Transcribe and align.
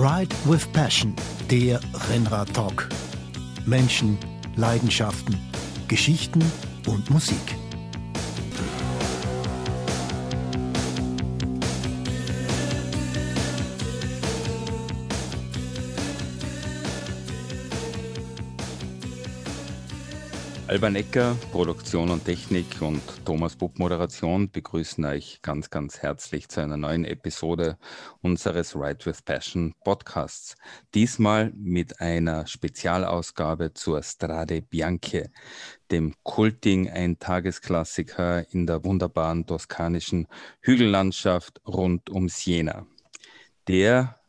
Ride 0.00 0.34
with 0.46 0.66
Passion, 0.72 1.14
der 1.50 1.78
Rennrad-Talk. 2.08 2.88
Menschen, 3.66 4.16
Leidenschaften, 4.56 5.36
Geschichten 5.88 6.42
und 6.86 7.10
Musik. 7.10 7.59
Alban 20.70 20.94
Ecker, 20.94 21.36
Produktion 21.50 22.10
und 22.10 22.24
Technik 22.24 22.80
und 22.80 23.02
Thomas 23.24 23.56
Bupp 23.56 23.80
Moderation 23.80 24.52
begrüßen 24.52 25.04
euch 25.04 25.40
ganz, 25.42 25.68
ganz 25.68 25.98
herzlich 25.98 26.48
zu 26.48 26.60
einer 26.60 26.76
neuen 26.76 27.04
Episode 27.04 27.76
unseres 28.20 28.76
Ride 28.76 29.04
with 29.04 29.20
Passion 29.22 29.74
Podcasts. 29.82 30.54
Diesmal 30.94 31.50
mit 31.56 32.00
einer 32.00 32.46
Spezialausgabe 32.46 33.74
zur 33.74 34.00
Strade 34.04 34.62
Bianche, 34.62 35.32
dem 35.90 36.14
kultigen 36.22 36.88
Eintagesklassiker 36.88 38.46
in 38.54 38.68
der 38.68 38.84
wunderbaren 38.84 39.46
toskanischen 39.46 40.28
Hügellandschaft 40.60 41.60
rund 41.66 42.10
um 42.10 42.28
Siena. 42.28 42.86
Der 43.66 44.19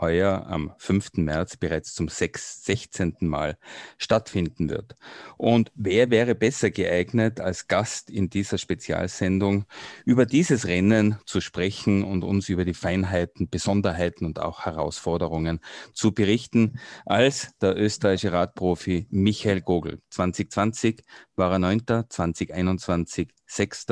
heuer 0.00 0.46
am 0.46 0.72
5. 0.78 1.14
März 1.14 1.56
bereits 1.56 1.94
zum 1.94 2.08
6, 2.08 2.64
16. 2.64 3.16
Mal 3.20 3.58
stattfinden 3.98 4.70
wird. 4.70 4.96
Und 5.36 5.70
wer 5.74 6.10
wäre 6.10 6.34
besser 6.34 6.70
geeignet, 6.70 7.40
als 7.40 7.68
Gast 7.68 8.10
in 8.10 8.30
dieser 8.30 8.58
Spezialsendung 8.58 9.64
über 10.04 10.26
dieses 10.26 10.66
Rennen 10.66 11.18
zu 11.26 11.40
sprechen 11.40 12.02
und 12.04 12.24
uns 12.24 12.48
über 12.48 12.64
die 12.64 12.74
Feinheiten, 12.74 13.48
Besonderheiten 13.48 14.24
und 14.24 14.38
auch 14.38 14.64
Herausforderungen 14.64 15.60
zu 15.92 16.12
berichten, 16.12 16.78
als 17.06 17.56
der 17.58 17.76
österreichische 17.76 18.32
Radprofi 18.32 19.06
Michael 19.10 19.60
Gogel. 19.60 20.00
2020 20.10 21.02
war 21.36 21.52
er 21.52 21.58
9., 21.58 21.82
2021 22.08 23.28
6. 23.46 23.86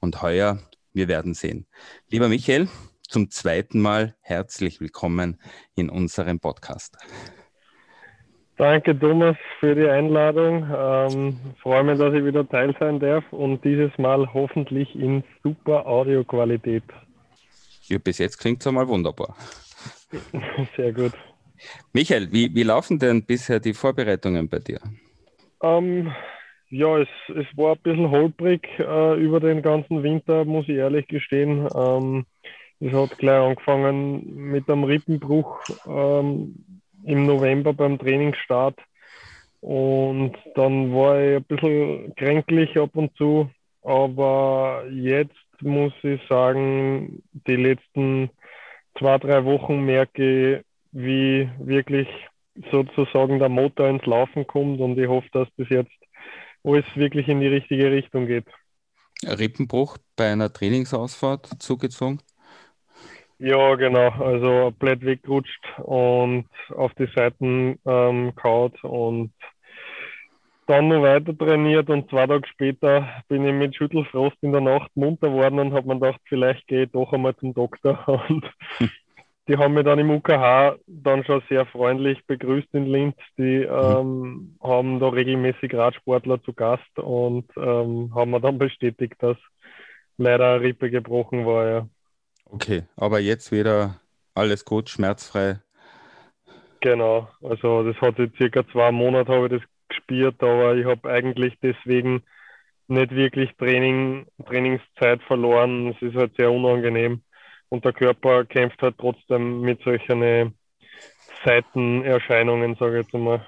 und 0.00 0.22
heuer, 0.22 0.58
wir 0.92 1.08
werden 1.08 1.34
sehen. 1.34 1.66
Lieber 2.08 2.28
Michael, 2.28 2.68
zum 3.08 3.30
zweiten 3.30 3.80
Mal 3.80 4.14
herzlich 4.20 4.80
willkommen 4.80 5.38
in 5.76 5.90
unserem 5.90 6.40
Podcast. 6.40 6.96
Danke, 8.56 8.96
Thomas, 8.96 9.36
für 9.58 9.74
die 9.74 9.88
Einladung. 9.88 10.68
Ähm, 10.76 11.36
freue 11.60 11.82
mich, 11.82 11.98
dass 11.98 12.14
ich 12.14 12.24
wieder 12.24 12.48
teil 12.48 12.74
sein 12.78 13.00
darf 13.00 13.24
und 13.32 13.64
dieses 13.64 13.96
Mal 13.98 14.32
hoffentlich 14.32 14.94
in 14.94 15.24
super 15.42 15.86
Audioqualität. 15.86 16.84
Ja, 17.82 17.98
bis 17.98 18.18
jetzt 18.18 18.38
klingt 18.38 18.60
es 18.60 18.66
einmal 18.66 18.86
wunderbar. 18.86 19.36
Sehr 20.76 20.92
gut. 20.92 21.12
Michael, 21.92 22.30
wie, 22.32 22.54
wie 22.54 22.62
laufen 22.62 22.98
denn 22.98 23.24
bisher 23.24 23.58
die 23.58 23.74
Vorbereitungen 23.74 24.48
bei 24.48 24.60
dir? 24.60 24.80
Ähm, 25.62 26.12
ja, 26.70 26.98
es, 26.98 27.08
es 27.28 27.46
war 27.56 27.72
ein 27.72 27.82
bisschen 27.82 28.10
holprig 28.10 28.66
äh, 28.78 29.20
über 29.20 29.40
den 29.40 29.62
ganzen 29.62 30.02
Winter, 30.02 30.44
muss 30.44 30.68
ich 30.68 30.76
ehrlich 30.76 31.08
gestehen. 31.08 31.68
Ähm, 31.74 32.24
es 32.80 32.92
hat 32.92 33.18
gleich 33.18 33.40
angefangen 33.40 34.50
mit 34.50 34.68
einem 34.68 34.84
Rippenbruch 34.84 35.60
ähm, 35.86 36.54
im 37.04 37.26
November 37.26 37.72
beim 37.72 37.98
Trainingsstart. 37.98 38.78
Und 39.60 40.36
dann 40.54 40.92
war 40.92 41.20
ich 41.20 41.36
ein 41.36 41.44
bisschen 41.44 42.14
kränklich 42.16 42.78
ab 42.78 42.90
und 42.94 43.16
zu. 43.16 43.48
Aber 43.82 44.84
jetzt 44.90 45.34
muss 45.60 45.92
ich 46.02 46.20
sagen, 46.28 47.22
die 47.46 47.56
letzten 47.56 48.30
zwei, 48.98 49.18
drei 49.18 49.44
Wochen 49.44 49.84
merke 49.84 50.58
ich, 50.58 50.64
wie 50.92 51.48
wirklich 51.58 52.08
sozusagen 52.70 53.38
der 53.38 53.48
Motor 53.48 53.88
ins 53.88 54.06
Laufen 54.06 54.46
kommt. 54.46 54.80
Und 54.80 54.98
ich 54.98 55.08
hoffe, 55.08 55.28
dass 55.32 55.50
bis 55.52 55.68
jetzt 55.70 55.92
alles 56.62 56.84
wirklich 56.94 57.28
in 57.28 57.40
die 57.40 57.48
richtige 57.48 57.90
Richtung 57.90 58.26
geht. 58.26 58.46
Rippenbruch 59.22 59.98
bei 60.16 60.30
einer 60.30 60.52
Trainingsausfahrt 60.52 61.62
zugezogen? 61.62 62.20
Ja, 63.44 63.74
genau. 63.74 64.08
Also 64.08 64.72
blöd 64.78 65.04
wegrutscht 65.04 65.62
und 65.82 66.46
auf 66.74 66.94
die 66.94 67.08
Seiten 67.14 67.78
ähm, 67.84 68.34
kaut 68.36 68.82
und 68.82 69.34
dann 70.66 70.88
noch 70.88 71.02
weiter 71.02 71.36
trainiert 71.36 71.90
und 71.90 72.08
zwei 72.08 72.26
Tage 72.26 72.48
später 72.48 73.06
bin 73.28 73.46
ich 73.46 73.52
mit 73.52 73.76
Schüttelfrost 73.76 74.38
in 74.40 74.52
der 74.52 74.62
Nacht 74.62 74.90
munter 74.94 75.30
worden 75.30 75.58
und 75.58 75.74
habe 75.74 75.88
mir 75.88 76.00
gedacht, 76.00 76.22
vielleicht 76.24 76.66
gehe 76.68 76.84
ich 76.84 76.92
doch 76.92 77.12
einmal 77.12 77.36
zum 77.36 77.52
Doktor. 77.52 78.18
Und 78.30 78.50
die 79.46 79.58
haben 79.58 79.74
mich 79.74 79.84
dann 79.84 79.98
im 79.98 80.08
UKH 80.08 80.76
dann 80.86 81.22
schon 81.24 81.42
sehr 81.50 81.66
freundlich 81.66 82.24
begrüßt 82.26 82.72
in 82.72 82.86
Linz. 82.86 83.16
Die 83.36 83.60
ähm, 83.60 84.56
haben 84.62 85.00
da 85.00 85.08
regelmäßig 85.10 85.74
Radsportler 85.74 86.42
zu 86.42 86.54
Gast 86.54 86.98
und 86.98 87.44
ähm, 87.58 88.10
haben 88.14 88.30
mir 88.30 88.40
dann 88.40 88.56
bestätigt, 88.56 89.16
dass 89.18 89.36
leider 90.16 90.54
eine 90.54 90.60
Rippe 90.62 90.90
gebrochen 90.90 91.44
war. 91.44 91.68
Ja. 91.68 91.88
Okay, 92.54 92.84
aber 92.94 93.18
jetzt 93.18 93.50
wieder 93.50 94.00
alles 94.32 94.64
gut, 94.64 94.88
schmerzfrei. 94.88 95.58
Genau, 96.80 97.28
also 97.42 97.82
das 97.82 98.00
hat 98.00 98.16
jetzt 98.20 98.36
circa 98.36 98.64
zwei 98.68 98.92
Monate 98.92 99.32
habe 99.32 99.46
ich 99.46 99.60
das 99.60 99.68
gespürt, 99.88 100.40
aber 100.40 100.76
ich 100.76 100.86
habe 100.86 101.10
eigentlich 101.10 101.58
deswegen 101.60 102.22
nicht 102.86 103.10
wirklich 103.10 103.50
Training, 103.56 104.26
Trainingszeit 104.46 105.20
verloren. 105.24 105.88
Es 105.88 106.00
ist 106.00 106.14
halt 106.14 106.36
sehr 106.36 106.52
unangenehm 106.52 107.22
und 107.70 107.84
der 107.84 107.92
Körper 107.92 108.44
kämpft 108.44 108.80
halt 108.82 108.98
trotzdem 108.98 109.62
mit 109.62 109.82
solchen 109.82 110.54
Seitenerscheinungen, 111.44 112.76
sage 112.76 113.00
ich 113.00 113.06
jetzt 113.06 113.14
einmal 113.16 113.44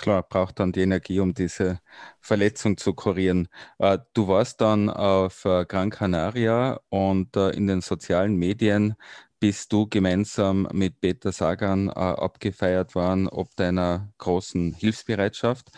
klar, 0.00 0.22
braucht 0.22 0.58
dann 0.58 0.72
die 0.72 0.80
Energie, 0.80 1.20
um 1.20 1.34
diese 1.34 1.78
Verletzung 2.20 2.76
zu 2.76 2.94
kurieren. 2.94 3.48
Äh, 3.78 3.98
du 4.14 4.28
warst 4.28 4.60
dann 4.60 4.88
auf 4.88 5.44
äh, 5.44 5.66
Gran 5.66 5.90
Canaria 5.90 6.80
und 6.88 7.36
äh, 7.36 7.50
in 7.50 7.66
den 7.66 7.82
sozialen 7.82 8.36
Medien 8.36 8.96
bist 9.38 9.72
du 9.72 9.86
gemeinsam 9.86 10.68
mit 10.72 11.00
Peter 11.00 11.32
Sagan 11.32 11.88
abgefeiert 11.88 12.94
worden, 12.94 13.26
ob 13.26 13.56
deiner 13.56 14.12
großen 14.18 14.74
Hilfsbereitschaft. 14.74 15.70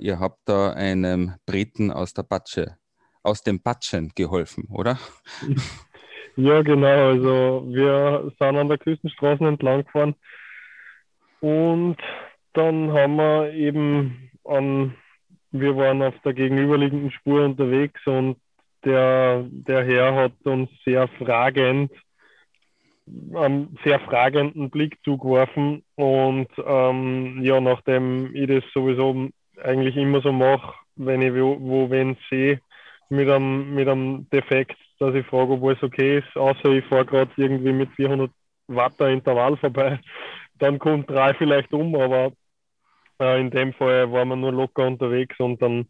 ihr 0.00 0.20
habt 0.20 0.40
da 0.44 0.74
einem 0.74 1.32
Briten 1.46 1.90
aus 1.90 2.12
der 2.12 2.24
Patsche, 2.24 2.76
aus 3.22 3.42
dem 3.42 3.62
Patschen 3.62 4.12
geholfen, 4.14 4.66
oder? 4.68 4.98
Ja, 6.36 6.62
genau. 6.62 7.08
Also 7.08 7.64
wir 7.68 8.32
sind 8.38 8.56
an 8.56 8.68
der 8.68 8.78
Küstenstraße 8.78 9.46
entlang 9.46 9.84
gefahren 9.84 10.14
und 11.40 11.96
dann 12.52 12.92
haben 12.92 13.16
wir 13.16 13.52
eben 13.52 14.30
an, 14.44 14.94
wir 15.52 15.76
waren 15.76 16.02
auf 16.02 16.14
der 16.24 16.34
gegenüberliegenden 16.34 17.10
Spur 17.10 17.44
unterwegs 17.44 18.00
und 18.06 18.36
der, 18.84 19.44
der 19.50 19.84
Herr 19.84 20.14
hat 20.14 20.32
uns 20.44 20.70
sehr 20.84 21.08
fragend, 21.08 21.92
einen 23.34 23.76
sehr 23.84 24.00
fragenden 24.00 24.70
Blick 24.70 24.98
zugeworfen 25.04 25.82
und 25.96 26.48
ähm, 26.64 27.42
ja, 27.42 27.60
nachdem 27.60 28.34
ich 28.34 28.48
das 28.48 28.64
sowieso 28.72 29.28
eigentlich 29.62 29.96
immer 29.96 30.20
so 30.20 30.32
mache, 30.32 30.74
wenn 30.96 31.22
ich 31.22 31.34
wo, 31.34 31.56
wo 31.60 31.90
wen 31.90 32.16
sehe, 32.28 32.60
mit 33.08 33.28
einem, 33.28 33.74
mit 33.74 33.88
einem 33.88 34.28
Defekt, 34.30 34.76
dass 34.98 35.14
ich 35.14 35.26
frage, 35.26 35.52
ob 35.52 35.64
alles 35.64 35.82
okay 35.82 36.18
ist, 36.18 36.36
außer 36.36 36.70
ich 36.70 36.84
fahre 36.86 37.04
gerade 37.04 37.30
irgendwie 37.36 37.72
mit 37.72 37.90
400 37.96 38.30
Watt 38.68 39.00
Intervall 39.00 39.56
vorbei, 39.56 39.98
dann 40.58 40.78
kommt 40.78 41.10
drei 41.10 41.34
vielleicht 41.34 41.72
um, 41.72 41.94
aber 41.96 42.32
in 43.20 43.50
dem 43.50 43.72
Fall 43.74 44.10
waren 44.12 44.28
wir 44.28 44.36
nur 44.36 44.52
locker 44.52 44.86
unterwegs 44.86 45.38
und 45.38 45.60
dann 45.60 45.88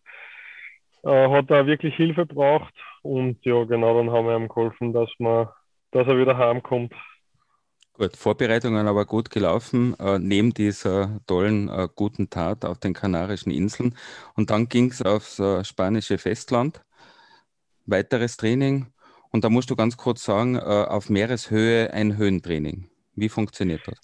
äh, 1.04 1.28
hat 1.28 1.50
er 1.50 1.66
wirklich 1.66 1.94
Hilfe 1.94 2.26
braucht 2.26 2.74
und 3.02 3.44
ja, 3.44 3.64
genau, 3.64 3.96
dann 3.96 4.10
haben 4.10 4.26
wir 4.26 4.36
ihm 4.36 4.48
geholfen, 4.48 4.92
dass, 4.92 5.08
man, 5.18 5.48
dass 5.92 6.06
er 6.06 6.18
wieder 6.18 6.36
heimkommt. 6.36 6.92
Gut, 7.94 8.16
Vorbereitungen 8.16 8.88
aber 8.88 9.04
gut 9.04 9.30
gelaufen, 9.30 9.94
äh, 9.98 10.18
neben 10.18 10.54
dieser 10.54 11.20
tollen, 11.26 11.68
äh, 11.68 11.86
guten 11.94 12.30
Tat 12.30 12.64
auf 12.64 12.78
den 12.78 12.94
Kanarischen 12.94 13.52
Inseln. 13.52 13.94
Und 14.34 14.48
dann 14.50 14.68
ging 14.68 14.90
es 14.90 15.02
aufs 15.02 15.38
äh, 15.38 15.62
spanische 15.64 16.16
Festland. 16.16 16.82
Weiteres 17.84 18.38
Training. 18.38 18.86
Und 19.32 19.44
da 19.44 19.50
musst 19.50 19.70
du 19.70 19.76
ganz 19.76 19.96
kurz 19.98 20.24
sagen, 20.24 20.56
äh, 20.56 20.60
auf 20.60 21.10
Meereshöhe 21.10 21.92
ein 21.92 22.16
Höhentraining. 22.16 22.88
Wie 23.16 23.28
funktioniert 23.28 23.86
das? 23.86 24.00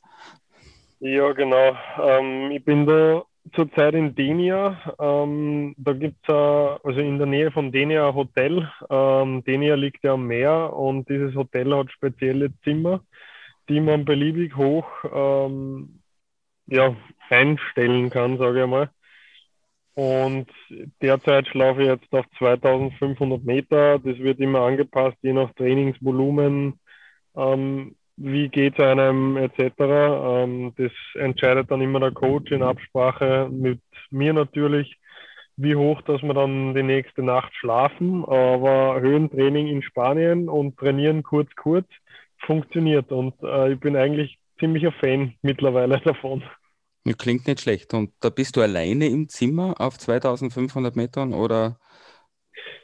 Ja, 1.00 1.32
genau. 1.32 1.76
Ähm, 2.02 2.50
ich 2.52 2.64
bin 2.64 2.86
da 2.86 3.24
zurzeit 3.54 3.94
in 3.94 4.14
Denia. 4.14 4.94
Ähm, 4.98 5.74
da 5.78 5.92
gibt 5.92 6.16
es 6.28 6.34
also 6.34 7.00
in 7.00 7.18
der 7.18 7.26
Nähe 7.26 7.50
von 7.50 7.70
Denia 7.70 8.08
ein 8.08 8.14
Hotel. 8.14 8.70
Ähm, 8.90 9.44
Denia 9.44 9.74
liegt 9.74 10.02
ja 10.04 10.14
am 10.14 10.26
Meer 10.26 10.72
und 10.74 11.08
dieses 11.08 11.34
Hotel 11.34 11.74
hat 11.76 11.92
spezielle 11.92 12.50
Zimmer, 12.64 13.04
die 13.68 13.80
man 13.80 14.04
beliebig 14.04 14.56
hoch 14.56 14.86
ähm, 15.12 16.02
ja, 16.66 16.96
einstellen 17.30 18.10
kann, 18.10 18.38
sage 18.38 18.62
ich 18.64 18.68
mal. 18.68 18.90
Und 19.94 20.48
derzeit 21.02 21.48
schlafe 21.48 21.82
ich 21.82 21.88
jetzt 21.88 22.12
auf 22.12 22.26
2500 22.38 23.44
Meter. 23.44 23.98
Das 23.98 24.18
wird 24.18 24.40
immer 24.40 24.60
angepasst, 24.60 25.16
je 25.22 25.32
nach 25.32 25.52
Trainingsvolumen. 25.54 26.80
Ähm, 27.36 27.96
wie 28.16 28.48
geht 28.48 28.78
es 28.78 28.84
einem 28.84 29.36
etc. 29.36 29.60
Ähm, 29.78 30.72
das 30.76 30.92
entscheidet 31.14 31.70
dann 31.70 31.80
immer 31.80 32.00
der 32.00 32.12
Coach 32.12 32.50
in 32.50 32.62
Absprache 32.62 33.48
mit 33.50 33.80
mir 34.10 34.32
natürlich, 34.32 34.96
wie 35.56 35.76
hoch, 35.76 36.02
dass 36.02 36.22
wir 36.22 36.34
dann 36.34 36.74
die 36.74 36.82
nächste 36.82 37.22
Nacht 37.22 37.54
schlafen. 37.54 38.24
Aber 38.24 39.00
Höhentraining 39.00 39.66
in 39.66 39.82
Spanien 39.82 40.48
und 40.48 40.76
trainieren 40.78 41.22
kurz, 41.22 41.50
kurz 41.56 41.86
funktioniert. 42.38 43.12
Und 43.12 43.34
äh, 43.42 43.72
ich 43.72 43.80
bin 43.80 43.96
eigentlich 43.96 44.38
ziemlicher 44.58 44.92
Fan 44.92 45.34
mittlerweile 45.42 46.00
davon. 46.04 46.42
Klingt 47.18 47.46
nicht 47.46 47.60
schlecht. 47.60 47.94
Und 47.94 48.12
da 48.20 48.30
bist 48.30 48.56
du 48.56 48.62
alleine 48.62 49.06
im 49.06 49.28
Zimmer 49.28 49.74
auf 49.78 49.98
2500 49.98 50.96
Metern 50.96 51.34
oder 51.34 51.78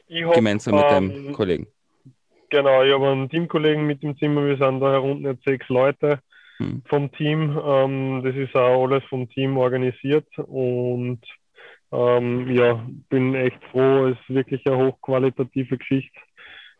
hab, 0.09 0.33
gemeinsam 0.33 0.75
mit 0.75 0.83
deinem 0.83 1.11
ähm, 1.11 1.33
Kollegen? 1.33 1.67
Genau, 2.53 2.83
ich 2.83 2.93
habe 2.93 3.09
einen 3.09 3.31
Teamkollegen 3.31 3.87
mit 3.87 4.03
im 4.03 4.15
Zimmer. 4.15 4.45
Wir 4.45 4.57
sind 4.57 4.79
da 4.79 4.91
herunten 4.91 5.25
jetzt 5.25 5.43
sechs 5.43 5.67
Leute 5.69 6.19
hm. 6.57 6.83
vom 6.85 7.11
Team. 7.13 7.59
Ähm, 7.65 8.21
das 8.23 8.35
ist 8.35 8.55
auch 8.55 8.83
alles 8.85 9.03
vom 9.05 9.27
Team 9.27 9.57
organisiert 9.57 10.27
und 10.37 11.19
ähm, 11.91 12.55
ja, 12.55 12.85
bin 13.09 13.33
echt 13.33 13.57
froh. 13.71 14.05
Es 14.05 14.19
ist 14.19 14.35
wirklich 14.35 14.63
eine 14.67 14.77
hochqualitative 14.77 15.79
Geschichte 15.79 16.19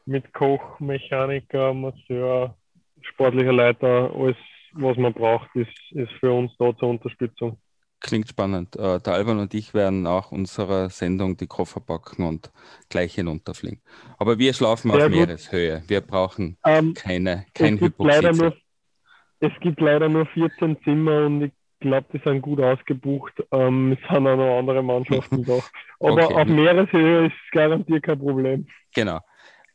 mit 0.05 0.31
Koch, 0.31 0.79
Mechaniker, 0.79 1.73
Masseur, 1.73 2.55
sportlicher 3.01 3.53
Leiter, 3.53 4.11
alles, 4.15 4.37
was 4.73 4.95
man 4.97 5.11
braucht, 5.11 5.55
ist, 5.55 5.73
ist 5.93 6.11
für 6.19 6.31
uns 6.31 6.55
da 6.59 6.77
zur 6.77 6.89
Unterstützung. 6.89 7.57
Klingt 8.03 8.27
spannend. 8.27 8.75
Äh, 8.75 8.99
der 8.99 9.13
Alban 9.13 9.39
und 9.39 9.53
ich 9.53 9.73
werden 9.73 10.05
auch 10.07 10.33
unserer 10.33 10.89
Sendung 10.89 11.37
die 11.37 11.47
Koffer 11.47 11.79
packen 11.79 12.27
und 12.27 12.51
gleich 12.89 13.15
hinunterfliegen. 13.15 13.81
Aber 14.17 14.37
wir 14.37 14.53
schlafen 14.53 14.91
Sehr 14.91 15.05
auf 15.05 15.11
gut. 15.11 15.27
Meereshöhe. 15.27 15.83
Wir 15.87 16.01
brauchen 16.01 16.57
ähm, 16.65 16.93
keine, 16.93 17.45
kein 17.55 17.79
Hypoxie. 17.79 18.51
Es 19.39 19.51
gibt 19.61 19.79
leider 19.79 20.09
nur 20.09 20.25
14 20.25 20.77
Zimmer 20.83 21.25
und 21.27 21.43
ich 21.43 21.51
glaube, 21.79 22.07
die 22.13 22.21
sind 22.25 22.41
gut 22.41 22.59
ausgebucht. 22.59 23.33
Ähm, 23.51 23.93
es 23.93 23.99
sind 24.09 24.27
auch 24.27 24.35
noch 24.35 24.59
andere 24.59 24.83
Mannschaften 24.83 25.43
da. 25.47 25.59
Aber 26.01 26.25
okay. 26.25 26.33
auf 26.33 26.47
Meereshöhe 26.47 27.27
ist 27.27 27.51
garantiert 27.53 28.03
kein 28.03 28.19
Problem. 28.19 28.67
Genau. 28.93 29.19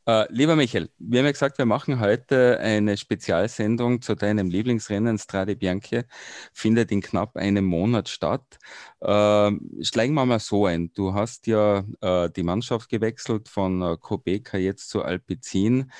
Uh, 0.08 0.24
lieber 0.30 0.56
Michael, 0.56 0.88
wir 0.98 1.18
haben 1.18 1.26
ja 1.26 1.32
gesagt, 1.32 1.58
wir 1.58 1.66
machen 1.66 2.00
heute 2.00 2.58
eine 2.60 2.96
Spezialsendung 2.96 4.00
zu 4.00 4.14
deinem 4.14 4.48
Lieblingsrennen 4.48 5.18
Strade 5.18 5.54
Bianche. 5.54 6.06
Findet 6.54 6.90
in 6.90 7.02
knapp 7.02 7.36
einem 7.36 7.66
Monat 7.66 8.08
statt. 8.08 8.56
Uh, 9.02 9.50
steigen 9.82 10.14
wir 10.14 10.24
mal 10.24 10.40
so 10.40 10.64
ein. 10.64 10.90
Du 10.94 11.12
hast 11.12 11.46
ja 11.46 11.84
uh, 12.02 12.28
die 12.28 12.42
Mannschaft 12.42 12.88
gewechselt 12.88 13.50
von 13.50 13.98
Kobeka 14.00 14.56
jetzt 14.56 14.88
zu 14.88 15.02
Alpecin 15.02 15.92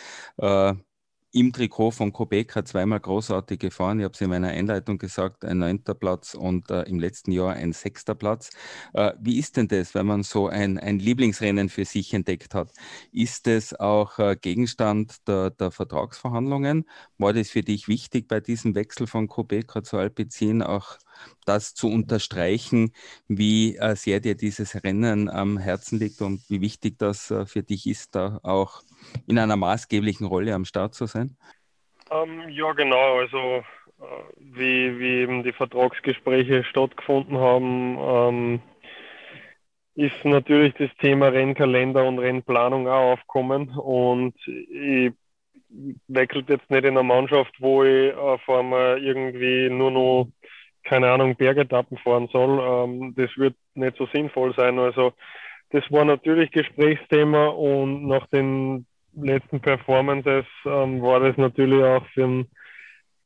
im 1.33 1.53
Trikot 1.53 1.91
von 1.91 2.13
Kobeka 2.13 2.65
zweimal 2.65 3.01
großartig 3.01 3.59
gefahren. 3.59 3.99
Ich 3.99 4.05
habe 4.05 4.15
es 4.15 4.21
in 4.21 4.31
meiner 4.31 4.49
Einleitung 4.49 4.99
gesagt, 4.99 5.45
ein 5.45 5.59
neunter 5.59 5.95
Platz 5.95 6.35
und 6.35 6.71
äh, 6.71 6.83
im 6.83 6.99
letzten 6.99 7.33
Jahr 7.33 7.53
ein 7.53 7.73
sechster 7.73 8.15
Platz. 8.15 8.51
Äh, 8.95 9.13
wie 9.21 9.39
ist 9.39 9.57
denn 9.57 9.69
das, 9.69 9.95
wenn 9.95 10.07
man 10.07 10.23
so 10.23 10.49
ein, 10.49 10.79
ein 10.79 10.99
Lieblingsrennen 10.99 11.69
für 11.69 11.85
sich 11.85 12.15
entdeckt 12.15 12.55
hat? 12.55 12.73
Ist 13.13 13.47
es 13.47 13.79
auch 13.79 14.19
äh, 14.19 14.37
Gegenstand 14.41 15.29
der, 15.29 15.51
der, 15.51 15.71
Vertragsverhandlungen? 15.71 16.87
War 17.19 17.35
das 17.35 17.51
für 17.51 17.63
dich 17.63 17.89
wichtig 17.89 18.27
bei 18.27 18.41
diesem 18.41 18.75
Wechsel 18.75 19.07
von 19.07 19.29
Kobeka 19.29 19.83
zu 19.83 19.99
Alpecin 19.99 20.63
auch 20.63 20.99
das 21.45 21.75
zu 21.75 21.89
unterstreichen, 21.89 22.93
wie 23.27 23.77
äh, 23.77 23.97
sehr 23.97 24.21
dir 24.21 24.35
dieses 24.35 24.83
Rennen 24.83 25.29
am 25.29 25.59
Herzen 25.59 25.99
liegt 25.99 26.23
und 26.23 26.43
wie 26.49 26.61
wichtig 26.61 26.99
das 26.99 27.31
äh, 27.31 27.47
für 27.47 27.63
dich 27.63 27.87
ist, 27.87 28.15
da 28.15 28.41
auch 28.43 28.83
in 29.27 29.39
einer 29.39 29.57
maßgeblichen 29.57 30.27
Rolle 30.27 30.55
am 30.55 30.65
Start 30.65 30.95
zu 30.95 31.07
sein? 31.07 31.37
Ähm, 32.11 32.49
ja, 32.49 32.73
genau. 32.73 33.19
Also 33.19 33.39
äh, 33.39 33.63
wie, 34.39 34.99
wie 34.99 35.21
eben 35.23 35.43
die 35.43 35.53
Vertragsgespräche 35.53 36.65
stattgefunden 36.65 37.39
haben, 37.39 37.99
ähm, 37.99 38.61
ist 39.95 40.25
natürlich 40.25 40.75
das 40.75 40.91
Thema 41.01 41.29
Rennkalender 41.29 42.07
und 42.07 42.21
Rennplanung 42.21 42.87
auch 42.87 43.15
aufgekommen. 43.15 43.71
Und 43.71 44.35
ich 44.47 45.13
wechselt 46.07 46.49
jetzt 46.49 46.71
nicht 46.71 46.85
in 46.85 46.97
eine 46.97 47.03
Mannschaft, 47.03 47.53
wo 47.59 47.83
ich 47.83 48.15
auf 48.15 48.49
einmal 48.49 49.03
irgendwie 49.03 49.69
nur 49.69 49.91
noch, 49.91 50.29
keine 50.85 51.11
Ahnung, 51.11 51.35
Bergetappen 51.35 51.99
fahren 51.99 52.29
soll. 52.33 52.61
Ähm, 52.61 53.15
das 53.17 53.31
wird 53.37 53.57
nicht 53.75 53.97
so 53.97 54.07
sinnvoll 54.07 54.55
sein. 54.55 54.79
Also 54.79 55.13
das 55.71 55.85
war 55.91 56.05
natürlich 56.05 56.51
Gesprächsthema 56.51 57.47
und 57.49 58.07
nach 58.07 58.27
den 58.29 58.87
letzten 59.15 59.61
Performances 59.61 60.45
ähm, 60.65 61.03
war 61.03 61.21
das 61.21 61.37
natürlich 61.37 61.83
auch 61.83 62.07
für 62.15 62.23
den 62.23 62.49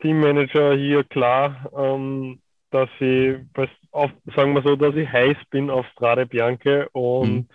Teammanager 0.00 0.74
hier 0.74 1.04
klar, 1.04 1.70
ähm, 1.76 2.40
dass 2.70 2.88
ich, 2.98 3.36
auf, 3.92 4.10
sagen 4.34 4.54
wir 4.54 4.62
so, 4.62 4.76
dass 4.76 4.94
ich 4.96 5.08
heiß 5.10 5.36
bin 5.50 5.70
auf 5.70 5.86
Strade 5.88 6.26
Bianche 6.26 6.88
und 6.92 7.30
mhm. 7.30 7.48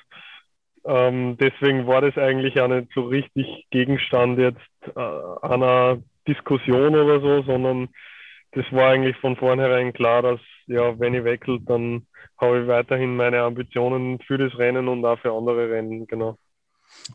ähm, 0.85 1.37
deswegen 1.37 1.87
war 1.87 2.01
das 2.01 2.17
eigentlich 2.17 2.59
auch 2.61 2.67
nicht 2.67 2.89
so 2.93 3.01
richtig 3.05 3.65
Gegenstand 3.71 4.39
jetzt 4.39 4.95
äh, 4.95 5.45
einer 5.45 5.97
Diskussion 6.27 6.95
oder 6.95 7.19
so, 7.19 7.41
sondern 7.43 7.89
das 8.51 8.65
war 8.71 8.91
eigentlich 8.91 9.17
von 9.17 9.35
vornherein 9.35 9.93
klar, 9.93 10.21
dass 10.21 10.39
ja, 10.67 10.99
wenn 10.99 11.13
ich 11.13 11.23
wechsle, 11.23 11.59
dann 11.61 12.07
habe 12.37 12.61
ich 12.61 12.67
weiterhin 12.67 13.15
meine 13.15 13.41
Ambitionen 13.41 14.19
für 14.19 14.37
das 14.37 14.57
Rennen 14.57 14.87
und 14.87 15.03
auch 15.05 15.19
für 15.19 15.31
andere 15.31 15.69
Rennen, 15.71 16.07
genau. 16.07 16.37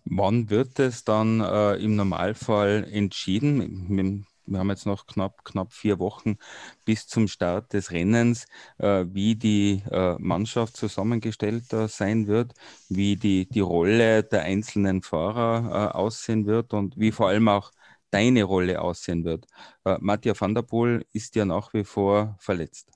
Wann 0.05 0.51
wird 0.51 0.79
es 0.79 1.05
dann 1.05 1.41
äh, 1.41 1.75
im 1.77 1.97
Normalfall 1.97 2.87
entschieden? 2.91 4.25
Wir 4.47 4.59
haben 4.59 4.71
jetzt 4.71 4.87
noch 4.87 5.07
knapp, 5.07 5.45
knapp 5.45 5.73
vier 5.73 5.99
Wochen 5.99 6.37
bis 6.85 7.07
zum 7.07 7.29
Start 7.29 7.73
des 7.73 7.91
Rennens, 7.91 8.47
äh, 8.79 9.05
wie 9.09 9.37
die 9.37 9.83
äh, 9.91 10.17
Mannschaft 10.19 10.77
zusammengestellt 10.77 11.67
sein 11.89 12.27
wird, 12.27 12.53
wie 12.89 13.17
die, 13.17 13.49
die 13.49 13.61
Rolle 13.61 14.25
der 14.25 14.43
einzelnen 14.43 15.03
Fahrer 15.03 15.93
äh, 15.93 15.97
aussehen 15.97 16.47
wird 16.47 16.75
und 16.75 16.99
wie 16.99 17.13
vor 17.13 17.29
allem 17.29 17.49
auch 17.49 17.71
deine 18.11 18.45
Rolle 18.45 18.81
aussehen 18.81 19.25
wird. 19.25 19.47
Äh, 19.85 19.97
Matthias 20.01 20.41
van 20.41 20.55
der 20.55 20.63
Poel 20.63 21.07
ist 21.13 21.35
ja 21.37 21.45
nach 21.45 21.73
wie 21.73 21.85
vor 21.85 22.37
verletzt. 22.41 22.91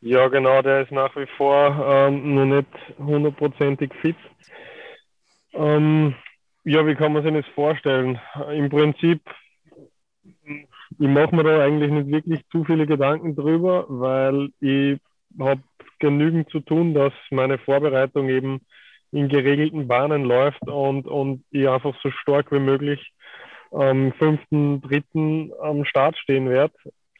Ja, 0.00 0.28
genau, 0.28 0.62
der 0.62 0.82
ist 0.82 0.92
nach 0.92 1.14
wie 1.16 1.26
vor 1.36 1.76
ähm, 1.84 2.34
noch 2.34 2.44
nicht 2.44 2.68
hundertprozentig 2.98 3.92
fit. 4.00 4.16
Ähm, 5.54 6.14
ja, 6.64 6.86
wie 6.86 6.94
kann 6.94 7.12
man 7.12 7.24
sich 7.24 7.32
das 7.32 7.54
vorstellen? 7.54 8.20
Im 8.52 8.68
Prinzip, 8.68 9.20
ich 10.44 11.08
mache 11.08 11.34
mir 11.34 11.42
da 11.42 11.64
eigentlich 11.64 11.90
nicht 11.90 12.08
wirklich 12.08 12.46
zu 12.50 12.64
viele 12.64 12.86
Gedanken 12.86 13.34
drüber, 13.34 13.86
weil 13.88 14.50
ich 14.60 15.00
habe 15.38 15.62
genügend 15.98 16.48
zu 16.50 16.60
tun, 16.60 16.94
dass 16.94 17.12
meine 17.30 17.58
Vorbereitung 17.58 18.28
eben 18.28 18.60
in 19.10 19.28
geregelten 19.28 19.88
Bahnen 19.88 20.24
läuft 20.24 20.62
und, 20.68 21.06
und 21.08 21.44
ich 21.50 21.68
einfach 21.68 21.94
so 22.02 22.10
stark 22.10 22.52
wie 22.52 22.60
möglich 22.60 23.12
am 23.72 24.12
5.3. 24.12 25.58
am 25.60 25.84
Start 25.84 26.16
stehen 26.18 26.48
werde. 26.48 26.74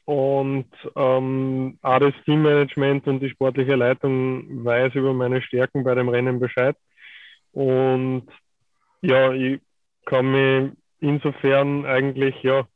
Und 0.09 0.71
ähm, 0.97 1.79
auch 1.83 1.99
das 1.99 2.15
Teammanagement 2.25 3.07
und 3.09 3.21
die 3.21 3.29
sportliche 3.29 3.75
Leitung 3.75 4.65
weiß 4.65 4.95
über 4.95 5.13
meine 5.13 5.43
Stärken 5.43 5.85
bei 5.85 5.95
dem 5.95 6.09
Rennen 6.09 6.41
Bescheid. 6.41 6.75
Und 7.53 8.27
ja, 9.03 9.35
ich 9.35 9.61
kann 10.07 10.33
mich 10.33 10.73
insofern 11.01 11.85
eigentlich 11.85 12.43
ja 12.43 12.67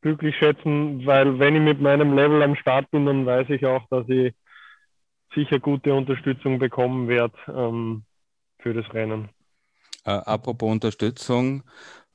glücklich 0.00 0.36
schätzen, 0.36 1.04
weil 1.04 1.40
wenn 1.40 1.56
ich 1.56 1.62
mit 1.62 1.80
meinem 1.80 2.14
Level 2.14 2.40
am 2.40 2.54
Start 2.54 2.88
bin, 2.92 3.04
dann 3.04 3.26
weiß 3.26 3.50
ich 3.50 3.66
auch, 3.66 3.82
dass 3.90 4.08
ich 4.08 4.32
sicher 5.34 5.58
gute 5.58 5.92
Unterstützung 5.92 6.60
bekommen 6.60 7.08
werde 7.08 7.34
ähm, 7.48 8.04
für 8.60 8.74
das 8.74 8.94
Rennen. 8.94 9.28
Äh, 10.04 10.12
apropos 10.12 10.70
Unterstützung, 10.70 11.64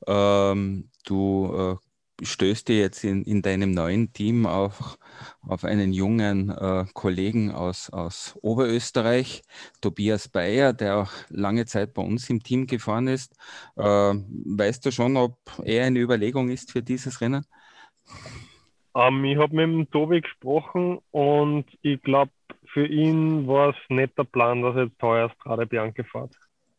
ähm, 0.08 0.90
du 1.06 1.78
äh, 1.82 1.85
stößt 2.22 2.68
dir 2.70 2.80
jetzt 2.80 3.04
in, 3.04 3.24
in 3.24 3.42
deinem 3.42 3.72
neuen 3.72 4.14
Team 4.14 4.46
auch 4.46 4.98
auf 5.42 5.64
einen 5.64 5.94
jungen 5.94 6.50
äh, 6.50 6.86
Kollegen 6.94 7.52
aus, 7.52 7.90
aus 7.90 8.38
Oberösterreich, 8.42 9.44
Tobias 9.82 10.28
Bayer, 10.28 10.74
der 10.74 10.98
auch 10.98 11.12
lange 11.30 11.66
Zeit 11.66 11.94
bei 11.94 12.02
uns 12.02 12.30
im 12.30 12.42
Team 12.42 12.68
gefahren 12.68 13.08
ist. 13.08 13.36
Äh, 13.76 13.84
weißt 13.84 14.86
du 14.86 14.92
schon, 14.92 15.18
ob 15.18 15.38
er 15.64 15.86
eine 15.86 16.00
Überlegung 16.00 16.50
ist 16.50 16.72
für 16.72 16.82
dieses 16.82 17.22
Rennen? 17.22 17.46
Ähm, 18.96 19.26
ich 19.26 19.38
habe 19.38 19.56
mit 19.56 19.66
dem 19.66 19.92
Tobi 19.92 20.22
gesprochen 20.22 21.00
und 21.12 21.66
ich 21.82 22.02
glaube, 22.02 22.32
für 22.74 22.88
ihn 22.88 23.48
war 23.48 23.70
es 23.70 23.76
nicht 23.90 24.18
der 24.18 24.24
Plan, 24.24 24.62
dass 24.62 24.76
er 24.76 24.86
jetzt 24.86 25.00
teuer 25.00 25.30
Strade 25.32 25.66
Bianca 25.66 26.04
fährt. 26.04 26.36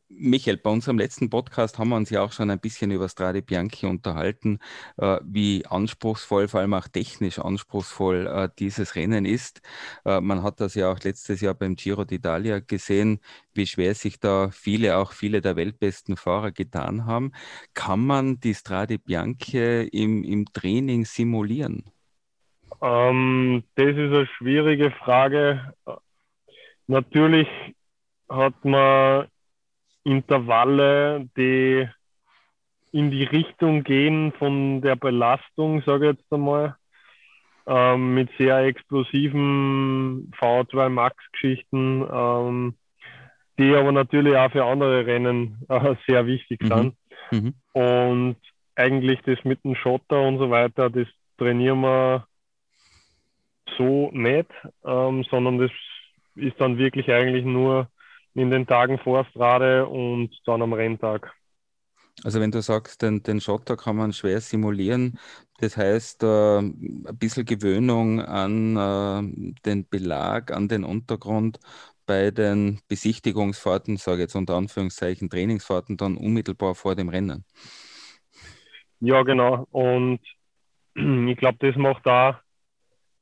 Michael, 0.08 0.56
bei 0.58 0.70
unserem 0.70 0.98
letzten 0.98 1.30
Podcast 1.30 1.78
haben 1.78 1.88
wir 1.88 1.96
uns 1.96 2.10
ja 2.10 2.22
auch 2.22 2.30
schon 2.30 2.50
ein 2.50 2.60
bisschen 2.60 2.92
über 2.92 3.08
Strade 3.08 3.42
Bianchi 3.42 3.86
unterhalten, 3.86 4.60
äh, 4.98 5.18
wie 5.24 5.66
anspruchsvoll, 5.66 6.46
vor 6.46 6.60
allem 6.60 6.74
auch 6.74 6.86
technisch 6.86 7.40
anspruchsvoll 7.40 8.28
äh, 8.28 8.48
dieses 8.56 8.94
Rennen 8.94 9.24
ist. 9.24 9.62
Äh, 10.04 10.20
man 10.20 10.44
hat 10.44 10.60
das 10.60 10.76
ja 10.76 10.92
auch 10.92 11.00
letztes 11.00 11.40
Jahr 11.40 11.54
beim 11.54 11.74
Giro 11.74 12.02
d'Italia 12.02 12.60
gesehen, 12.60 13.20
wie 13.52 13.66
schwer 13.66 13.94
sich 13.96 14.20
da 14.20 14.50
viele, 14.50 14.96
auch 14.96 15.10
viele 15.10 15.40
der 15.40 15.56
weltbesten 15.56 16.16
Fahrer 16.16 16.52
getan 16.52 17.06
haben. 17.06 17.32
Kann 17.74 18.06
man 18.06 18.38
die 18.38 18.54
Strade 18.54 19.00
Bianchi 19.00 19.88
im, 19.88 20.22
im 20.22 20.44
Training 20.52 21.04
simulieren? 21.04 21.82
Ähm, 22.80 23.64
das 23.74 23.88
ist 23.88 23.96
eine 23.96 24.26
schwierige 24.38 24.92
Frage. 24.92 25.74
Natürlich 26.86 27.48
hat 28.28 28.64
man 28.64 29.26
Intervalle, 30.06 31.28
die 31.36 31.88
in 32.92 33.10
die 33.10 33.24
Richtung 33.24 33.82
gehen 33.82 34.32
von 34.38 34.80
der 34.80 34.96
Belastung, 34.96 35.82
sage 35.82 36.10
ich 36.10 36.16
jetzt 36.16 36.32
einmal, 36.32 36.76
ähm, 37.66 38.14
mit 38.14 38.30
sehr 38.38 38.58
explosiven 38.60 40.32
V2 40.38 40.88
Max-Geschichten, 40.88 42.06
ähm, 42.10 42.74
die 43.58 43.74
aber 43.74 43.90
natürlich 43.90 44.36
auch 44.36 44.52
für 44.52 44.64
andere 44.64 45.04
Rennen 45.06 45.64
äh, 45.68 45.96
sehr 46.06 46.26
wichtig 46.26 46.62
mhm. 46.62 46.66
sind. 46.66 46.94
Mhm. 47.32 47.54
Und 47.72 48.36
eigentlich 48.76 49.20
das 49.22 49.42
mit 49.44 49.64
dem 49.64 49.74
Schotter 49.74 50.22
und 50.22 50.38
so 50.38 50.50
weiter, 50.50 50.88
das 50.88 51.08
trainieren 51.38 51.80
wir 51.80 52.26
so 53.76 54.10
nicht, 54.12 54.50
ähm, 54.84 55.24
sondern 55.24 55.58
das 55.58 55.72
ist 56.36 56.60
dann 56.60 56.78
wirklich 56.78 57.10
eigentlich 57.10 57.44
nur 57.44 57.88
in 58.36 58.50
den 58.50 58.66
Tagen 58.66 58.98
vor 58.98 59.24
Strade 59.26 59.86
und 59.86 60.30
dann 60.44 60.62
am 60.62 60.72
Renntag. 60.72 61.32
Also 62.24 62.40
wenn 62.40 62.50
du 62.50 62.62
sagst, 62.62 63.02
den, 63.02 63.22
den 63.22 63.40
Schotter 63.40 63.76
kann 63.76 63.96
man 63.96 64.12
schwer 64.12 64.40
simulieren, 64.40 65.18
das 65.58 65.76
heißt 65.76 66.22
äh, 66.22 66.58
ein 66.58 67.18
bisschen 67.18 67.44
Gewöhnung 67.44 68.20
an 68.20 68.76
äh, 68.76 69.52
den 69.66 69.88
Belag, 69.88 70.50
an 70.50 70.68
den 70.68 70.84
Untergrund 70.84 71.58
bei 72.06 72.30
den 72.30 72.80
Besichtigungsfahrten, 72.88 73.96
sage 73.96 74.18
ich 74.18 74.22
jetzt 74.22 74.36
unter 74.36 74.54
Anführungszeichen 74.54 75.28
Trainingsfahrten, 75.28 75.96
dann 75.96 76.16
unmittelbar 76.16 76.74
vor 76.74 76.94
dem 76.94 77.08
Rennen. 77.08 77.44
Ja, 79.00 79.22
genau. 79.22 79.66
Und 79.70 80.20
ich 80.94 81.36
glaube, 81.36 81.58
das 81.60 81.76
macht 81.76 82.06
da 82.06 82.40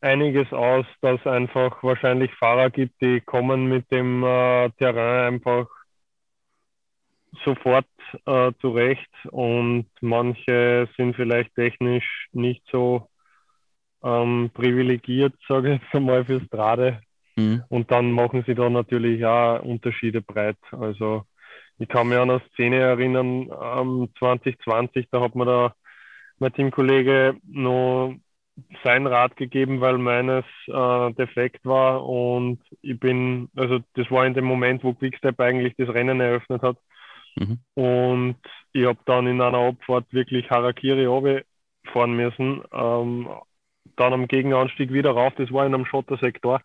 einiges 0.04 0.52
aus, 0.52 0.87
dass 1.00 1.26
einfach 1.26 1.82
wahrscheinlich 1.82 2.32
Fahrer 2.34 2.70
gibt, 2.70 3.00
die 3.00 3.20
kommen 3.20 3.66
mit 3.66 3.90
dem 3.90 4.23
äh, 4.23 4.70
Terrain 4.78 5.34
einfach 5.34 5.66
sofort 7.44 7.87
äh, 8.26 8.52
zurecht 8.61 9.11
und 9.30 9.87
manche 10.00 10.88
sind 10.96 11.16
vielleicht 11.16 11.54
technisch 11.54 12.28
nicht 12.32 12.62
so 12.70 13.08
ähm, 14.04 14.50
privilegiert, 14.54 15.34
sage 15.49 15.75
ich 15.75 15.82
jetzt 15.82 15.94
einmal, 15.94 16.25
fürs 16.25 16.44
Strade. 16.44 17.00
Mhm. 17.37 17.64
Und 17.68 17.90
dann 17.90 18.12
machen 18.12 18.44
sie 18.46 18.54
da 18.54 18.70
natürlich 18.70 19.25
auch 19.25 19.61
Unterschiede 19.62 20.23
breit. 20.23 20.58
Also 20.70 21.25
ich 21.78 21.88
kann 21.88 22.08
mich 22.08 22.18
an 22.18 22.30
eine 22.30 22.42
Szene 22.52 22.78
erinnern, 22.78 23.50
ähm, 23.61 24.08
2020, 24.18 25.08
da 25.11 25.20
hat 25.20 25.34
mir 25.34 25.46
da 25.46 25.75
mein 26.38 26.52
Teamkollege 26.52 27.37
noch 27.46 28.14
sein 28.84 29.06
Rat 29.06 29.37
gegeben, 29.37 29.80
weil 29.80 29.99
meines 29.99 30.44
äh, 30.68 31.12
defekt 31.14 31.64
war 31.64 32.04
und 32.04 32.61
ich 32.82 32.99
bin, 32.99 33.49
also 33.56 33.80
das 33.94 34.11
war 34.11 34.26
in 34.26 34.34
dem 34.34 34.44
Moment, 34.44 34.84
wo 34.84 34.94
Quickstep 34.94 35.40
eigentlich 35.40 35.75
das 35.76 35.88
Rennen 35.88 36.20
eröffnet 36.20 36.62
hat. 36.62 36.76
Mhm. 37.37 37.58
und 37.75 38.37
ich 38.73 38.87
habe 38.87 38.99
dann 39.06 39.26
in 39.26 39.40
einer 39.40 39.58
Abfahrt 39.58 40.06
wirklich 40.12 40.50
Harakiri 40.50 41.42
fahren 41.92 42.12
müssen, 42.12 42.62
ähm, 42.73 43.28
dann 43.96 44.12
am 44.12 44.28
Gegenanstieg 44.28 44.92
wieder 44.92 45.11
rauf, 45.11 45.32
das 45.37 45.52
war 45.52 45.66
in 45.66 45.75
einem 45.75 45.84
Schottersektor, 45.84 46.61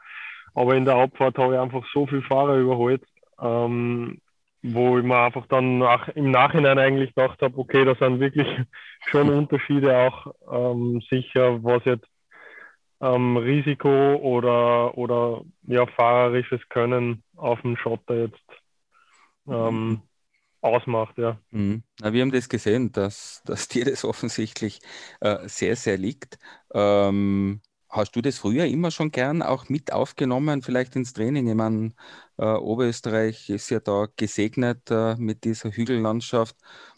aber 0.53 0.75
in 0.75 0.85
der 0.85 0.95
Abfahrt 0.95 1.39
habe 1.39 1.55
ich 1.55 1.59
einfach 1.59 1.83
so 1.91 2.05
viele 2.05 2.21
Fahrer 2.21 2.57
überholt, 2.57 3.03
ähm, 3.41 4.19
wo 4.61 4.97
ich 4.97 5.05
mir 5.05 5.17
einfach 5.17 5.45
dann 5.47 5.79
nach, 5.79 6.09
im 6.09 6.31
Nachhinein 6.31 6.79
eigentlich 6.79 7.15
gedacht 7.15 7.41
habe, 7.41 7.57
okay, 7.57 7.85
da 7.85 7.95
sind 7.95 8.19
wirklich 8.19 8.47
schon 9.09 9.29
Unterschiede 9.29 9.97
auch 9.97 10.33
ähm, 10.51 11.01
sicher, 11.09 11.63
was 11.63 11.83
jetzt 11.85 12.07
ähm, 13.01 13.37
Risiko 13.37 14.15
oder, 14.15 14.97
oder 14.97 15.41
ja, 15.63 15.85
fahrerisches 15.85 16.61
Können 16.69 17.23
auf 17.35 17.61
dem 17.61 17.77
Schotter 17.77 18.15
jetzt 18.15 18.43
ähm, 19.47 20.01
ausmacht, 20.61 21.17
ja. 21.17 21.39
Mhm. 21.51 21.83
Na, 22.01 22.13
wir 22.13 22.21
haben 22.21 22.31
das 22.31 22.49
gesehen, 22.49 22.91
dass, 22.91 23.41
dass 23.45 23.67
dir 23.67 23.85
das 23.85 24.03
offensichtlich 24.05 24.79
äh, 25.21 25.47
sehr, 25.47 25.75
sehr 25.75 25.97
liegt. 25.97 26.37
Ähm, 26.73 27.61
Hast 27.91 28.15
du 28.15 28.21
das 28.21 28.37
früher 28.37 28.65
immer 28.65 28.91
schon 28.91 29.09
gern 29.11 29.41
auch 29.41 29.67
mit 29.69 29.91
aufgenommen, 29.91 30.61
vielleicht 30.61 30.95
ins 30.95 31.13
Training? 31.13 31.47
Ich 31.47 31.55
meine, 31.55 31.93
äh, 32.37 32.45
Oberösterreich 32.45 33.49
ist 33.49 33.69
ja 33.71 33.79
da 33.79 34.07
gesegnet 34.15 34.91
äh, 34.91 35.15
mit 35.15 35.43
dieser 35.43 35.71
Hügellandschaft, 35.71 36.55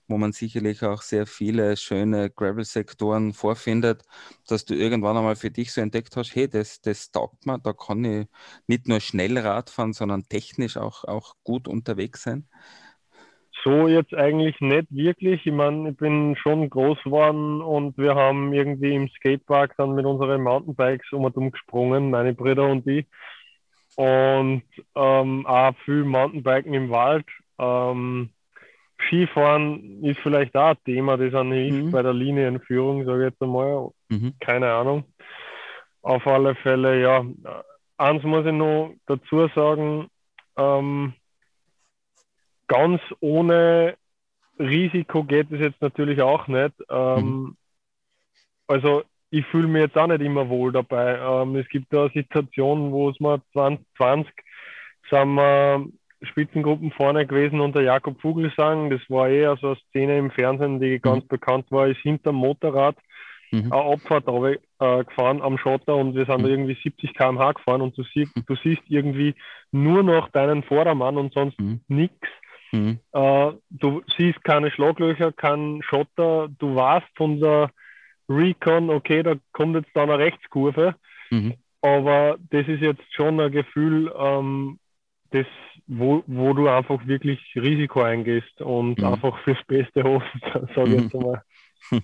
wo 0.09 0.17
man 0.17 0.33
sicherlich 0.33 0.83
auch 0.83 1.01
sehr 1.01 1.25
viele 1.27 1.77
schöne 1.77 2.29
Gravel-Sektoren 2.29 3.31
vorfindet, 3.33 4.03
dass 4.47 4.65
du 4.65 4.75
irgendwann 4.75 5.15
einmal 5.15 5.37
für 5.37 5.49
dich 5.51 5.71
so 5.71 5.79
entdeckt 5.79 6.17
hast, 6.17 6.35
hey, 6.35 6.49
das, 6.49 6.81
das 6.81 7.09
taugt 7.11 7.45
mir, 7.45 7.57
da 7.59 7.71
kann 7.71 8.03
ich 8.03 8.27
nicht 8.67 8.87
nur 8.89 8.99
schnell 8.99 9.37
Rad 9.37 9.69
fahren, 9.69 9.93
sondern 9.93 10.23
technisch 10.27 10.75
auch, 10.75 11.05
auch 11.05 11.35
gut 11.45 11.69
unterwegs 11.69 12.23
sein. 12.23 12.49
So 13.63 13.87
jetzt 13.87 14.13
eigentlich 14.13 14.59
nicht 14.59 14.87
wirklich. 14.89 15.45
Ich 15.45 15.53
meine, 15.53 15.89
ich 15.89 15.97
bin 15.97 16.35
schon 16.35 16.69
groß 16.69 16.97
geworden 17.03 17.61
und 17.61 17.97
wir 17.97 18.15
haben 18.15 18.53
irgendwie 18.53 18.95
im 18.95 19.09
Skatepark 19.09 19.75
dann 19.77 19.93
mit 19.93 20.05
unseren 20.05 20.41
Mountainbikes 20.41 21.11
um 21.11 21.25
und 21.25 21.37
um 21.37 21.51
gesprungen, 21.51 22.09
meine 22.09 22.33
Brüder 22.33 22.67
und 22.67 22.87
ich. 22.87 23.05
Und 23.97 24.63
ähm, 24.95 25.45
auch 25.45 25.75
viel 25.85 26.03
Mountainbiken 26.03 26.73
im 26.73 26.89
Wald. 26.89 27.25
Ähm, 27.59 28.29
Skifahren 29.07 30.03
ist 30.03 30.19
vielleicht 30.21 30.55
auch 30.55 30.69
ein 30.69 30.83
Thema, 30.85 31.17
das 31.17 31.33
an 31.33 31.51
hilft 31.51 31.85
mhm. 31.85 31.91
bei 31.91 32.01
der 32.01 32.13
Linienführung, 32.13 33.05
sage 33.05 33.25
ich 33.25 33.31
jetzt 33.31 33.41
einmal. 33.41 33.89
Mhm. 34.09 34.33
Keine 34.39 34.71
Ahnung. 34.71 35.03
Auf 36.01 36.25
alle 36.25 36.55
Fälle, 36.55 36.99
ja. 37.01 37.23
Eins 37.97 38.23
muss 38.23 38.45
ich 38.45 38.53
noch 38.53 38.95
dazu 39.05 39.47
sagen, 39.53 40.07
ähm, 40.57 41.13
ganz 42.71 43.01
ohne 43.19 43.95
Risiko 44.57 45.25
geht 45.25 45.51
es 45.51 45.59
jetzt 45.59 45.81
natürlich 45.81 46.21
auch 46.21 46.47
nicht. 46.47 46.73
Ähm, 46.89 47.25
mhm. 47.25 47.57
Also 48.67 49.03
ich 49.29 49.45
fühle 49.47 49.67
mich 49.67 49.81
jetzt 49.81 49.97
auch 49.97 50.07
nicht 50.07 50.21
immer 50.21 50.47
wohl 50.47 50.71
dabei. 50.71 51.19
Ähm, 51.19 51.57
es 51.57 51.67
gibt 51.67 51.91
da 51.91 52.09
Situationen, 52.09 52.93
wo 52.93 53.09
es 53.09 53.19
mal 53.19 53.41
2020 53.51 54.31
sind 55.09 55.33
wir 55.33 55.85
Spitzengruppen 56.21 56.91
vorne 56.91 57.25
gewesen 57.25 57.59
unter 57.59 57.81
Jakob 57.81 58.21
Vogelsang. 58.21 58.89
Das 58.89 59.01
war 59.09 59.27
eher 59.27 59.57
so 59.57 59.67
eine 59.67 59.77
Szene 59.89 60.17
im 60.17 60.31
Fernsehen, 60.31 60.79
die 60.79 60.93
mhm. 60.93 61.01
ganz 61.01 61.27
bekannt 61.27 61.65
war, 61.71 61.87
ist 61.87 61.99
hinterm 61.99 62.35
Motorrad 62.35 62.95
mhm. 63.51 63.73
eine 63.73 63.93
Abfahrt 63.93 64.27
äh, 64.27 65.03
gefahren 65.03 65.41
am 65.41 65.57
Schotter 65.57 65.95
und 65.95 66.15
wir 66.15 66.25
sind 66.25 66.43
mhm. 66.43 66.47
irgendwie 66.47 66.77
70 66.81 67.13
km/h 67.15 67.53
gefahren 67.53 67.81
und 67.81 67.97
du 67.97 68.03
siehst, 68.13 68.31
du 68.47 68.55
siehst 68.55 68.83
irgendwie 68.87 69.35
nur 69.71 70.03
noch 70.03 70.29
deinen 70.29 70.63
Vordermann 70.63 71.17
und 71.17 71.33
sonst 71.33 71.59
mhm. 71.59 71.81
nichts. 71.87 72.27
Mhm. 72.71 72.99
Äh, 73.11 73.51
du 73.69 74.01
siehst 74.17 74.43
keine 74.43 74.71
Schlaglöcher, 74.71 75.31
kein 75.31 75.81
Schotter. 75.83 76.49
Du 76.59 76.75
weißt 76.75 77.07
von 77.15 77.39
der 77.39 77.71
Recon, 78.29 78.89
okay, 78.89 79.23
da 79.23 79.35
kommt 79.51 79.75
jetzt 79.75 79.89
da 79.93 80.03
eine 80.03 80.17
Rechtskurve. 80.17 80.95
Mhm. 81.29 81.55
Aber 81.81 82.37
das 82.49 82.67
ist 82.67 82.81
jetzt 82.81 83.03
schon 83.13 83.39
ein 83.39 83.51
Gefühl, 83.51 84.13
ähm, 84.17 84.79
das, 85.31 85.47
wo, 85.87 86.23
wo 86.27 86.53
du 86.53 86.67
einfach 86.67 87.05
wirklich 87.07 87.39
Risiko 87.55 88.01
eingehst 88.01 88.61
und 88.61 88.99
mhm. 88.99 89.05
einfach 89.05 89.37
fürs 89.43 89.63
Beste 89.67 90.03
hoffst, 90.03 90.29
sage 90.75 90.95
ich 90.95 91.01
jetzt 91.01 91.13
mhm. 91.13 91.21
mal. 91.21 91.43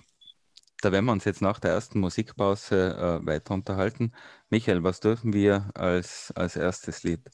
Da 0.80 0.92
werden 0.92 1.06
wir 1.06 1.12
uns 1.12 1.24
jetzt 1.24 1.42
nach 1.42 1.58
der 1.58 1.72
ersten 1.72 1.98
Musikpause 1.98 3.20
äh, 3.24 3.26
weiter 3.26 3.52
unterhalten. 3.52 4.12
Michael, 4.48 4.84
was 4.84 5.00
dürfen 5.00 5.32
wir 5.32 5.70
als, 5.74 6.32
als 6.36 6.54
erstes 6.54 7.02
Lied 7.02 7.28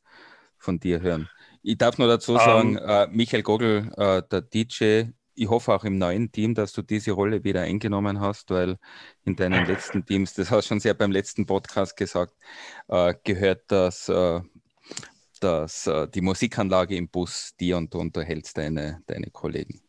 von 0.57 0.81
dir 0.81 1.03
hören? 1.03 1.29
Ich 1.67 1.79
darf 1.79 1.97
nur 1.97 2.09
dazu 2.09 2.37
sagen, 2.37 2.77
um, 2.77 2.83
ähm. 2.83 2.89
äh, 2.89 3.07
Michael 3.07 3.43
Gogel, 3.43 3.91
äh, 3.97 4.23
der 4.31 4.43
DJ, 4.43 5.05
ich 5.35 5.49
hoffe 5.49 5.73
auch 5.73 5.85
im 5.85 5.97
neuen 5.97 6.31
Team, 6.31 6.55
dass 6.55 6.75
du 6.75 6.83
diese 6.83 7.13
Rolle 7.13 7.43
wieder 7.43 7.63
eingenommen 7.63 8.21
hast, 8.21 8.51
weil 8.51 8.77
in 9.25 9.35
deinen 9.35 9.65
letzten 9.65 10.05
Teams, 10.05 10.35
das 10.35 10.51
hast 10.51 10.67
du 10.67 10.69
schon 10.69 10.81
sehr 10.81 10.93
beim 10.93 11.11
letzten 11.11 11.47
Podcast 11.47 11.97
gesagt, 11.97 12.35
äh, 12.89 13.15
gehört 13.25 13.63
das, 13.69 14.11
äh, 14.11 14.43
dass 15.41 15.87
äh, 15.87 16.07
die 16.09 16.21
Musikanlage 16.21 16.97
im 16.97 17.09
Bus 17.09 17.57
dir 17.59 17.79
und 17.79 17.95
du 17.95 17.99
unterhältst 17.99 18.59
deine, 18.59 19.01
deine 19.07 19.31
Kollegen. 19.31 19.81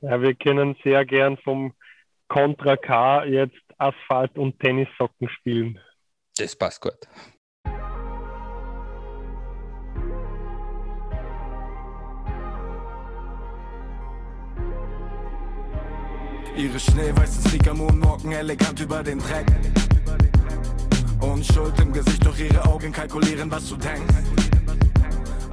Ja, 0.00 0.22
wir 0.22 0.36
können 0.36 0.76
sehr 0.84 1.04
gern 1.04 1.36
vom 1.38 1.74
Contra 2.28 2.76
K 2.76 3.24
jetzt 3.24 3.58
Asphalt 3.76 4.38
und 4.38 4.60
Tennissocken 4.60 5.28
spielen. 5.28 5.80
Das 6.36 6.54
passt 6.54 6.80
gut. 6.80 7.08
Ihre 16.58 16.80
schneeweißen 16.80 17.44
Sneaker 17.44 17.72
moonwalken 17.72 18.32
elegant 18.32 18.80
über 18.80 19.00
den 19.04 19.20
Dreck. 19.20 19.46
Und 21.20 21.46
Schuld 21.46 21.78
im 21.80 21.92
Gesicht, 21.92 22.24
durch 22.26 22.40
ihre 22.40 22.64
Augen 22.64 22.90
kalkulieren, 22.90 23.48
was 23.48 23.68
du 23.68 23.76
denkst. 23.76 24.14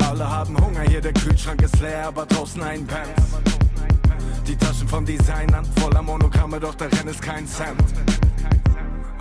Alle 0.10 0.28
haben 0.28 0.58
Hunger, 0.58 0.82
hier 0.82 1.02
der 1.02 1.14
Kühlschrank 1.14 1.62
ist 1.62 1.80
leer, 1.80 2.08
aber 2.08 2.26
draußen 2.26 2.64
ein 2.64 2.88
Pants. 2.88 3.22
Die 4.48 4.56
Taschen 4.56 4.88
von 4.88 5.06
Designern, 5.06 5.64
voller 5.80 6.02
Monogramme, 6.02 6.60
doch 6.60 6.74
darin 6.74 7.08
ist 7.08 7.22
kein 7.22 7.46
Cent. 7.46 7.84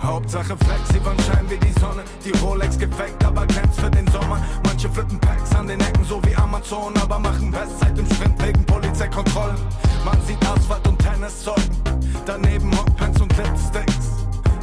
Hauptsache 0.01 0.55
Flex, 0.57 0.89
sie 0.91 1.05
waren 1.05 1.17
scheinen 1.19 1.49
wie 1.49 1.57
die 1.57 1.71
Sonne. 1.79 2.03
Die 2.23 2.31
Rolex 2.39 2.77
gefaked, 2.77 3.23
aber 3.23 3.45
glänzt 3.45 3.79
für 3.79 3.89
den 3.89 4.07
Sommer. 4.11 4.41
Manche 4.63 4.89
flippen 4.89 5.19
Packs 5.19 5.55
an 5.55 5.67
den 5.67 5.79
Ecken, 5.79 6.03
so 6.05 6.21
wie 6.25 6.35
Amazon, 6.35 6.93
aber 6.97 7.19
machen 7.19 7.51
Bestzeit 7.51 7.97
im 7.97 8.05
Sprint 8.05 8.41
wegen 8.43 8.65
Polizeikontrollen. 8.65 9.57
Man 10.03 10.21
sieht 10.25 10.43
Asphalt 10.45 10.87
und 10.87 10.99
Tennissocken, 10.99 11.81
daneben 12.25 12.71
Hotpants 12.77 13.21
und 13.21 13.35
Lipsticks. 13.37 14.09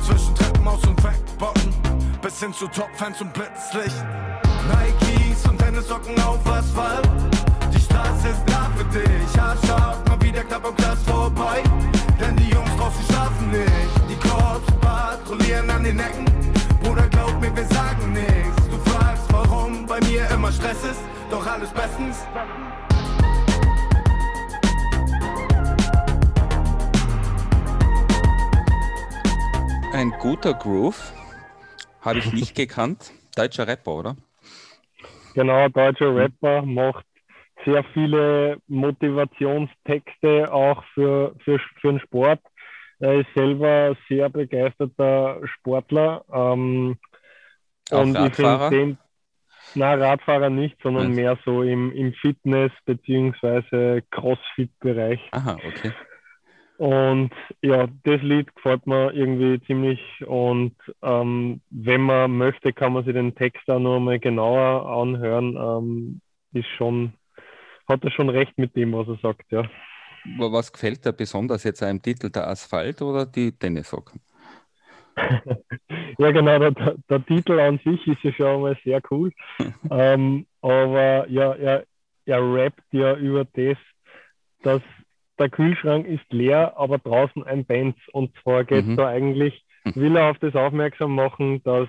Zwischen 0.05 0.35
Treppenhaus 0.35 0.85
und 0.87 0.97
Crackbotten, 1.01 1.73
bis 2.21 2.39
hin 2.41 2.53
zu 2.53 2.67
Topfans 2.69 3.21
und 3.21 3.33
Blitzlicht. 3.33 4.05
Nikes 4.69 5.49
und 5.49 5.59
Tennissocken 5.59 6.21
auf 6.23 6.45
Asphalt. 6.47 7.09
Die 7.75 7.81
Straße 7.81 8.29
ist 8.29 8.43
da 8.47 8.71
für 8.77 8.85
dich, 8.99 9.41
haarscharf, 9.41 10.05
mal 10.09 10.21
wieder 10.23 10.45
knapp 10.45 10.67
am 10.67 10.77
Glas 10.77 10.99
vorbei. 11.07 11.63
Denn 12.21 12.37
die 12.37 12.51
Jungs 12.51 12.71
draußen 12.77 13.05
schlafen 13.09 13.51
nicht. 13.51 14.12
Cops 14.33 14.73
patrouillieren 14.81 15.69
an 15.69 15.85
den 15.85 15.99
Ecken. 15.99 16.25
Bruder, 16.83 17.07
glaub 17.09 17.39
mir, 17.39 17.55
wir 17.55 17.65
sagen 17.65 18.13
nichts. 18.13 18.69
Du 18.71 18.79
fragst, 18.91 19.31
warum 19.31 19.87
bei 19.87 20.01
mir 20.01 20.27
immer 20.35 20.51
Stress 20.51 20.83
ist, 20.85 21.03
doch 21.31 21.47
alles 21.47 21.71
bestens. 21.71 22.27
Ein 29.93 30.11
guter 30.19 30.55
Groove 30.55 31.13
habe 32.01 32.21
ich 32.21 32.33
nicht 32.33 32.55
gekannt. 32.55 33.13
Deutscher 33.37 33.67
Rapper, 33.69 33.93
oder? 33.93 34.17
Genau, 35.35 35.69
deutscher 35.69 36.15
Rapper 36.15 36.63
macht 36.63 37.05
sehr 37.65 37.85
viele 37.93 38.57
Motivationstexte 38.69 40.53
auch 40.53 40.83
für, 40.95 41.35
für, 41.45 41.61
für 41.81 41.93
den 41.93 42.01
Sport. 42.01 42.41
Er 43.03 43.15
ist 43.19 43.35
selber 43.35 43.97
sehr 44.09 44.29
begeisterter 44.29 45.41
Sportler. 45.49 46.25
Ähm, 46.33 46.97
Auch 47.91 48.01
und 48.01 48.11
ich 48.11 48.17
Radfahrer? 48.17 48.69
finde 48.69 48.77
den, 48.79 48.99
na, 49.75 49.95
Radfahrer 49.95 50.51
nicht, 50.51 50.77
sondern 50.85 51.07
Nein. 51.09 51.17
mehr 51.17 51.39
so 51.45 51.63
im, 51.65 51.91
im 51.93 52.13
Fitness- 52.13 52.71
beziehungsweise 52.85 54.05
Crossfit-Bereich. 54.13 55.19
Aha, 55.33 55.57
okay. 55.67 55.93
Und 56.77 57.33
ja, 57.61 57.89
das 58.05 58.23
Lied 58.23 58.55
gefällt 58.55 58.87
mir 58.87 59.13
irgendwie 59.13 59.61
ziemlich. 59.67 60.01
Und 60.25 60.77
ähm, 61.03 61.61
wenn 61.71 62.03
man 62.03 62.39
möchte, 62.39 62.73
kann 62.73 62.93
man 62.93 63.05
sich 63.05 63.15
den 63.15 63.35
Text 63.35 63.69
auch 63.69 63.81
noch 63.81 63.99
mal 63.99 64.21
genauer 64.21 64.89
anhören. 64.89 65.57
Ähm, 65.57 66.21
ist 66.53 66.69
schon, 66.77 67.15
hat 67.89 68.05
er 68.05 68.13
schon 68.13 68.29
recht 68.29 68.57
mit 68.59 68.77
dem, 68.77 68.93
was 68.93 69.09
er 69.09 69.17
sagt, 69.17 69.51
ja. 69.51 69.65
Wa- 70.25 70.51
Was 70.53 70.73
gefällt 70.73 71.05
dir 71.05 71.13
besonders 71.13 71.63
jetzt 71.63 71.81
einem 71.83 72.03
Titel, 72.03 72.29
der 72.31 72.49
Asphalt 72.49 73.03
oder 73.03 73.25
die 73.25 73.53
Tennissocken? 73.53 74.21
Ja, 76.19 76.31
genau, 76.31 76.59
der, 76.59 76.71
der, 76.73 76.97
der 77.09 77.27
Titel 77.27 77.59
an 77.61 77.79
sich 77.85 78.07
ist 78.07 78.23
ja 78.23 78.33
schon 78.33 78.63
mal 78.63 78.77
sehr 78.85 79.01
cool. 79.11 79.33
ähm, 79.91 80.47
aber 80.61 81.29
ja, 81.29 81.55
er, 81.55 81.85
er 82.27 82.55
rappt 82.55 82.83
ja 82.93 83.17
über 83.17 83.45
das, 83.45 83.77
dass 84.63 84.83
der 85.39 85.51
Kühlschrank 85.51 86.07
ist 86.07 86.25
leer, 86.33 86.75
aber 86.77 86.99
draußen 86.99 87.45
ein 87.45 87.65
Benz. 87.65 87.97
Und 88.13 88.35
zwar 88.43 88.65
geht 88.65 88.87
es 88.89 88.93
Mhm. 88.93 88.97
da 88.97 89.09
eigentlich, 89.09 89.65
will 89.95 90.17
er 90.17 90.31
auf 90.31 90.39
das 90.41 90.55
aufmerksam 90.55 91.15
machen, 91.15 91.63
dass 91.65 91.89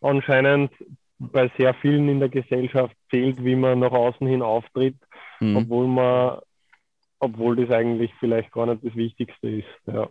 anscheinend 0.00 0.72
bei 1.18 1.50
sehr 1.58 1.74
vielen 1.74 2.08
in 2.08 2.20
der 2.20 2.28
Gesellschaft 2.28 2.96
zählt, 3.10 3.44
wie 3.44 3.56
man 3.56 3.80
nach 3.80 3.92
außen 3.92 4.26
hin 4.26 4.42
auftritt, 4.42 4.96
Mhm. 5.40 5.56
obwohl 5.56 5.86
man, 5.88 6.38
obwohl 7.20 7.56
das 7.56 7.70
eigentlich 7.70 8.12
vielleicht 8.20 8.52
gar 8.52 8.66
nicht 8.66 8.84
das 8.84 8.94
Wichtigste 8.94 9.48
ist. 9.48 9.66
Ja. 9.86 10.08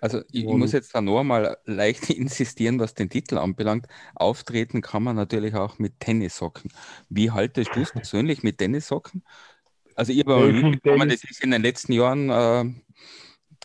Also 0.00 0.22
ich, 0.32 0.46
Und- 0.46 0.58
muss 0.58 0.72
jetzt 0.72 0.94
da 0.94 1.00
noch 1.00 1.20
einmal 1.20 1.56
leicht 1.64 2.08
insistieren, 2.10 2.78
was 2.80 2.94
den 2.94 3.10
Titel 3.10 3.38
anbelangt. 3.38 3.86
Auftreten 4.14 4.80
kann 4.80 5.02
man 5.02 5.16
natürlich 5.16 5.54
auch 5.54 5.78
mit 5.78 6.00
Tennissocken. 6.00 6.70
Wie 7.08 7.30
haltest 7.30 7.74
du 7.76 7.80
es 7.80 7.92
persönlich 7.92 8.42
mit 8.42 8.58
Tennissocken? 8.58 9.22
Also 9.96 10.12
ich 10.12 10.20
habe 10.20 10.30
mal 10.30 10.50
find 10.52 10.70
mitbekommen, 10.70 11.00
Tennis- 11.08 11.20
das 11.20 11.30
ist 11.30 11.44
in 11.44 11.50
den 11.52 11.62
letzten 11.62 11.92
Jahren 11.92 12.30
äh, 12.30 12.64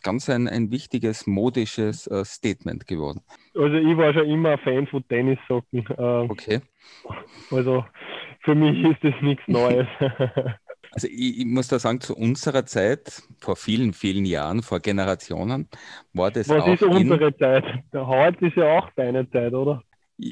ganz 0.02 0.30
ein, 0.30 0.46
ein 0.48 0.70
wichtiges 0.70 1.26
modisches 1.26 2.06
äh, 2.06 2.24
Statement 2.24 2.86
geworden. 2.86 3.20
Also 3.54 3.76
ich 3.76 3.96
war 3.96 4.14
schon 4.14 4.26
immer 4.26 4.50
ein 4.50 4.58
Fan 4.58 4.86
von 4.86 5.06
Tennissocken. 5.08 5.84
Ähm, 5.98 6.30
Okay. 6.30 6.60
Also 7.50 7.84
für 8.42 8.54
mich 8.54 8.78
ist 8.84 9.02
das 9.02 9.14
nichts 9.22 9.42
Neues. 9.48 9.86
Also 10.92 11.06
ich, 11.06 11.38
ich 11.40 11.44
muss 11.44 11.68
da 11.68 11.78
sagen, 11.78 12.00
zu 12.00 12.16
unserer 12.16 12.66
Zeit, 12.66 13.22
vor 13.38 13.56
vielen, 13.56 13.92
vielen 13.92 14.24
Jahren, 14.24 14.62
vor 14.62 14.80
Generationen, 14.80 15.68
war 16.12 16.30
das 16.30 16.48
Was 16.48 16.62
auch 16.62 16.68
ist 16.68 16.82
in, 16.82 16.88
unsere 16.88 17.36
Zeit? 17.36 17.64
Der 17.92 18.06
Heute 18.06 18.46
ist 18.46 18.56
ja 18.56 18.78
auch 18.78 18.90
deine 18.96 19.28
Zeit, 19.30 19.52
oder? 19.52 19.82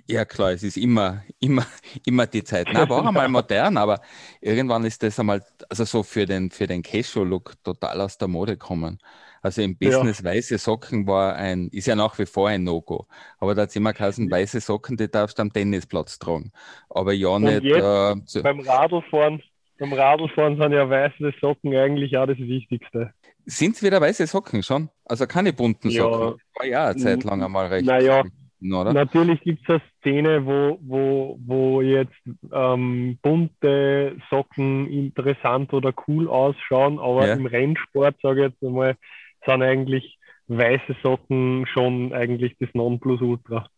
Ja, 0.07 0.25
klar, 0.27 0.51
es 0.51 0.63
ist 0.63 0.77
immer, 0.77 1.23
immer, 1.41 1.65
immer 2.05 2.27
die 2.27 2.45
Zeit. 2.45 2.69
Na, 2.73 2.89
war 2.89 3.07
einmal 3.07 3.29
modern, 3.29 3.79
aber 3.79 4.01
irgendwann 4.41 4.85
ist 4.85 5.03
das 5.03 5.19
einmal, 5.19 5.43
also 5.71 5.85
so 5.85 6.03
für 6.03 6.27
den, 6.27 6.51
für 6.51 6.67
den 6.67 6.83
Casual-Look 6.83 7.55
total 7.65 8.01
aus 8.03 8.19
der 8.19 8.29
Mode 8.29 8.53
gekommen. 8.53 8.99
Also 9.41 9.63
im 9.63 9.79
Business 9.79 10.23
weiße 10.23 10.59
Socken 10.59 11.07
war 11.07 11.37
ein, 11.37 11.69
ist 11.69 11.87
ja 11.87 11.97
nach 11.97 12.19
wie 12.19 12.27
vor 12.27 12.49
ein 12.49 12.65
No-Go. 12.65 13.07
Aber 13.39 13.55
da 13.55 13.63
hat 13.63 13.71
es 13.71 13.77
immer 13.77 13.93
geheißen, 13.93 14.31
weiße 14.31 14.61
Socken, 14.61 14.97
die 14.97 15.09
darfst 15.09 15.39
du 15.39 15.43
am 15.43 15.53
Tennisplatz 15.53 16.19
tragen. 16.19 16.53
Aber 16.91 17.13
ja 17.13 17.39
nicht. 17.39 17.63
jetzt? 17.63 17.77
Äh, 17.77 18.17
so, 18.27 18.43
Beim 18.43 18.61
Radlfahren, 18.61 19.43
beim 19.79 19.93
Radlfahren 19.93 20.57
sind 20.61 20.73
ja 20.73 20.89
weiße 20.89 21.33
Socken 21.41 21.75
eigentlich 21.75 22.17
auch 22.17 22.27
das 22.27 22.39
Wichtigste. 22.39 23.13
sind 23.47 23.77
es 23.77 23.83
wieder 23.83 24.01
weiße 24.01 24.27
Socken 24.27 24.63
schon? 24.63 24.89
Also 25.05 25.27
keine 25.27 25.53
bunten 25.53 25.91
Ja. 25.91 26.03
Socken. 26.03 26.41
War 26.57 26.67
ja 26.67 26.87
eine 26.87 26.97
Zeit 26.97 27.25
lang 27.25 27.43
einmal 27.43 27.67
recht. 27.69 27.87
Naja, 27.87 28.23
oder? 28.61 28.93
Natürlich 28.93 29.41
gibt 29.43 29.63
es 29.63 29.69
eine 29.71 29.83
Szene, 30.01 30.45
wo, 30.45 30.79
wo, 30.83 31.39
wo 31.47 31.81
jetzt 31.81 32.13
ähm, 32.53 33.19
bunte 33.23 34.17
Socken 34.31 34.89
interessant 34.91 35.73
oder 35.73 35.93
cool 36.09 36.29
ausschauen, 36.29 36.99
aber 36.99 37.29
Ja. 37.29 37.35
im 37.35 37.47
Rennsport, 37.47 38.17
sage 38.21 38.47
ich 38.47 38.51
jetzt 38.53 38.63
einmal, 38.65 38.97
sind 39.47 39.63
eigentlich 39.63 40.19
weiße 40.49 40.97
Socken 41.03 41.67
schon 41.73 42.13
eigentlich 42.13 42.57
das 42.59 42.69
Nonplusultra. 42.75 43.69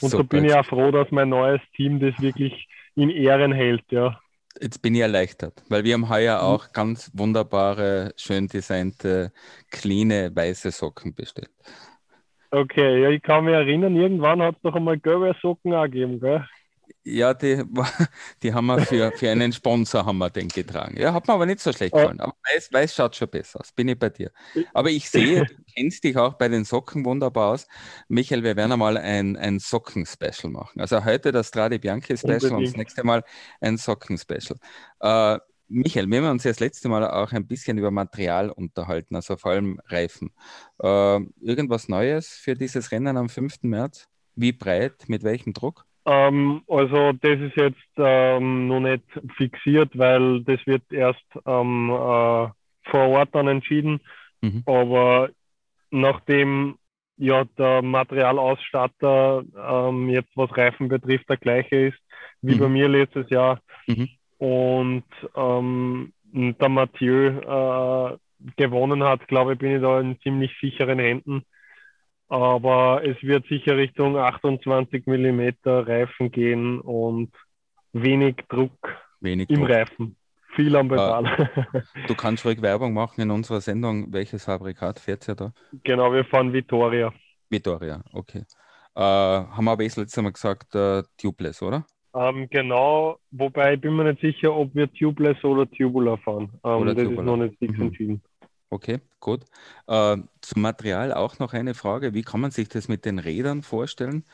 Und 0.00 0.10
so 0.10 0.18
Super, 0.18 0.28
bin 0.36 0.44
ich 0.44 0.54
auch 0.54 0.64
froh, 0.66 0.92
dass 0.92 1.10
mein 1.10 1.30
neues 1.30 1.60
Team 1.74 1.98
das 1.98 2.14
wirklich 2.20 2.68
in 2.94 3.10
Ehren 3.10 3.52
hält, 3.52 3.82
ja. 3.90 4.20
Jetzt 4.60 4.82
bin 4.82 4.94
ich 4.94 5.02
erleichtert, 5.02 5.62
weil 5.68 5.84
wir 5.84 5.94
haben 5.94 6.08
Mhm. 6.08 6.08
heuer 6.08 6.40
auch 6.42 6.72
ganz 6.72 7.10
wunderbare, 7.14 8.12
schön 8.16 8.48
designte, 8.48 9.32
cleane, 9.70 10.34
weiße 10.34 10.72
Socken 10.72 11.14
bestellt. 11.14 11.50
Okay, 12.50 13.02
ja, 13.02 13.10
ich 13.10 13.22
kann 13.22 13.44
mich 13.44 13.52
erinnern, 13.54 13.94
irgendwann 13.96 14.40
hat 14.42 14.56
es 14.56 14.62
doch 14.62 14.74
einmal 14.74 14.98
gelbe 14.98 15.34
Socken 15.42 15.74
auch 15.74 15.84
gegeben, 15.84 16.18
gell? 16.20 16.46
Ja, 17.04 17.34
die, 17.34 17.62
die 18.42 18.52
haben 18.52 18.66
wir 18.66 18.80
für, 18.80 19.12
für 19.12 19.30
einen 19.30 19.52
Sponsor 19.52 20.04
haben 20.04 20.18
wir 20.18 20.30
den 20.30 20.48
getragen. 20.48 20.96
Ja, 20.98 21.12
hat 21.12 21.26
mir 21.26 21.34
aber 21.34 21.46
nicht 21.46 21.60
so 21.60 21.72
schlecht 21.72 21.94
gefallen. 21.94 22.20
Aber 22.20 22.34
weiß, 22.52 22.72
weiß 22.72 22.94
schaut 22.94 23.16
schon 23.16 23.28
besser 23.28 23.60
aus. 23.60 23.72
Bin 23.72 23.88
ich 23.88 23.98
bei 23.98 24.10
dir. 24.10 24.30
Aber 24.74 24.90
ich 24.90 25.08
sehe, 25.08 25.46
du 25.46 25.54
kennst 25.74 26.04
dich 26.04 26.16
auch 26.16 26.34
bei 26.34 26.48
den 26.48 26.64
Socken 26.64 27.04
wunderbar 27.04 27.52
aus. 27.52 27.66
Michael, 28.08 28.42
wir 28.42 28.56
werden 28.56 28.72
einmal 28.72 28.96
ein, 28.96 29.36
ein 29.36 29.58
Socken-Special 29.58 30.52
machen. 30.52 30.80
Also 30.80 31.04
heute 31.04 31.32
das 31.32 31.48
Strade 31.48 31.78
Bianchi-Special 31.78 32.52
und 32.52 32.64
das 32.66 32.76
nächste 32.76 33.04
Mal 33.04 33.24
ein 33.60 33.76
Socken-Special. 33.76 34.58
Äh, 35.00 35.38
Michael, 35.70 36.08
wir 36.08 36.22
haben 36.22 36.30
uns 36.30 36.44
ja 36.44 36.50
das 36.50 36.60
letzte 36.60 36.88
Mal 36.88 37.06
auch 37.08 37.32
ein 37.32 37.46
bisschen 37.46 37.76
über 37.76 37.90
Material 37.90 38.50
unterhalten, 38.50 39.16
also 39.16 39.36
vor 39.36 39.50
allem 39.52 39.78
Reifen. 39.86 40.30
Äh, 40.82 41.20
irgendwas 41.40 41.88
Neues 41.88 42.28
für 42.28 42.54
dieses 42.54 42.90
Rennen 42.90 43.18
am 43.18 43.28
5. 43.28 43.62
März? 43.62 44.08
Wie 44.34 44.52
breit, 44.52 45.08
mit 45.08 45.24
welchem 45.24 45.52
Druck? 45.52 45.87
Ähm, 46.08 46.62
also 46.68 47.12
das 47.12 47.38
ist 47.38 47.56
jetzt 47.56 47.76
ähm, 47.98 48.66
noch 48.66 48.80
nicht 48.80 49.04
fixiert, 49.36 49.90
weil 49.98 50.42
das 50.44 50.58
wird 50.66 50.82
erst 50.90 51.22
ähm, 51.46 51.90
äh, 51.90 52.48
vor 52.90 53.08
Ort 53.08 53.28
dann 53.34 53.46
entschieden. 53.48 54.00
Mhm. 54.40 54.62
Aber 54.64 55.28
nachdem 55.90 56.78
ja 57.18 57.44
der 57.58 57.82
Materialausstatter 57.82 59.42
ähm, 59.56 60.08
jetzt 60.08 60.30
was 60.34 60.56
Reifen 60.56 60.88
betrifft 60.88 61.28
der 61.28 61.36
gleiche 61.36 61.88
ist 61.88 61.98
wie 62.40 62.54
Mhm. 62.54 62.60
bei 62.60 62.68
mir 62.68 62.88
letztes 62.88 63.28
Jahr 63.28 63.60
Mhm. 63.86 64.08
und 64.38 65.04
ähm, 65.36 66.12
der 66.32 66.68
Mathieu 66.68 67.28
äh, 67.28 68.16
gewonnen 68.56 69.02
hat, 69.02 69.26
glaube 69.28 69.54
ich, 69.54 69.58
bin 69.58 69.76
ich 69.76 69.82
da 69.82 70.00
in 70.00 70.18
ziemlich 70.20 70.52
sicheren 70.60 71.00
Händen. 71.00 71.42
Aber 72.28 73.02
es 73.04 73.20
wird 73.22 73.46
sicher 73.46 73.76
Richtung 73.76 74.16
28 74.16 75.06
mm 75.06 75.50
Reifen 75.64 76.30
gehen 76.30 76.80
und 76.80 77.32
wenig 77.92 78.36
Druck 78.48 78.90
Wenig 79.20 79.48
im 79.50 79.60
Druck. 79.60 79.70
Reifen. 79.70 80.16
viel 80.54 80.76
am 80.76 80.88
Pedal. 80.88 81.24
Äh, 81.72 81.80
du 82.06 82.14
kannst 82.14 82.44
ruhig 82.44 82.62
Werbung 82.62 82.92
machen 82.92 83.20
in 83.20 83.30
unserer 83.30 83.60
Sendung. 83.60 84.12
Welches 84.12 84.44
Fabrikat 84.44 84.98
fährt 84.98 85.28
ihr 85.28 85.34
da? 85.34 85.52
Genau, 85.84 86.12
wir 86.12 86.24
fahren 86.24 86.52
Vittoria. 86.52 87.12
Vittoria, 87.48 88.02
okay. 88.12 88.44
Äh, 88.94 89.00
haben 89.00 89.64
wir 89.64 89.72
aber 89.72 89.84
das 89.84 89.96
letzte 89.96 90.22
Mal 90.22 90.32
gesagt, 90.32 90.74
äh, 90.74 91.02
Tubeless, 91.16 91.62
oder? 91.62 91.86
Ähm, 92.14 92.48
genau, 92.50 93.18
wobei 93.30 93.74
ich 93.74 93.80
bin 93.80 93.94
mir 93.96 94.04
nicht 94.04 94.20
sicher, 94.20 94.54
ob 94.54 94.74
wir 94.74 94.92
Tubeless 94.92 95.42
oder 95.44 95.70
Tubular 95.70 96.18
fahren. 96.18 96.50
Ähm, 96.64 96.70
oder 96.70 96.94
das 96.94 97.04
Tubular. 97.04 97.20
ist 97.20 97.26
noch 97.26 97.36
nicht 97.36 97.58
fix 97.58 97.76
mhm. 97.76 97.82
entschieden. 97.82 98.22
Okay, 98.70 99.00
gut. 99.20 99.44
Äh, 99.86 100.18
zum 100.42 100.62
Material 100.62 101.14
auch 101.14 101.38
noch 101.38 101.54
eine 101.54 101.72
Frage. 101.74 102.12
Wie 102.12 102.22
kann 102.22 102.40
man 102.40 102.50
sich 102.50 102.68
das 102.68 102.86
mit 102.86 103.06
den 103.06 103.18
Rädern 103.18 103.62
vorstellen? 103.62 104.24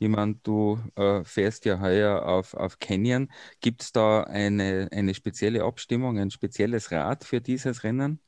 Ich 0.00 0.08
meine, 0.08 0.34
du 0.42 0.80
äh, 0.96 1.22
fährst 1.22 1.64
ja 1.64 1.80
heuer 1.80 2.26
auf, 2.26 2.54
auf 2.54 2.80
Canyon. 2.80 3.30
Gibt 3.60 3.82
es 3.82 3.92
da 3.92 4.24
eine, 4.24 4.88
eine 4.90 5.14
spezielle 5.14 5.62
Abstimmung, 5.62 6.18
ein 6.18 6.32
spezielles 6.32 6.90
Rad 6.90 7.22
für 7.22 7.40
dieses 7.40 7.84
Rennen? 7.84 8.18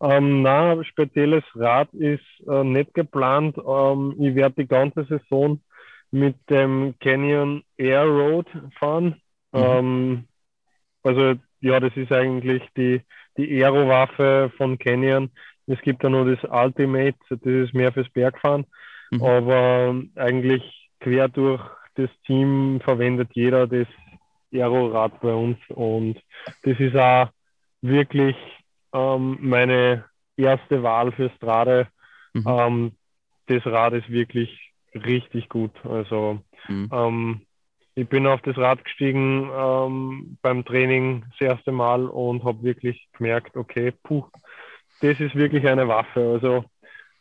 Ähm, 0.00 0.42
nein, 0.42 0.84
spezielles 0.84 1.44
Rad 1.56 1.92
ist 1.94 2.22
äh, 2.48 2.62
nicht 2.62 2.94
geplant. 2.94 3.56
Ähm, 3.58 4.14
ich 4.18 4.34
werde 4.36 4.62
die 4.62 4.68
ganze 4.68 5.04
Saison 5.06 5.60
mit 6.12 6.36
dem 6.48 6.94
Canyon 7.00 7.64
Air 7.76 8.04
Road 8.04 8.46
fahren. 8.78 9.20
Mhm. 9.52 9.60
Ähm, 9.60 10.28
also 11.02 11.34
ja, 11.60 11.80
das 11.80 11.96
ist 11.96 12.12
eigentlich 12.12 12.62
die, 12.76 13.00
die 13.36 13.64
Aero-Waffe 13.64 14.52
von 14.56 14.78
Canyon. 14.78 15.30
Es 15.66 15.80
gibt 15.82 16.04
da 16.04 16.08
nur 16.08 16.34
das 16.34 16.42
Ultimate, 16.50 17.16
das 17.28 17.40
ist 17.42 17.74
mehr 17.74 17.92
fürs 17.92 18.08
Bergfahren. 18.10 18.66
Mhm. 19.10 19.22
Aber 19.22 20.02
eigentlich 20.16 20.90
quer 21.00 21.28
durch 21.28 21.62
das 21.94 22.10
Team 22.26 22.80
verwendet 22.82 23.30
jeder 23.32 23.66
das 23.66 23.86
Aero-Rad 24.52 25.20
bei 25.20 25.32
uns. 25.32 25.58
Und 25.68 26.20
das 26.62 26.78
ist 26.78 26.96
auch 26.96 27.28
wirklich 27.82 28.36
ähm, 28.92 29.38
meine 29.40 30.04
erste 30.36 30.82
Wahl 30.82 31.12
für 31.12 31.30
Strade. 31.36 31.88
Mhm. 32.34 32.44
Ähm, 32.46 32.92
das 33.46 33.64
Rad 33.66 33.94
ist 33.94 34.10
wirklich 34.10 34.72
richtig 34.94 35.48
gut. 35.48 35.72
Also 35.84 36.40
mhm. 36.68 36.90
ähm, 36.92 37.45
ich 37.96 38.08
bin 38.08 38.26
auf 38.26 38.42
das 38.42 38.58
Rad 38.58 38.84
gestiegen 38.84 39.50
ähm, 39.56 40.36
beim 40.42 40.64
Training 40.64 41.24
das 41.30 41.40
erste 41.40 41.72
Mal 41.72 42.06
und 42.06 42.44
habe 42.44 42.62
wirklich 42.62 43.08
gemerkt, 43.16 43.56
okay, 43.56 43.92
puh, 44.02 44.24
das 45.00 45.18
ist 45.18 45.34
wirklich 45.34 45.66
eine 45.66 45.88
Waffe. 45.88 46.20
Also 46.20 46.64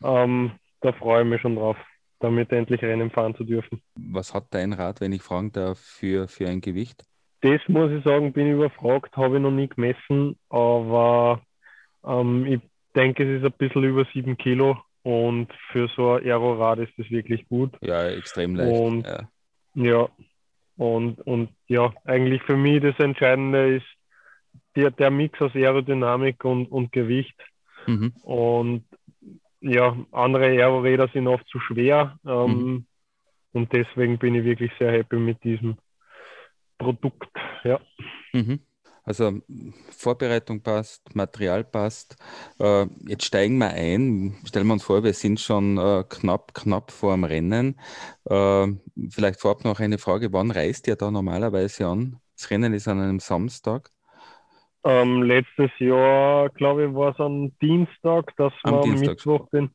ähm, 0.04 0.52
da 0.82 0.92
freue 0.92 1.24
ich 1.24 1.30
mich 1.30 1.42
schon 1.42 1.56
drauf, 1.56 1.78
damit 2.20 2.52
endlich 2.52 2.82
Rennen 2.82 3.10
fahren 3.10 3.36
zu 3.36 3.46
dürfen. 3.46 3.82
Was 3.96 4.34
hat 4.34 4.48
dein 4.52 4.74
Rad, 4.74 5.00
wenn 5.00 5.14
ich 5.14 5.22
fragen 5.22 5.54
darf, 5.54 5.80
für, 5.80 6.28
für 6.28 6.48
ein 6.48 6.60
Gewicht? 6.60 7.06
Das 7.40 7.62
muss 7.70 7.92
ich 7.92 8.04
sagen, 8.04 8.34
bin 8.34 8.48
ich 8.48 8.54
überfragt, 8.54 9.16
habe 9.16 9.38
ich 9.38 9.42
noch 9.42 9.52
nie 9.52 9.70
gemessen, 9.70 10.38
aber 10.50 11.42
ähm, 12.06 12.46
ich 12.46 12.60
denke, 12.96 13.24
es 13.24 13.40
ist 13.40 13.46
ein 13.46 13.58
bisschen 13.58 13.86
über 13.86 14.06
sieben 14.14 14.38
Kilo 14.38 14.78
und 15.04 15.48
für 15.72 15.88
so 15.96 16.14
ein 16.14 16.26
Aerorad 16.26 16.80
ist 16.80 16.94
das 16.98 17.10
wirklich 17.10 17.48
gut. 17.48 17.72
Ja, 17.82 18.10
extrem 18.10 18.56
leicht. 18.56 18.78
Und, 18.78 19.06
ja. 19.06 19.30
ja, 19.76 20.10
und, 20.78 21.22
und 21.22 21.50
ja, 21.68 21.94
eigentlich 22.04 22.42
für 22.44 22.58
mich 22.58 22.82
das 22.82 23.00
Entscheidende 23.00 23.78
ist 23.78 23.86
der, 24.76 24.92
der 24.92 25.10
Mix 25.10 25.42
aus 25.42 25.56
Aerodynamik 25.56 26.44
und, 26.44 26.68
und 26.68 26.92
Gewicht. 26.92 27.36
Mhm. 27.88 28.14
Und 28.24 28.86
ja, 29.62 29.98
andere 30.12 30.46
Aeroräder 30.46 31.08
sind 31.14 31.28
oft 31.28 31.48
zu 31.48 31.60
schwer. 31.60 32.20
Ähm, 32.26 32.50
mhm. 32.50 32.86
Und 33.54 33.74
deswegen 33.74 34.18
bin 34.18 34.36
ich 34.36 34.44
wirklich 34.44 34.72
sehr 34.78 34.92
happy 34.92 35.16
mit 35.16 35.44
diesem 35.44 35.78
Produkt. 36.78 37.32
Ja. 37.64 37.80
Mhm. 38.34 38.60
Also 39.06 39.40
Vorbereitung 39.92 40.64
passt, 40.64 41.16
Material 41.16 41.64
passt. 41.64 42.18
Äh, 42.60 42.88
jetzt 43.08 43.26
steigen 43.26 43.60
wir 43.60 43.70
ein. 43.70 44.36
Stellen 44.46 44.66
wir 44.66 44.74
uns 44.74 44.84
vor, 44.84 45.04
wir 45.04 45.14
sind 45.14 45.40
schon 45.40 45.78
äh, 45.78 46.04
knapp, 46.10 46.56
knapp 46.56 46.92
vor 46.92 47.14
dem 47.14 47.24
Rennen. 47.24 47.80
Äh, 48.26 48.68
vielleicht 49.12 49.40
vorab 49.40 49.64
noch 49.64 49.80
eine 49.80 50.00
Frage, 50.00 50.34
wann 50.34 50.50
reist 50.50 50.88
ihr 50.88 50.96
da 50.96 51.12
normalerweise 51.12 51.88
an? 51.88 52.20
Das 52.36 52.50
Rennen 52.50 52.74
ist 52.74 52.88
an 52.88 53.00
einem 53.00 53.20
Samstag. 53.20 53.92
Ähm, 54.84 55.24
letztes 55.24 55.72
Jahr, 55.80 56.50
glaube 56.50 56.86
ich, 56.86 56.94
war 56.94 57.12
es 57.12 57.20
am 57.20 57.58
Dienstag, 57.60 58.36
dass 58.38 58.54
am 58.64 58.74
wir 58.74 58.84
am 58.84 59.00
Mittwoch 59.00 59.50
den, 59.50 59.70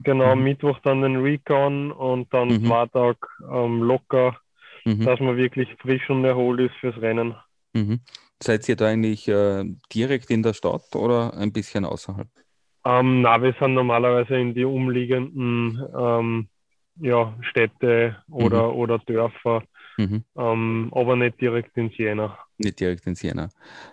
genau, 0.00 0.36
mhm. 0.36 0.42
Mittwoch 0.42 0.78
dann 0.84 1.02
den 1.02 1.16
Recon 1.16 1.90
und 1.90 2.32
dann 2.32 2.48
mhm. 2.48 2.66
zwei 2.66 2.86
Tage 2.86 3.18
ähm, 3.50 3.82
locker, 3.82 4.36
mhm. 4.84 5.04
dass 5.04 5.20
man 5.20 5.36
wirklich 5.36 5.68
frisch 5.80 6.08
und 6.08 6.24
erholt 6.24 6.60
ist 6.60 6.74
fürs 6.80 6.96
Rennen. 7.00 7.34
Seid 8.42 8.68
ihr 8.68 8.76
da 8.76 8.86
eigentlich 8.86 9.28
äh, 9.28 9.64
direkt 9.92 10.30
in 10.30 10.42
der 10.42 10.54
Stadt 10.54 10.94
oder 10.94 11.36
ein 11.36 11.52
bisschen 11.52 11.84
außerhalb? 11.84 12.28
Ähm, 12.84 13.22
na, 13.22 13.42
wir 13.42 13.54
sind 13.58 13.74
normalerweise 13.74 14.36
in 14.36 14.54
die 14.54 14.64
umliegenden 14.64 15.82
ähm, 15.98 16.48
ja, 17.00 17.36
Städte 17.42 18.16
oder, 18.30 18.68
mhm. 18.68 18.78
oder 18.78 18.98
Dörfer, 19.00 19.62
mhm. 19.98 20.24
ähm, 20.36 20.90
aber 20.94 21.16
nicht 21.16 21.40
direkt 21.40 21.76
in 21.76 21.90
Siena 21.90 22.38
nicht 22.58 22.80
direkt 22.80 23.06
in 23.06 23.14
Siena. 23.14 23.50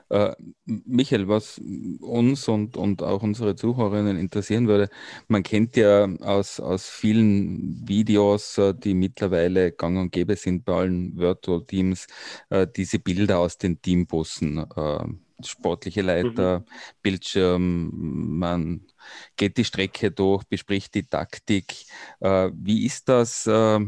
Äh, 0.09 0.33
Michael, 0.65 1.27
was 1.27 1.61
uns 2.01 2.47
und, 2.47 2.77
und 2.77 3.03
auch 3.03 3.23
unsere 3.23 3.55
Zuhörerinnen 3.55 4.17
interessieren 4.17 4.67
würde, 4.67 4.89
man 5.27 5.43
kennt 5.43 5.75
ja 5.75 6.07
aus, 6.21 6.59
aus 6.59 6.89
vielen 6.89 7.87
Videos, 7.87 8.57
äh, 8.57 8.73
die 8.73 8.93
mittlerweile 8.93 9.71
gang 9.71 9.97
und 9.97 10.11
gäbe 10.11 10.35
sind 10.35 10.65
bei 10.65 10.73
allen 10.73 11.17
Virtual 11.17 11.63
Teams, 11.65 12.07
äh, 12.49 12.67
diese 12.67 12.99
Bilder 12.99 13.39
aus 13.39 13.57
den 13.57 13.81
Teambussen. 13.81 14.65
Äh, 14.75 15.05
sportliche 15.43 16.01
Leiter, 16.01 16.59
mhm. 16.59 16.65
Bildschirm, 17.01 17.91
man 18.39 18.81
geht 19.35 19.57
die 19.57 19.65
Strecke 19.65 20.11
durch, 20.11 20.43
bespricht 20.45 20.95
die 20.95 21.07
Taktik. 21.07 21.85
Äh, 22.19 22.51
wie 22.53 22.85
ist 22.85 23.09
das 23.09 23.45
äh, 23.47 23.79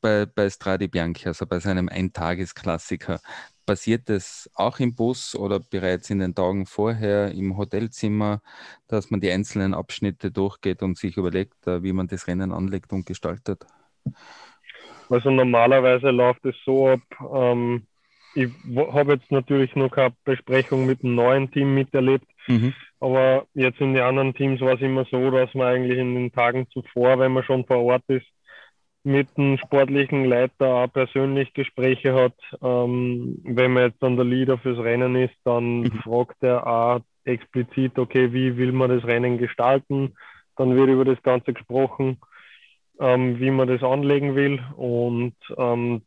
bei, 0.00 0.26
bei 0.26 0.50
Stradi 0.50 0.88
Bianchi, 0.88 1.28
also 1.28 1.46
bei 1.46 1.60
seinem 1.60 1.88
Eintagesklassiker? 1.88 3.20
Passiert 3.64 4.08
das 4.08 4.48
auch 4.54 4.78
im 4.78 4.94
Bus 4.94 5.34
oder 5.34 5.58
bereits 5.58 6.10
in 6.10 6.20
den 6.20 6.34
Tagen 6.34 6.66
vorher 6.66 7.32
im 7.32 7.56
Hotelzimmer, 7.56 8.40
dass 8.86 9.10
man 9.10 9.20
die 9.20 9.30
einzelnen 9.30 9.74
Abschnitte 9.74 10.30
durchgeht 10.30 10.82
und 10.82 10.96
sich 10.96 11.16
überlegt, 11.16 11.66
äh, 11.66 11.82
wie 11.82 11.92
man 11.92 12.06
das 12.06 12.26
Rennen 12.26 12.52
anlegt 12.52 12.92
und 12.92 13.06
gestaltet? 13.06 13.66
Also 15.08 15.30
normalerweise 15.30 16.10
läuft 16.10 16.44
es 16.44 16.56
so 16.64 16.88
ab, 16.88 17.00
ähm, 17.32 17.86
ich 18.36 18.50
habe 18.92 19.14
jetzt 19.14 19.32
natürlich 19.32 19.74
noch 19.74 19.90
keine 19.90 20.14
Besprechung 20.24 20.86
mit 20.86 21.02
dem 21.02 21.14
neuen 21.14 21.50
Team 21.50 21.74
miterlebt, 21.74 22.26
mhm. 22.46 22.74
aber 23.00 23.46
jetzt 23.54 23.80
in 23.80 23.94
den 23.94 24.02
anderen 24.02 24.34
Teams 24.34 24.60
war 24.60 24.74
es 24.74 24.80
immer 24.80 25.06
so, 25.10 25.30
dass 25.30 25.52
man 25.54 25.68
eigentlich 25.68 25.98
in 25.98 26.14
den 26.14 26.32
Tagen 26.32 26.68
zuvor, 26.70 27.18
wenn 27.18 27.32
man 27.32 27.44
schon 27.44 27.64
vor 27.64 27.78
Ort 27.78 28.04
ist, 28.08 28.26
mit 29.06 29.36
dem 29.38 29.56
sportlichen 29.58 30.24
Leiter 30.24 30.66
auch 30.66 30.92
persönlich 30.92 31.54
Gespräche 31.54 32.12
hat. 32.12 32.34
Ähm, 32.60 33.38
wenn 33.44 33.72
man 33.72 33.84
jetzt 33.84 34.02
dann 34.02 34.16
der 34.16 34.24
Leader 34.24 34.58
fürs 34.58 34.78
Rennen 34.78 35.14
ist, 35.14 35.36
dann 35.44 35.82
mhm. 35.82 35.92
fragt 36.02 36.42
er 36.42 36.66
auch 36.66 37.00
explizit, 37.24 37.98
okay, 37.98 38.32
wie 38.32 38.56
will 38.56 38.72
man 38.72 38.90
das 38.90 39.04
Rennen 39.04 39.38
gestalten? 39.38 40.14
Dann 40.56 40.74
wird 40.74 40.88
über 40.88 41.04
das 41.04 41.22
Ganze 41.22 41.52
gesprochen, 41.52 42.18
ähm, 42.98 43.38
wie 43.38 43.50
man 43.50 43.68
das 43.68 43.82
anlegen 43.84 44.34
will. 44.34 44.60
Und 44.76 45.36
ähm, 45.56 46.02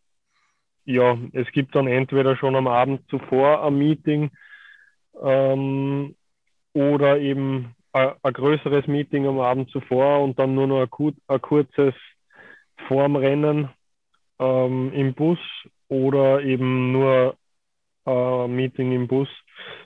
ja, 0.89 1.19
es 1.33 1.47
gibt 1.51 1.75
dann 1.75 1.85
entweder 1.85 2.35
schon 2.35 2.55
am 2.55 2.67
Abend 2.67 3.07
zuvor 3.09 3.63
ein 3.63 3.77
Meeting 3.77 4.31
ähm, 5.21 6.15
oder 6.73 7.19
eben 7.19 7.75
ein, 7.93 8.13
ein, 8.23 8.33
größeres 8.33 8.87
Meeting 8.87 9.27
am 9.27 9.39
Abend 9.39 9.69
zuvor 9.69 10.23
und 10.23 10.39
dann 10.39 10.55
nur 10.55 10.65
noch 10.65 10.81
ein, 10.81 11.15
ein 11.27 11.41
kurzes 11.41 11.93
vorm 12.87 13.15
Rennen 13.15 13.69
ähm, 14.39 14.91
im 14.93 15.13
Bus 15.13 15.37
oder 15.89 16.41
eben 16.41 16.91
nur 16.91 17.37
äh, 18.07 18.47
Meeting 18.47 18.91
im 18.91 19.07
Bus. 19.07 19.29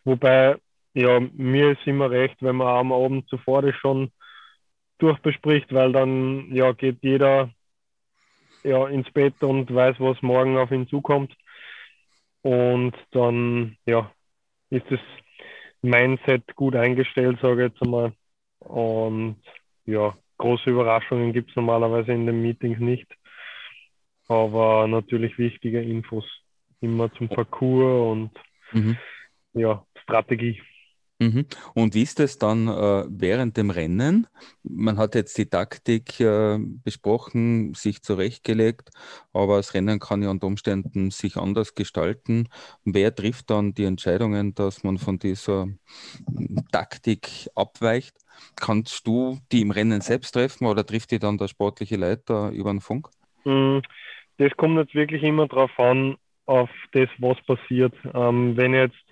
Wobei, 0.05 0.55
ja, 0.93 1.19
mir 1.19 1.71
ist 1.71 1.85
immer 1.85 2.11
recht, 2.11 2.37
wenn 2.39 2.55
man 2.55 2.67
am 2.67 2.93
Abend 2.93 3.27
zuvor 3.27 3.61
das 3.61 3.75
schon 3.75 4.09
durchbespricht, 4.99 5.73
weil 5.73 5.91
dann 5.91 6.53
ja 6.55 6.71
geht 6.71 6.99
jeder 7.01 7.49
ja, 8.63 8.87
ins 8.87 9.09
Bett 9.11 9.41
und 9.43 9.73
weiß, 9.73 9.95
was 9.99 10.21
morgen 10.21 10.57
auf 10.57 10.71
ihn 10.71 10.87
zukommt. 10.87 11.35
Und 12.41 12.93
dann 13.11 13.77
ja, 13.85 14.11
ist 14.69 14.85
das 14.89 14.99
Mindset 15.81 16.55
gut 16.55 16.75
eingestellt, 16.75 17.39
sage 17.41 17.65
ich 17.65 17.71
jetzt 17.71 17.81
einmal. 17.81 18.13
Und 18.59 19.37
ja, 19.85 20.17
große 20.37 20.69
Überraschungen 20.69 21.33
gibt 21.33 21.49
es 21.49 21.55
normalerweise 21.55 22.13
in 22.13 22.25
den 22.25 22.41
Meetings 22.41 22.79
nicht. 22.79 23.07
Aber 24.27 24.87
natürlich 24.87 25.37
wichtige 25.37 25.81
Infos 25.81 26.25
immer 26.81 27.11
zum 27.13 27.29
Parcours 27.29 28.11
und 28.11 28.31
mhm. 28.71 28.97
ja, 29.53 29.85
Strategie. 30.01 30.61
Mhm. 31.23 31.45
Und 31.73 31.95
wie 31.95 32.01
ist 32.01 32.19
es 32.19 32.37
dann 32.37 32.67
äh, 32.67 33.05
während 33.07 33.55
dem 33.55 33.69
Rennen? 33.69 34.27
Man 34.63 34.97
hat 34.97 35.15
jetzt 35.15 35.37
die 35.37 35.45
Taktik 35.45 36.19
äh, 36.19 36.57
besprochen, 36.59 37.73
sich 37.73 38.01
zurechtgelegt, 38.01 38.89
aber 39.31 39.57
das 39.57 39.73
Rennen 39.73 39.99
kann 39.99 40.21
ja 40.21 40.29
unter 40.29 40.47
Umständen 40.47 41.11
sich 41.11 41.37
anders 41.37 41.75
gestalten. 41.75 42.49
Wer 42.83 43.15
trifft 43.15 43.49
dann 43.49 43.73
die 43.73 43.85
Entscheidungen, 43.85 44.53
dass 44.53 44.83
man 44.83 44.97
von 44.97 45.19
dieser 45.19 45.63
hm, 45.63 46.65
Taktik 46.71 47.49
abweicht? 47.55 48.15
Kannst 48.55 49.07
du 49.07 49.39
die 49.51 49.61
im 49.61 49.71
Rennen 49.71 50.01
selbst 50.01 50.33
treffen 50.33 50.65
oder 50.65 50.85
trifft 50.85 51.11
die 51.11 51.19
dann 51.19 51.37
der 51.37 51.47
sportliche 51.47 51.95
Leiter 51.95 52.49
über 52.49 52.71
den 52.71 52.81
Funk? 52.81 53.09
Hm, 53.43 53.81
das 54.37 54.51
kommt 54.57 54.77
jetzt 54.77 54.95
wirklich 54.95 55.23
immer 55.23 55.47
darauf 55.47 55.77
an, 55.79 56.17
auf 56.45 56.69
das, 56.91 57.07
was 57.19 57.37
passiert. 57.45 57.93
Ähm, 58.13 58.57
wenn 58.57 58.73
jetzt 58.73 59.02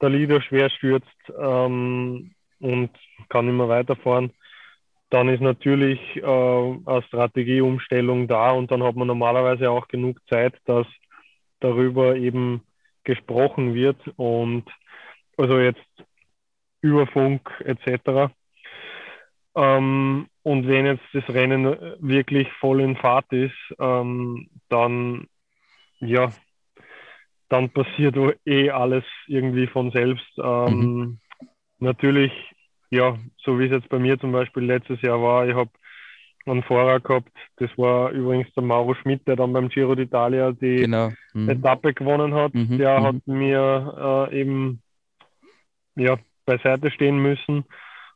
der 0.00 0.10
Leader 0.10 0.40
schwer 0.42 0.70
stürzt 0.70 1.32
ähm, 1.38 2.32
und 2.60 2.90
kann 3.28 3.48
immer 3.48 3.68
weiterfahren, 3.68 4.32
dann 5.10 5.28
ist 5.28 5.40
natürlich 5.40 6.00
äh, 6.16 6.22
eine 6.22 7.02
Strategieumstellung 7.06 8.28
da 8.28 8.50
und 8.50 8.70
dann 8.70 8.82
hat 8.82 8.96
man 8.96 9.06
normalerweise 9.06 9.70
auch 9.70 9.88
genug 9.88 10.18
Zeit, 10.28 10.54
dass 10.64 10.86
darüber 11.60 12.16
eben 12.16 12.62
gesprochen 13.04 13.74
wird 13.74 13.96
und 14.16 14.64
also 15.36 15.58
jetzt 15.58 15.80
über 16.80 17.06
Funk 17.06 17.50
etc. 17.64 18.32
Ähm, 19.54 20.28
und 20.42 20.68
wenn 20.68 20.86
jetzt 20.86 21.04
das 21.12 21.28
Rennen 21.28 21.64
wirklich 22.00 22.50
voll 22.60 22.80
in 22.80 22.96
Fahrt 22.96 23.32
ist, 23.32 23.56
ähm, 23.78 24.48
dann 24.68 25.28
ja, 25.98 26.30
dann 27.48 27.70
passiert 27.70 28.16
eh 28.44 28.70
alles 28.70 29.04
irgendwie 29.26 29.66
von 29.66 29.90
selbst. 29.90 30.26
Ähm, 30.38 30.78
mhm. 30.78 31.18
Natürlich, 31.78 32.32
ja, 32.90 33.16
so 33.38 33.58
wie 33.58 33.66
es 33.66 33.72
jetzt 33.72 33.88
bei 33.88 33.98
mir 33.98 34.18
zum 34.18 34.32
Beispiel 34.32 34.64
letztes 34.64 35.00
Jahr 35.02 35.22
war, 35.22 35.46
ich 35.46 35.54
habe 35.54 35.70
einen 36.46 36.62
Fahrer 36.62 37.00
gehabt, 37.00 37.32
das 37.56 37.70
war 37.76 38.10
übrigens 38.10 38.52
der 38.54 38.62
Mauro 38.62 38.94
Schmidt, 38.94 39.26
der 39.26 39.36
dann 39.36 39.52
beim 39.52 39.68
Giro 39.68 39.92
d'Italia 39.92 40.52
die 40.52 40.82
genau. 40.82 41.10
mhm. 41.34 41.48
Etappe 41.48 41.92
gewonnen 41.92 42.34
hat. 42.34 42.54
Mhm. 42.54 42.78
Der 42.78 43.00
mhm. 43.00 43.04
hat 43.04 43.26
mir 43.26 44.28
äh, 44.30 44.40
eben 44.40 44.80
ja, 45.96 46.18
beiseite 46.44 46.90
stehen 46.90 47.18
müssen 47.18 47.64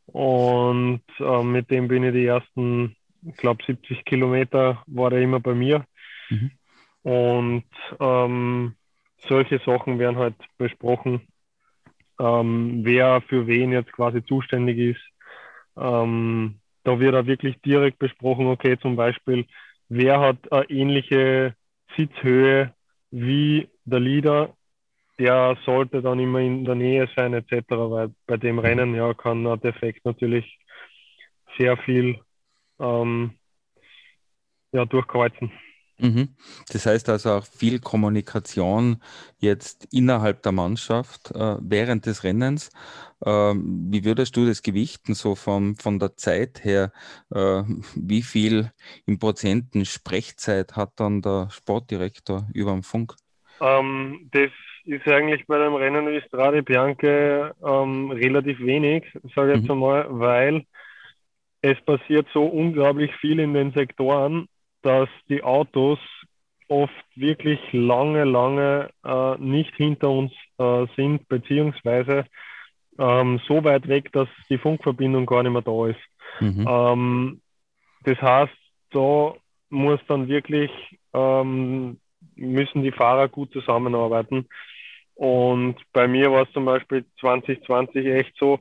und 0.06 1.02
äh, 1.18 1.42
mit 1.42 1.70
dem 1.70 1.88
bin 1.88 2.04
ich 2.04 2.12
die 2.12 2.26
ersten, 2.26 2.96
ich 3.22 3.36
glaube 3.36 3.64
70 3.64 4.04
Kilometer 4.04 4.82
war 4.86 5.12
er 5.12 5.20
immer 5.20 5.40
bei 5.40 5.54
mir. 5.54 5.84
Mhm. 6.28 6.50
Und 7.02 7.64
ähm, 7.98 8.74
solche 9.28 9.59
Sachen 9.64 9.98
werden 9.98 10.18
halt 10.18 10.37
besprochen, 10.59 11.26
ähm, 12.18 12.80
wer 12.85 13.20
für 13.22 13.46
wen 13.46 13.72
jetzt 13.72 13.92
quasi 13.92 14.24
zuständig 14.24 14.78
ist. 14.78 15.00
Ähm, 15.76 16.61
da 16.85 16.98
wird 16.98 17.14
auch 17.14 17.26
wirklich 17.26 17.61
direkt 17.62 17.98
besprochen, 17.98 18.46
okay, 18.46 18.78
zum 18.78 18.96
Beispiel, 18.96 19.46
wer 19.88 20.20
hat 20.20 20.50
eine 20.52 20.68
ähnliche 20.70 21.54
Sitzhöhe 21.96 22.74
wie 23.11 23.68
der 23.85 24.00
Leader, 24.00 24.54
der 25.18 25.56
sollte 25.66 26.00
dann 26.00 26.18
immer 26.18 26.40
in 26.40 26.64
der 26.64 26.74
Nähe 26.74 27.09
sein, 27.14 27.35
etc., 27.35 27.64
weil 27.68 28.14
bei 28.26 28.37
dem 28.37 28.59
Rennen 28.59 28.94
ja 28.94 29.12
kann 29.12 29.44
der 29.44 29.59
Defekt 29.59 30.04
natürlich 30.04 30.59
sehr 31.59 31.76
viel 31.76 32.18
ähm, 32.78 33.33
ja, 34.72 34.85
durchkreuzen. 34.85 35.52
Mhm. 36.02 36.28
Das 36.72 36.86
heißt 36.86 37.08
also 37.08 37.30
auch 37.32 37.46
viel 37.46 37.78
Kommunikation 37.78 39.02
jetzt 39.38 39.88
innerhalb 39.92 40.42
der 40.42 40.52
Mannschaft 40.52 41.30
äh, 41.34 41.56
während 41.60 42.06
des 42.06 42.24
Rennens. 42.24 42.70
Ähm, 43.24 43.88
wie 43.90 44.04
würdest 44.04 44.36
du 44.36 44.46
das 44.46 44.62
gewichten, 44.62 45.14
so 45.14 45.34
vom, 45.34 45.76
von 45.76 45.98
der 45.98 46.16
Zeit 46.16 46.64
her? 46.64 46.92
Äh, 47.34 47.62
wie 47.94 48.22
viel 48.22 48.70
in 49.06 49.18
Prozenten 49.18 49.84
Sprechzeit 49.84 50.76
hat 50.76 50.92
dann 50.96 51.22
der 51.22 51.48
Sportdirektor 51.50 52.48
über 52.54 52.72
den 52.72 52.82
Funk? 52.82 53.14
Ähm, 53.60 54.28
das 54.32 54.50
ist 54.84 55.06
eigentlich 55.06 55.46
bei 55.46 55.58
dem 55.58 55.74
Rennen 55.74 56.06
wie 56.08 56.20
Strade 56.22 56.62
Bianche 56.62 57.54
ähm, 57.62 58.10
relativ 58.10 58.58
wenig, 58.60 59.04
sage 59.34 59.52
ich 59.52 59.58
jetzt 59.58 59.66
mhm. 59.66 59.72
einmal, 59.72 60.06
weil 60.08 60.64
es 61.62 61.78
passiert 61.82 62.26
so 62.32 62.46
unglaublich 62.46 63.14
viel 63.16 63.38
in 63.38 63.52
den 63.52 63.72
Sektoren 63.72 64.48
dass 64.82 65.08
die 65.28 65.42
Autos 65.42 65.98
oft 66.68 66.94
wirklich 67.16 67.60
lange, 67.72 68.24
lange 68.24 68.90
äh, 69.04 69.36
nicht 69.38 69.74
hinter 69.74 70.10
uns 70.10 70.32
äh, 70.58 70.86
sind, 70.96 71.28
beziehungsweise 71.28 72.24
ähm, 72.98 73.40
so 73.48 73.64
weit 73.64 73.88
weg, 73.88 74.12
dass 74.12 74.28
die 74.48 74.58
Funkverbindung 74.58 75.26
gar 75.26 75.42
nicht 75.42 75.52
mehr 75.52 75.62
da 75.62 75.86
ist. 75.88 76.00
Mhm. 76.40 76.66
Ähm, 76.68 77.40
das 78.04 78.20
heißt, 78.22 78.52
da 78.92 79.34
muss 79.68 80.00
dann 80.06 80.28
wirklich, 80.28 80.70
ähm, 81.12 81.98
müssen 82.36 82.82
die 82.82 82.92
Fahrer 82.92 83.28
gut 83.28 83.52
zusammenarbeiten. 83.52 84.46
Und 85.14 85.76
bei 85.92 86.08
mir 86.08 86.30
war 86.30 86.42
es 86.44 86.52
zum 86.52 86.64
Beispiel 86.64 87.04
2020 87.20 88.06
echt 88.06 88.36
so, 88.38 88.60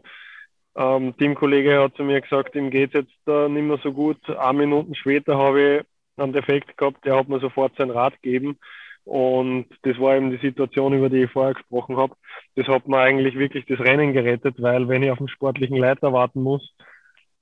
ähm, 0.75 1.15
Teamkollege 1.17 1.81
hat 1.81 1.95
zu 1.95 2.03
mir 2.03 2.21
gesagt, 2.21 2.55
ihm 2.55 2.69
geht 2.69 2.95
es 2.95 3.01
jetzt 3.01 3.27
äh, 3.27 3.49
nicht 3.49 3.63
mehr 3.63 3.79
so 3.83 3.91
gut. 3.91 4.17
Ein 4.29 4.57
Minuten 4.57 4.95
später 4.95 5.37
habe 5.37 5.61
ich 5.61 5.85
einen 6.21 6.33
Defekt 6.33 6.77
gehabt, 6.77 7.05
der 7.05 7.17
hat 7.17 7.29
mir 7.29 7.39
sofort 7.39 7.75
sein 7.77 7.89
Rad 7.89 8.21
gegeben. 8.21 8.57
Und 9.05 9.67
das 9.83 9.97
war 9.99 10.15
eben 10.15 10.29
die 10.29 10.45
Situation, 10.45 10.93
über 10.93 11.09
die 11.09 11.23
ich 11.23 11.31
vorher 11.31 11.55
gesprochen 11.55 11.97
habe. 11.97 12.15
Das 12.55 12.67
hat 12.67 12.87
mir 12.87 12.99
eigentlich 12.99 13.35
wirklich 13.35 13.65
das 13.65 13.79
Rennen 13.79 14.13
gerettet, 14.13 14.61
weil 14.61 14.87
wenn 14.87 15.01
ich 15.01 15.09
auf 15.09 15.17
den 15.17 15.29
sportlichen 15.29 15.77
Leiter 15.77 16.13
warten 16.13 16.43
muss, 16.43 16.75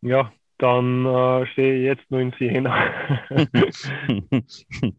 ja, 0.01 0.31
dann 0.59 1.05
äh, 1.05 1.45
stehe 1.47 1.75
ich 1.75 1.83
jetzt 1.83 2.09
nur 2.09 2.21
in 2.21 2.33
Siena. 2.39 2.89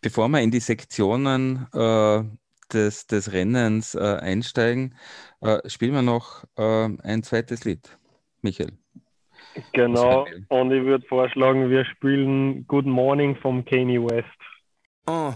Bevor 0.00 0.28
wir 0.28 0.40
in 0.40 0.50
die 0.50 0.60
Sektionen 0.60 1.66
äh, 1.74 2.22
des, 2.72 3.06
des 3.06 3.32
Rennens 3.32 3.94
äh, 3.94 4.18
einsteigen, 4.20 4.94
äh, 5.40 5.68
spielen 5.68 5.94
wir 5.94 6.02
noch 6.02 6.44
äh, 6.56 6.88
ein 7.02 7.22
zweites 7.22 7.64
Lied. 7.64 7.98
Michael. 8.42 8.72
Genau, 9.72 10.26
und 10.48 10.72
ich 10.72 10.84
würde 10.84 11.06
vorschlagen, 11.06 11.70
wir 11.70 11.84
spielen 11.84 12.66
Good 12.66 12.86
Morning 12.86 13.36
vom 13.36 13.64
Kanye 13.64 14.02
West. 14.02 14.26
Uh. 15.08 15.32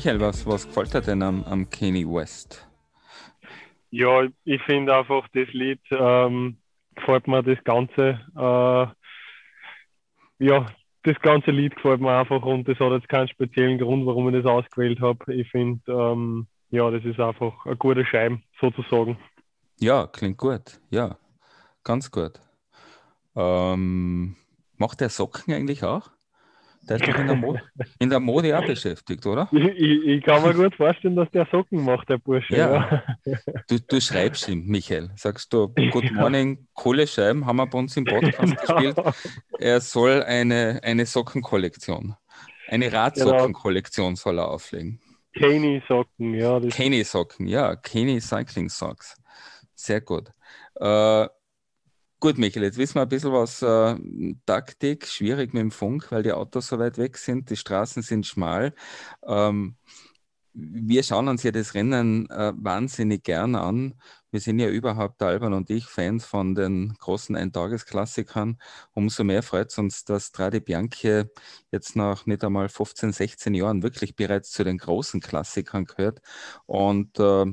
Michael, 0.00 0.20
was, 0.20 0.46
was 0.46 0.66
gefällt 0.66 0.94
dir 0.94 1.02
denn 1.02 1.20
am, 1.20 1.44
am 1.44 1.68
Kanye 1.68 2.06
West? 2.06 2.66
Ja, 3.90 4.22
ich 4.44 4.62
finde 4.62 4.96
einfach 4.96 5.28
das 5.34 5.46
Lied, 5.52 5.82
ähm, 5.90 6.56
gefällt 6.94 7.28
mir 7.28 7.42
das 7.42 7.62
Ganze. 7.64 8.18
Äh, 8.34 8.86
ja, 10.42 10.66
das 11.02 11.20
ganze 11.20 11.50
Lied 11.50 11.76
gefällt 11.76 12.00
mir 12.00 12.16
einfach 12.16 12.40
und 12.40 12.66
das 12.66 12.78
hat 12.78 12.92
jetzt 12.92 13.10
keinen 13.10 13.28
speziellen 13.28 13.76
Grund, 13.76 14.06
warum 14.06 14.34
ich 14.34 14.42
das 14.42 14.50
ausgewählt 14.50 15.02
habe. 15.02 15.34
Ich 15.34 15.50
finde, 15.50 15.82
ähm, 15.92 16.46
ja, 16.70 16.90
das 16.90 17.04
ist 17.04 17.20
einfach 17.20 17.66
eine 17.66 17.76
gute 17.76 18.06
Scheibe, 18.06 18.40
sozusagen. 18.58 19.18
Ja, 19.80 20.06
klingt 20.06 20.38
gut. 20.38 20.80
Ja, 20.88 21.18
ganz 21.84 22.10
gut. 22.10 22.40
Ähm, 23.36 24.34
macht 24.78 25.02
der 25.02 25.10
Socken 25.10 25.52
eigentlich 25.52 25.84
auch? 25.84 26.10
Der 26.82 26.96
ist 26.96 27.06
doch 27.06 27.18
in 27.18 27.26
der, 27.26 27.36
Mode, 27.36 27.62
in 27.98 28.10
der 28.10 28.20
Mode 28.20 28.58
auch 28.58 28.64
beschäftigt, 28.64 29.24
oder? 29.26 29.48
Ich, 29.52 29.64
ich, 29.64 30.06
ich, 30.06 30.22
kann 30.24 30.42
mir 30.42 30.54
gut 30.54 30.74
vorstellen, 30.74 31.14
dass 31.14 31.30
der 31.30 31.46
Socken 31.50 31.84
macht, 31.84 32.08
der 32.08 32.18
Bursche. 32.18 32.56
Ja. 32.56 33.02
ja. 33.24 33.38
Du, 33.68 33.78
du, 33.78 34.00
schreibst 34.00 34.48
ihm, 34.48 34.66
Michael. 34.66 35.10
Sagst 35.16 35.52
du, 35.52 35.68
Good 35.90 36.10
Morning, 36.12 36.66
Kohlescheiben 36.74 37.44
haben 37.46 37.56
wir 37.56 37.66
bei 37.66 37.78
uns 37.78 37.96
im 37.96 38.04
Podcast 38.04 38.38
genau. 38.38 38.80
gespielt. 38.80 39.14
Er 39.58 39.80
soll 39.80 40.22
eine, 40.22 40.80
eine 40.82 41.06
Sockenkollektion, 41.06 42.16
eine 42.68 42.92
Radsockenkollektion 42.92 44.16
soll 44.16 44.38
er 44.38 44.48
auflegen. 44.48 45.00
Kenny 45.34 45.82
Socken, 45.86 46.34
ja. 46.34 46.60
Kenny 46.60 47.04
Socken, 47.04 47.46
ja. 47.46 47.76
Kenny 47.76 48.20
Cycling 48.20 48.68
Socks. 48.68 49.16
Sehr 49.74 50.00
gut. 50.00 50.30
Äh, 50.74 51.26
Gut, 52.20 52.36
Michael, 52.36 52.64
jetzt 52.64 52.76
wissen 52.76 52.96
wir 52.96 53.02
ein 53.02 53.08
bisschen 53.08 53.32
was 53.32 53.62
äh, 53.62 53.96
Taktik, 54.44 55.06
schwierig 55.06 55.54
mit 55.54 55.62
dem 55.62 55.70
Funk, 55.70 56.10
weil 56.12 56.22
die 56.22 56.32
Autos 56.32 56.66
so 56.68 56.78
weit 56.78 56.98
weg 56.98 57.16
sind, 57.16 57.48
die 57.48 57.56
Straßen 57.56 58.02
sind 58.02 58.26
schmal. 58.26 58.74
Ähm, 59.26 59.76
wir 60.52 61.02
schauen 61.02 61.28
uns 61.28 61.42
ja 61.44 61.50
das 61.52 61.74
Rennen 61.74 62.28
äh, 62.30 62.52
wahnsinnig 62.56 63.22
gern 63.24 63.54
an. 63.56 63.94
Wir 64.30 64.40
sind 64.40 64.58
ja 64.60 64.68
überhaupt, 64.68 65.22
Alban 65.22 65.54
und 65.54 65.70
ich, 65.70 65.86
Fans 65.86 66.24
von 66.24 66.54
den 66.54 66.94
großen 66.98 67.34
Eintagesklassikern. 67.34 68.58
Umso 68.92 69.24
mehr 69.24 69.42
freut 69.42 69.70
es 69.70 69.78
uns, 69.78 70.04
dass 70.04 70.26
Strade 70.26 70.60
Bianchi 70.60 71.24
jetzt 71.72 71.96
nach 71.96 72.26
nicht 72.26 72.44
einmal 72.44 72.68
15, 72.68 73.12
16 73.12 73.54
Jahren 73.54 73.82
wirklich 73.82 74.14
bereits 74.14 74.52
zu 74.52 74.62
den 74.62 74.78
großen 74.78 75.20
Klassikern 75.20 75.84
gehört. 75.84 76.20
Und 76.66 77.18
äh, 77.18 77.46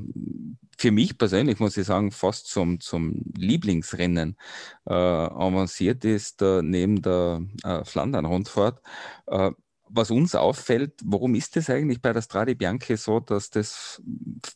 für 0.78 0.92
mich 0.92 1.18
persönlich, 1.18 1.60
muss 1.60 1.78
ich 1.78 1.88
sagen, 1.88 2.12
fast 2.12 2.48
zum, 2.48 2.80
zum 2.80 3.24
Lieblingsrennen 3.36 4.38
äh, 4.86 4.94
avanciert 4.94 6.06
ist, 6.06 6.42
äh, 6.44 6.62
neben 6.62 7.02
der 7.02 7.42
äh, 7.63 7.84
Flandern-Rundfahrt. 7.84 8.82
Äh, 9.26 9.52
was 9.89 10.12
uns 10.12 10.36
auffällt, 10.36 10.93
warum 11.04 11.36
ist 11.36 11.58
es 11.58 11.69
eigentlich 11.69 12.02
bei 12.02 12.13
der 12.13 12.21
Strade 12.21 12.56
Bianchi 12.56 12.97
so, 12.97 13.19
dass 13.19 13.50
das 13.50 14.02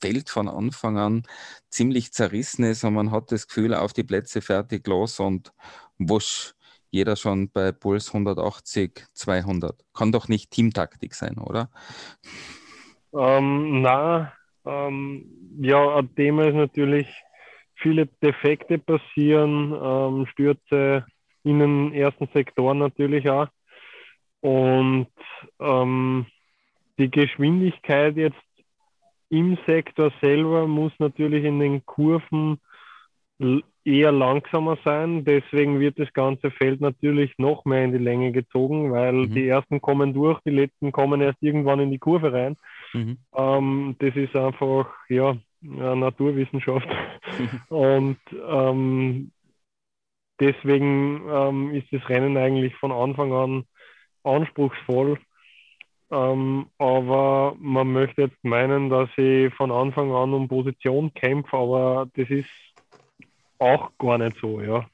Feld 0.01 0.29
von 0.29 0.47
Anfang 0.47 0.97
an 0.97 1.23
ziemlich 1.69 2.13
zerrissen 2.13 2.63
ist 2.63 2.83
und 2.83 2.93
man 2.93 3.11
hat 3.11 3.31
das 3.31 3.47
Gefühl, 3.47 3.73
auf 3.73 3.93
die 3.93 4.03
Plätze 4.03 4.41
fertig 4.41 4.87
los 4.87 5.19
und 5.19 5.53
wusch, 5.97 6.53
jeder 6.89 7.15
schon 7.15 7.49
bei 7.49 7.71
Puls 7.71 8.13
180, 8.13 9.07
200. 9.13 9.75
Kann 9.93 10.11
doch 10.11 10.27
nicht 10.27 10.51
Teamtaktik 10.51 11.15
sein, 11.15 11.37
oder? 11.37 11.69
Ähm, 13.13 13.81
na, 13.81 14.33
ähm, 14.65 15.25
ja, 15.59 15.97
ein 15.97 16.13
Thema 16.15 16.47
ist 16.47 16.55
natürlich, 16.55 17.07
viele 17.75 18.05
Defekte 18.05 18.77
passieren, 18.77 19.73
ähm, 19.73 20.27
Stürze 20.27 21.05
in 21.43 21.59
den 21.59 21.93
ersten 21.93 22.27
Sektoren 22.33 22.77
natürlich 22.77 23.29
auch. 23.29 23.47
Und 24.41 25.07
ähm, 25.59 26.25
die 26.97 27.09
Geschwindigkeit 27.09 28.17
jetzt 28.17 28.35
im 29.29 29.57
Sektor 29.65 30.11
selber 30.21 30.67
muss 30.67 30.91
natürlich 30.99 31.45
in 31.45 31.59
den 31.59 31.85
Kurven 31.85 32.59
eher 33.83 34.11
langsamer 34.11 34.77
sein. 34.83 35.25
Deswegen 35.25 35.79
wird 35.79 35.99
das 35.99 36.11
ganze 36.13 36.51
Feld 36.51 36.81
natürlich 36.81 37.31
noch 37.37 37.65
mehr 37.65 37.85
in 37.85 37.91
die 37.91 37.97
Länge 37.97 38.31
gezogen, 38.31 38.91
weil 38.91 39.13
mhm. 39.13 39.33
die 39.33 39.47
ersten 39.47 39.81
kommen 39.81 40.13
durch, 40.13 40.39
die 40.41 40.51
letzten 40.51 40.91
kommen 40.91 41.21
erst 41.21 41.41
irgendwann 41.41 41.79
in 41.79 41.91
die 41.91 41.97
Kurve 41.97 42.33
rein. 42.33 42.57
Mhm. 42.93 43.17
Ähm, 43.35 43.95
das 43.99 44.15
ist 44.15 44.35
einfach 44.35 44.87
ja 45.09 45.37
Naturwissenschaft. 45.61 46.87
Und 47.69 48.19
ähm, 48.47 49.31
deswegen 50.39 51.21
ähm, 51.29 51.71
ist 51.71 51.87
das 51.91 52.07
Rennen 52.09 52.37
eigentlich 52.37 52.75
von 52.75 52.91
Anfang 52.91 53.33
an 53.33 53.63
anspruchsvoll. 54.23 55.19
Ähm, 56.11 56.67
aber 56.77 57.55
man 57.59 57.91
möchte 57.93 58.23
jetzt 58.23 58.43
meinen, 58.43 58.89
dass 58.89 59.09
ich 59.17 59.53
von 59.53 59.71
Anfang 59.71 60.11
an 60.11 60.33
um 60.33 60.47
Position 60.47 61.13
kämpfe, 61.13 61.55
aber 61.55 62.07
das 62.15 62.29
ist 62.29 62.49
auch 63.59 63.91
gar 63.97 64.17
nicht 64.17 64.37
so, 64.41 64.59
ja. 64.61 64.85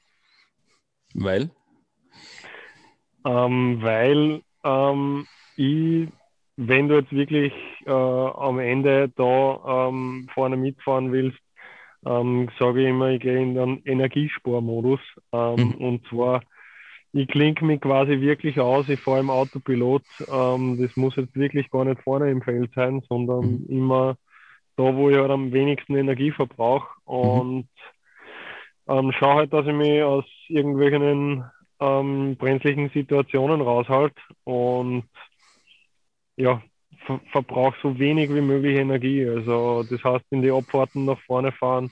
Weil? 1.16 1.50
Ähm, 3.26 3.82
weil 3.82 4.42
ähm, 4.64 5.26
ich, 5.56 6.08
wenn 6.56 6.88
du 6.88 7.00
jetzt 7.00 7.12
wirklich 7.12 7.54
äh, 7.86 7.92
am 7.92 8.60
Ende 8.60 9.10
da 9.16 9.88
ähm, 9.88 10.28
vorne 10.34 10.56
mitfahren 10.56 11.12
willst, 11.12 11.40
ähm, 12.06 12.50
sage 12.60 12.82
ich 12.82 12.90
immer, 12.90 13.10
ich 13.10 13.22
gehe 13.22 13.42
in 13.42 13.56
den 13.56 13.82
Energiesparmodus. 13.86 15.00
Ähm, 15.34 15.56
mhm. 15.56 15.72
Und 15.76 16.08
zwar 16.08 16.42
ich 17.14 17.28
klinke 17.28 17.66
mich 17.66 17.82
quasi 17.82 18.20
wirklich 18.22 18.60
aus, 18.60 18.88
ich 18.90 19.00
fahre 19.00 19.20
im 19.20 19.30
Autopilot. 19.30 20.04
Ähm, 20.28 20.78
das 20.82 20.96
muss 20.96 21.16
jetzt 21.16 21.36
wirklich 21.36 21.70
gar 21.70 21.86
nicht 21.86 22.02
vorne 22.02 22.30
im 22.30 22.42
Feld 22.42 22.72
sein, 22.76 23.02
sondern 23.10 23.64
mhm. 23.64 23.66
immer 23.70 24.18
da, 24.76 24.96
wo 24.96 25.10
ich 25.10 25.18
halt 25.18 25.32
am 25.32 25.52
wenigsten 25.52 25.96
Energie 25.96 26.32
verbrauche. 26.32 26.88
Mhm. 27.08 27.14
Und 27.14 27.70
ähm, 28.88 29.12
schaue 29.12 29.36
halt, 29.36 29.54
dass 29.54 29.66
ich 29.66 29.74
mich 29.74 30.04
aus 30.04 30.26
irgendwelchen 30.48 31.44
ähm, 31.80 32.36
brenzlichen 32.38 32.90
Situationen 32.90 33.62
raushalte 33.62 34.20
und 34.44 35.04
ja, 36.36 36.62
ver 37.06 37.20
verbrauche 37.32 37.78
so 37.82 38.00
wenig 38.00 38.34
wie 38.34 38.42
möglich 38.42 38.78
Energie. 38.78 39.28
Also 39.28 39.84
das 39.84 40.04
heißt, 40.04 40.26
in 40.30 40.42
die 40.42 40.52
Abfahrten 40.52 41.06
nach 41.06 41.20
vorne 41.22 41.52
fahren, 41.52 41.92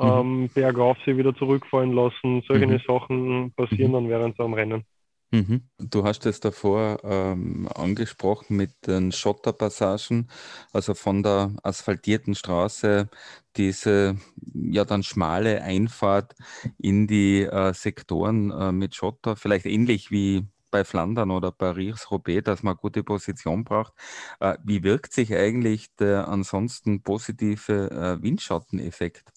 mhm. 0.00 0.42
ähm, 0.42 0.50
bergauf 0.52 0.96
sie 1.04 1.16
wieder 1.16 1.34
zurückfallen 1.34 1.92
lassen. 1.92 2.42
Solche 2.46 2.66
mhm. 2.66 2.80
Sachen 2.86 3.52
passieren 3.52 3.90
mhm. 3.90 3.94
dann 3.94 4.08
während 4.08 4.36
so 4.36 4.44
einem 4.44 4.54
Rennen. 4.54 4.84
Mhm. 5.32 5.62
Du 5.78 6.02
hast 6.02 6.26
es 6.26 6.40
davor 6.40 6.98
ähm, 7.04 7.68
angesprochen 7.72 8.56
mit 8.56 8.86
den 8.88 9.12
Schotterpassagen, 9.12 10.28
also 10.72 10.94
von 10.94 11.22
der 11.22 11.52
asphaltierten 11.62 12.34
Straße, 12.34 13.08
diese 13.56 14.16
ja 14.52 14.84
dann 14.84 15.04
schmale 15.04 15.62
Einfahrt 15.62 16.34
in 16.78 17.06
die 17.06 17.42
äh, 17.42 17.72
Sektoren 17.74 18.50
äh, 18.50 18.72
mit 18.72 18.96
Schotter, 18.96 19.36
vielleicht 19.36 19.66
ähnlich 19.66 20.10
wie 20.10 20.46
bei 20.70 20.84
Flandern 20.84 21.30
oder 21.30 21.52
Paris-Roubaix, 21.52 22.44
dass 22.44 22.62
man 22.62 22.76
gute 22.76 23.04
Position 23.04 23.64
braucht. 23.64 23.92
Äh, 24.40 24.56
wie 24.64 24.82
wirkt 24.82 25.12
sich 25.12 25.34
eigentlich 25.34 25.94
der 25.96 26.28
ansonsten 26.28 27.02
positive 27.02 27.90
äh, 27.90 28.22
Windschatteneffekt 28.22 29.32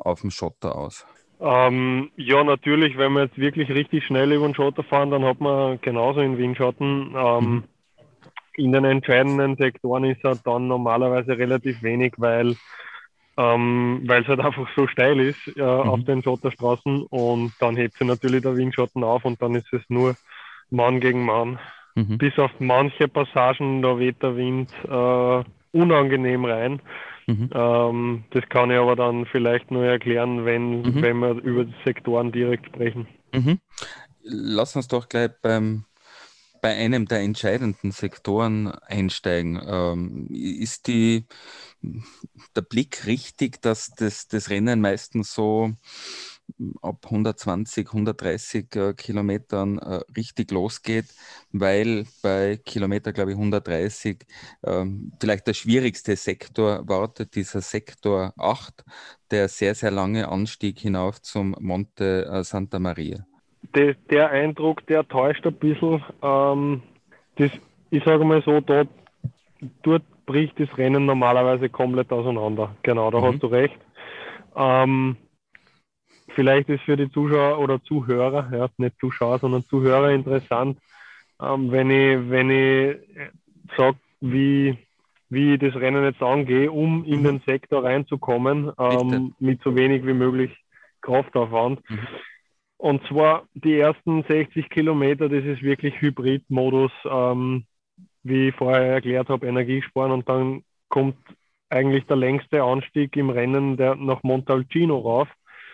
auf 0.00 0.20
dem 0.20 0.30
Schotter 0.30 0.76
aus? 0.76 1.06
Ähm, 1.40 2.10
ja, 2.16 2.44
natürlich, 2.44 2.96
wenn 2.96 3.12
wir 3.14 3.24
jetzt 3.24 3.38
wirklich 3.38 3.68
richtig 3.70 4.04
schnell 4.04 4.32
über 4.32 4.46
den 4.46 4.54
Schotter 4.54 4.84
fahren, 4.84 5.10
dann 5.10 5.24
hat 5.24 5.40
man 5.40 5.80
genauso 5.80 6.20
in 6.20 6.38
Windschatten. 6.38 7.14
Ähm, 7.16 7.44
mhm. 7.44 7.64
In 8.54 8.72
den 8.72 8.84
entscheidenden 8.84 9.56
Sektoren 9.56 10.04
ist 10.04 10.22
er 10.24 10.36
dann 10.36 10.68
normalerweise 10.68 11.36
relativ 11.38 11.82
wenig, 11.82 12.14
weil 12.18 12.54
ähm, 13.36 14.02
weil 14.04 14.22
es 14.22 14.28
halt 14.28 14.40
einfach 14.40 14.68
so 14.76 14.86
steil 14.86 15.18
ist 15.20 15.56
äh, 15.56 15.60
mhm. 15.60 15.88
auf 15.88 16.04
den 16.04 16.22
Schotterstraßen 16.22 17.04
und 17.04 17.52
dann 17.60 17.76
hebt 17.76 17.94
sich 17.94 18.06
natürlich 18.06 18.42
der 18.42 18.56
Windschatten 18.56 19.02
auf 19.02 19.24
und 19.24 19.40
dann 19.40 19.54
ist 19.54 19.72
es 19.72 19.82
nur 19.88 20.16
Mann 20.70 21.00
gegen 21.00 21.24
Mann. 21.24 21.58
Mhm. 21.94 22.18
Bis 22.18 22.38
auf 22.38 22.50
manche 22.58 23.08
Passagen, 23.08 23.82
da 23.82 23.98
weht 23.98 24.22
der 24.22 24.36
Wind 24.36 24.70
äh, 24.84 25.44
unangenehm 25.76 26.44
rein. 26.44 26.80
Mhm. 27.32 27.50
Ähm, 27.54 28.24
das 28.30 28.44
kann 28.50 28.70
ich 28.70 28.76
aber 28.76 28.94
dann 28.96 29.26
vielleicht 29.26 29.70
nur 29.70 29.84
erklären, 29.84 30.44
wenn, 30.44 30.82
mhm. 30.82 31.02
wenn 31.02 31.18
wir 31.18 31.30
über 31.42 31.64
die 31.64 31.74
Sektoren 31.84 32.30
direkt 32.30 32.66
sprechen. 32.66 33.06
Mhm. 33.32 33.58
Lass 34.22 34.76
uns 34.76 34.88
doch 34.88 35.08
gleich 35.08 35.30
beim, 35.40 35.84
bei 36.60 36.76
einem 36.76 37.06
der 37.06 37.20
entscheidenden 37.20 37.90
Sektoren 37.90 38.68
einsteigen. 38.68 39.60
Ähm, 39.66 40.26
ist 40.30 40.86
die, 40.86 41.24
der 42.54 42.62
Blick 42.62 43.06
richtig, 43.06 43.62
dass 43.62 43.90
das, 43.90 44.28
das 44.28 44.50
Rennen 44.50 44.80
meistens 44.80 45.34
so 45.34 45.72
ab 46.82 47.04
120, 47.04 47.88
130 47.88 48.76
äh, 48.76 48.94
Kilometern 48.94 49.78
äh, 49.78 50.00
richtig 50.16 50.50
losgeht, 50.50 51.06
weil 51.52 52.04
bei 52.22 52.58
Kilometer, 52.64 53.12
glaube 53.12 53.32
ich, 53.32 53.36
130 53.36 54.24
äh, 54.62 54.84
vielleicht 55.20 55.46
der 55.46 55.54
schwierigste 55.54 56.16
Sektor 56.16 56.88
wartet, 56.88 57.34
dieser 57.34 57.60
Sektor 57.60 58.32
8, 58.36 58.84
der 59.30 59.48
sehr, 59.48 59.74
sehr 59.74 59.90
lange 59.90 60.28
Anstieg 60.28 60.78
hinauf 60.78 61.20
zum 61.22 61.56
Monte 61.60 62.26
äh, 62.26 62.44
Santa 62.44 62.78
Maria. 62.78 63.24
Der, 63.74 63.94
der, 64.10 64.30
Eindruck, 64.30 64.86
der 64.86 65.06
täuscht 65.06 65.46
ein 65.46 65.54
bisschen. 65.54 66.04
Ähm, 66.22 66.82
das, 67.36 67.50
ich 67.90 68.04
sage 68.04 68.24
mal 68.24 68.42
so, 68.42 68.60
dort, 68.60 68.88
dort 69.82 70.02
bricht 70.26 70.58
das 70.58 70.76
Rennen 70.76 71.06
normalerweise 71.06 71.68
komplett 71.68 72.12
auseinander. 72.12 72.74
Genau, 72.82 73.10
da 73.10 73.20
mhm. 73.20 73.24
hast 73.24 73.42
du 73.42 73.46
recht. 73.46 73.78
Ähm, 74.56 75.16
Vielleicht 76.34 76.68
ist 76.68 76.82
für 76.82 76.96
die 76.96 77.10
Zuschauer 77.10 77.58
oder 77.58 77.82
Zuhörer, 77.82 78.50
ja, 78.52 78.68
nicht 78.78 78.98
Zuschauer, 78.98 79.38
sondern 79.38 79.64
Zuhörer 79.64 80.10
interessant, 80.10 80.78
ähm, 81.40 81.70
wenn 81.70 81.90
ich, 81.90 82.30
wenn 82.30 82.50
ich 82.50 82.96
sage, 83.76 83.98
wie, 84.20 84.78
wie 85.28 85.54
ich 85.54 85.60
das 85.60 85.74
Rennen 85.74 86.04
jetzt 86.04 86.22
angehe, 86.22 86.70
um 86.70 87.04
in 87.04 87.24
den 87.24 87.40
Sektor 87.46 87.84
reinzukommen, 87.84 88.72
ähm, 88.78 89.34
mit 89.38 89.62
so 89.62 89.74
wenig 89.74 90.06
wie 90.06 90.14
möglich 90.14 90.50
Kraftaufwand. 91.00 91.80
Mhm. 91.90 92.06
Und 92.76 93.06
zwar 93.06 93.44
die 93.54 93.78
ersten 93.78 94.24
60 94.24 94.68
Kilometer, 94.68 95.28
das 95.28 95.44
ist 95.44 95.62
wirklich 95.62 96.00
Hybrid-Modus, 96.00 96.90
ähm, 97.04 97.64
wie 98.24 98.48
ich 98.48 98.54
vorher 98.56 98.94
erklärt 98.94 99.28
habe, 99.28 99.46
Energiesparen. 99.46 100.12
Und 100.12 100.28
dann 100.28 100.64
kommt 100.88 101.16
eigentlich 101.68 102.06
der 102.06 102.16
längste 102.16 102.62
Anstieg 102.62 103.16
im 103.16 103.30
Rennen 103.30 103.76
der 103.76 103.94
nach 103.94 104.22
Montalcino 104.22 104.98
rauf. 104.98 105.28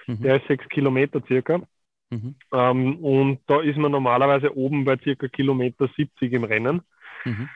Mhm. 0.09 0.23
Der 0.23 0.37
ist 0.37 0.49
sechs 0.49 0.69
Kilometer 0.69 1.23
circa. 1.27 1.61
Mhm. 2.11 2.35
Ähm, 2.53 2.97
und 2.97 3.41
da 3.47 3.61
ist 3.61 3.77
man 3.77 3.93
normalerweise 3.93 4.57
oben 4.57 4.85
bei 4.85 4.97
circa 4.97 5.29
Kilometer 5.29 5.89
70 5.95 6.33
im 6.33 6.45
Rennen. 6.45 6.83
Mhm. 7.25 7.49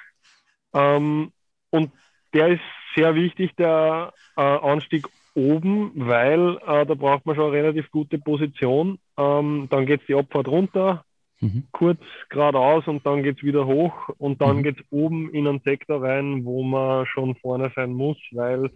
Ähm, 0.74 1.32
und 1.70 1.90
der 2.34 2.48
ist 2.48 2.62
sehr 2.94 3.14
wichtig, 3.14 3.56
der 3.56 4.12
äh, 4.36 4.40
Anstieg 4.42 5.06
oben, 5.34 5.92
weil 5.94 6.58
äh, 6.66 6.84
da 6.84 6.94
braucht 6.94 7.24
man 7.24 7.34
schon 7.34 7.46
eine 7.46 7.54
relativ 7.54 7.90
gute 7.90 8.18
Position. 8.18 8.98
Ähm, 9.16 9.68
dann 9.70 9.86
geht 9.86 10.02
es 10.02 10.06
die 10.06 10.14
Abfahrt 10.14 10.48
runter, 10.48 11.04
mhm. 11.40 11.64
kurz 11.72 12.00
geradeaus 12.28 12.86
und 12.86 13.06
dann 13.06 13.22
geht 13.22 13.38
es 13.38 13.42
wieder 13.42 13.66
hoch 13.66 14.10
und 14.18 14.42
dann 14.42 14.58
mhm. 14.58 14.62
geht 14.64 14.80
es 14.80 14.84
oben 14.90 15.30
in 15.32 15.48
einen 15.48 15.60
Sektor 15.60 16.02
rein, 16.02 16.44
wo 16.44 16.62
man 16.62 17.06
schon 17.06 17.34
vorne 17.36 17.72
sein 17.74 17.94
muss, 17.94 18.18
weil 18.32 18.70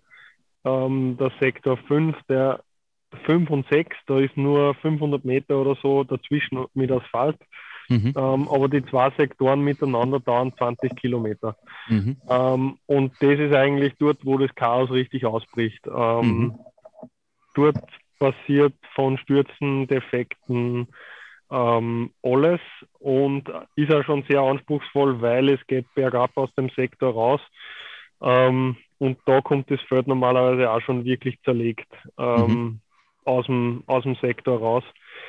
ähm, 0.65 1.17
der 1.19 1.31
Sektor 1.41 1.77
5, 1.77 2.17
der 2.29 2.61
5 3.25 3.51
und 3.51 3.67
6, 3.69 3.97
da 4.07 4.19
ist 4.19 4.37
nur 4.37 4.75
500 4.77 5.25
Meter 5.25 5.59
oder 5.59 5.77
so 5.83 6.05
dazwischen 6.05 6.67
mit 6.75 6.91
Asphalt. 6.91 7.39
Mhm. 7.89 8.15
Ähm, 8.17 8.49
aber 8.49 8.69
die 8.69 8.85
zwei 8.87 9.11
Sektoren 9.17 9.61
miteinander 9.61 10.19
dauern 10.21 10.53
20 10.57 10.97
Kilometer. 10.97 11.57
Mhm. 11.89 12.17
Ähm, 12.29 12.79
und 12.87 13.13
das 13.21 13.39
ist 13.39 13.55
eigentlich 13.55 13.95
dort, 13.99 14.25
wo 14.25 14.39
das 14.39 14.55
Chaos 14.55 14.91
richtig 14.91 15.25
ausbricht. 15.25 15.87
Ähm, 15.87 16.27
mhm. 16.27 16.59
Dort 17.55 17.79
passiert 18.19 18.75
von 18.95 19.19
Stürzen, 19.19 19.87
Defekten, 19.87 20.89
ähm, 21.51 22.11
alles 22.23 22.61
und 22.99 23.49
ist 23.77 23.93
auch 23.93 24.05
schon 24.05 24.25
sehr 24.29 24.41
anspruchsvoll, 24.41 25.21
weil 25.21 25.49
es 25.51 25.65
geht 25.67 25.87
bergab 25.95 26.37
aus 26.37 26.53
dem 26.55 26.71
Sektor 26.71 27.13
raus. 27.13 27.41
Ähm, 28.21 28.77
und 28.99 29.19
da 29.27 29.41
kommt 29.43 29.71
das 29.71 29.81
Feld 29.83 30.07
normalerweise 30.07 30.71
auch 30.71 30.81
schon 30.81 31.05
wirklich 31.05 31.39
zerlegt 31.43 31.89
ähm, 32.19 32.47
mhm. 32.47 32.81
Aus, 33.27 33.47
dem, 33.47 33.83
aus 33.87 34.05
dem 34.05 34.15
Sektor 34.17 34.59
raus. 34.59 34.85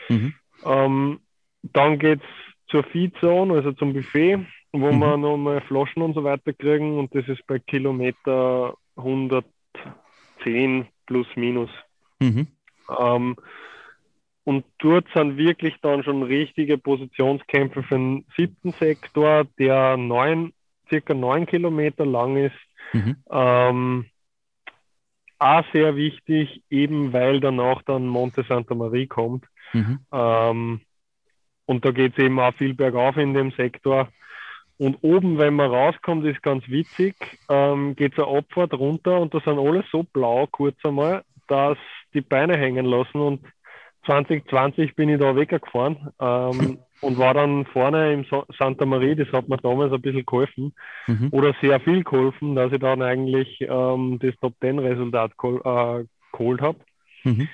Mhm. 0.09 0.33
Ähm, 0.65 1.19
dann 1.63 1.99
geht 1.99 2.21
es 2.21 2.27
zur 2.69 2.83
Feedzone, 2.83 3.53
also 3.53 3.71
zum 3.73 3.93
Buffet, 3.93 4.39
wo 4.71 4.91
mhm. 4.91 4.99
wir 4.99 5.17
nochmal 5.17 5.61
Flaschen 5.61 6.01
und 6.01 6.13
so 6.13 6.23
weiter 6.23 6.53
kriegen 6.53 6.97
und 6.99 7.13
das 7.15 7.27
ist 7.27 7.45
bei 7.47 7.59
Kilometer 7.59 8.75
110 8.95 10.87
plus 11.05 11.27
minus. 11.35 11.69
Mhm. 12.19 12.47
Ähm, 12.97 13.35
und 14.43 14.65
dort 14.79 15.07
sind 15.13 15.37
wirklich 15.37 15.75
dann 15.81 16.03
schon 16.03 16.23
richtige 16.23 16.77
Positionskämpfe 16.77 17.83
für 17.83 17.95
den 17.95 18.25
siebten 18.37 18.71
Sektor, 18.71 19.45
der 19.59 19.97
neun, 19.97 20.53
circa 20.87 21.13
neun 21.13 21.45
Kilometer 21.45 22.05
lang 22.05 22.37
ist. 22.37 22.55
Mhm. 22.93 23.17
Ähm, 23.29 24.05
auch 25.39 25.63
sehr 25.71 25.95
wichtig, 25.95 26.63
eben 26.69 27.13
weil 27.13 27.39
danach 27.39 27.81
dann 27.83 28.07
Monte 28.07 28.43
Santa 28.47 28.75
Maria 28.75 29.05
kommt. 29.07 29.45
Mhm. 29.73 29.99
Ähm, 30.11 30.81
und 31.65 31.85
da 31.85 31.91
geht 31.91 32.17
es 32.17 32.23
eben 32.23 32.39
auch 32.39 32.53
viel 32.53 32.73
bergauf 32.73 33.17
in 33.17 33.33
dem 33.33 33.51
Sektor. 33.51 34.09
Und 34.77 34.97
oben, 35.01 35.37
wenn 35.37 35.55
man 35.55 35.71
rauskommt, 35.71 36.25
ist 36.25 36.41
ganz 36.43 36.67
witzig, 36.67 37.15
ähm, 37.49 37.95
geht 37.95 38.13
es 38.13 38.19
eine 38.19 38.37
Abfahrt 38.37 38.73
runter 38.73 39.19
und 39.19 39.33
da 39.33 39.39
sind 39.39 39.57
alle 39.57 39.83
so 39.91 40.03
blau 40.03 40.47
kurz 40.47 40.77
einmal, 40.83 41.23
dass 41.47 41.77
die 42.13 42.21
Beine 42.21 42.57
hängen 42.57 42.85
lassen 42.85 43.19
und 43.19 43.45
2020 44.05 44.95
bin 44.95 45.09
ich 45.09 45.19
da 45.19 45.35
weggefahren 45.35 46.11
ähm, 46.19 46.79
und 47.01 47.17
war 47.17 47.33
dann 47.33 47.65
vorne 47.65 48.13
im 48.13 48.25
Santa 48.57 48.85
Maria, 48.85 49.15
das 49.15 49.31
hat 49.31 49.47
mir 49.47 49.57
damals 49.57 49.93
ein 49.93 50.01
bisschen 50.01 50.25
geholfen 50.25 50.73
mhm. 51.07 51.29
oder 51.31 51.53
sehr 51.61 51.79
viel 51.79 52.03
geholfen, 52.03 52.55
dass 52.55 52.71
ich 52.71 52.79
dann 52.79 53.01
eigentlich 53.01 53.61
ähm, 53.61 54.19
das 54.19 54.35
Top 54.41 54.53
Ten 54.59 54.79
Resultat 54.79 55.31
äh, 55.43 56.05
geholt 56.31 56.61
habe. 56.61 56.79
Mhm. 57.23 57.47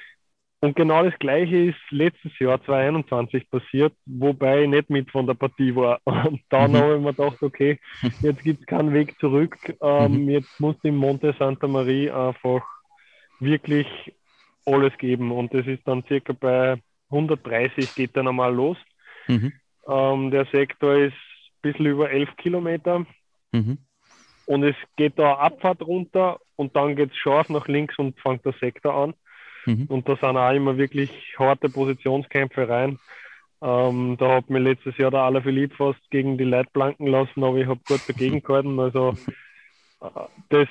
Und 0.64 0.78
genau 0.78 1.04
das 1.04 1.20
Gleiche 1.20 1.58
ist 1.58 1.80
letztes 1.90 2.40
Jahr 2.40 2.64
2021 2.64 3.50
passiert, 3.50 3.94
wobei 4.06 4.64
ich 4.64 4.70
nicht 4.70 4.90
mit 4.90 5.12
von 5.12 5.28
der 5.28 5.34
Partie 5.34 5.76
war. 5.76 6.00
Und 6.06 6.42
dann 6.48 6.72
mhm. 6.72 6.78
habe 6.78 6.96
ich 6.96 7.02
mir 7.02 7.14
gedacht, 7.14 7.44
okay, 7.44 7.80
jetzt 8.22 8.44
gibt 8.44 8.62
es 8.62 8.66
keinen 8.66 8.94
Weg 8.94 9.20
zurück. 9.20 9.58
Ähm, 9.82 10.24
mhm. 10.24 10.30
Jetzt 10.30 10.60
muss 10.62 10.78
im 10.84 10.96
Monte 10.96 11.36
Santa 11.38 11.68
Maria 11.68 12.30
einfach 12.30 12.66
wirklich 13.42 13.88
alles 14.66 14.98
geben. 14.98 15.34
Und 15.34 15.54
das 15.54 15.68
ist 15.68 15.86
dann 15.86 16.06
circa 16.08 16.32
bei 16.32 16.78
130 17.10 17.94
geht 17.94 18.16
dann 18.16 18.30
einmal 18.30 18.56
los. 18.56 18.78
Mhm. 19.28 19.54
Ähm, 19.88 20.32
der 20.32 20.46
Sektor 20.46 20.96
ist 20.96 21.14
ein 21.14 21.62
bisschen 21.62 21.86
über 21.86 22.10
11 22.10 22.36
Kilometer. 22.38 23.06
Mhm. 23.52 23.80
Und 24.46 24.64
es 24.64 24.76
geht 24.98 25.18
da 25.18 25.36
Abfahrt 25.36 25.82
runter 25.82 26.40
und 26.56 26.76
dann 26.76 26.96
geht 26.96 27.12
es 27.12 27.18
scharf 27.18 27.50
nach 27.50 27.68
links 27.68 27.98
und 27.98 28.20
fängt 28.20 28.46
der 28.46 28.54
Sektor 28.60 28.94
an. 28.94 29.14
Mhm. 29.66 29.86
Und 29.88 30.08
da 30.10 30.16
sind 30.18 30.38
auch 30.38 30.52
immer 30.52 30.78
wirklich 30.78 31.12
harte 31.38 31.70
Positionskämpfe 31.70 32.68
rein. 32.68 33.00
Ähm, 33.62 34.18
da 34.20 34.36
hat 34.36 34.50
mir 34.50 34.60
letztes 34.60 34.98
Jahr 34.98 35.12
der 35.12 35.22
Alaphilippe 35.22 35.76
fast 35.76 36.10
gegen 36.10 36.38
die 36.38 36.44
Leitplanken 36.44 37.08
lassen, 37.08 37.44
aber 37.44 37.58
ich 37.58 37.68
habe 37.68 37.80
gut 37.88 38.02
dagegen 38.08 38.42
gehalten. 38.44 38.78
Also 38.80 39.16
äh, 40.02 40.08
das 40.50 40.68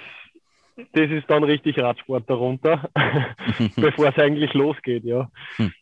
das 0.92 1.11
ist 1.11 1.28
dann 1.28 1.44
richtig 1.44 1.78
Radsport 1.78 2.28
darunter, 2.28 2.90
bevor 3.76 4.09
es 4.09 4.18
eigentlich 4.18 4.53
losgeht, 4.55 5.05
ja. 5.05 5.30
Hm. 5.57 5.72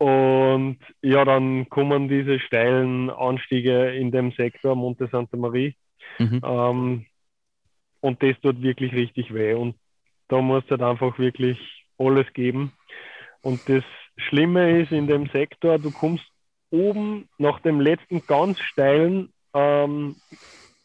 Und 0.00 0.78
ja, 1.02 1.26
dann 1.26 1.68
kommen 1.68 2.08
diese 2.08 2.40
steilen 2.40 3.10
Anstiege 3.10 3.90
in 3.90 4.10
dem 4.10 4.32
Sektor 4.32 4.74
Monte 4.74 5.08
Santa 5.12 5.36
Maria. 5.36 5.72
Mhm. 6.18 6.40
Ähm, 6.42 7.06
und 8.00 8.22
das 8.22 8.40
tut 8.40 8.62
wirklich 8.62 8.94
richtig 8.94 9.34
weh. 9.34 9.52
Und 9.52 9.76
da 10.28 10.40
muss 10.40 10.64
halt 10.70 10.80
einfach 10.80 11.18
wirklich 11.18 11.58
alles 11.98 12.26
geben. 12.32 12.72
Und 13.42 13.60
das 13.68 13.84
Schlimme 14.16 14.80
ist 14.80 14.90
in 14.90 15.06
dem 15.06 15.26
Sektor, 15.26 15.78
du 15.78 15.90
kommst 15.90 16.24
oben 16.70 17.28
nach 17.36 17.60
dem 17.60 17.78
letzten 17.78 18.26
ganz 18.26 18.58
steilen 18.60 19.30
ähm, 19.52 20.16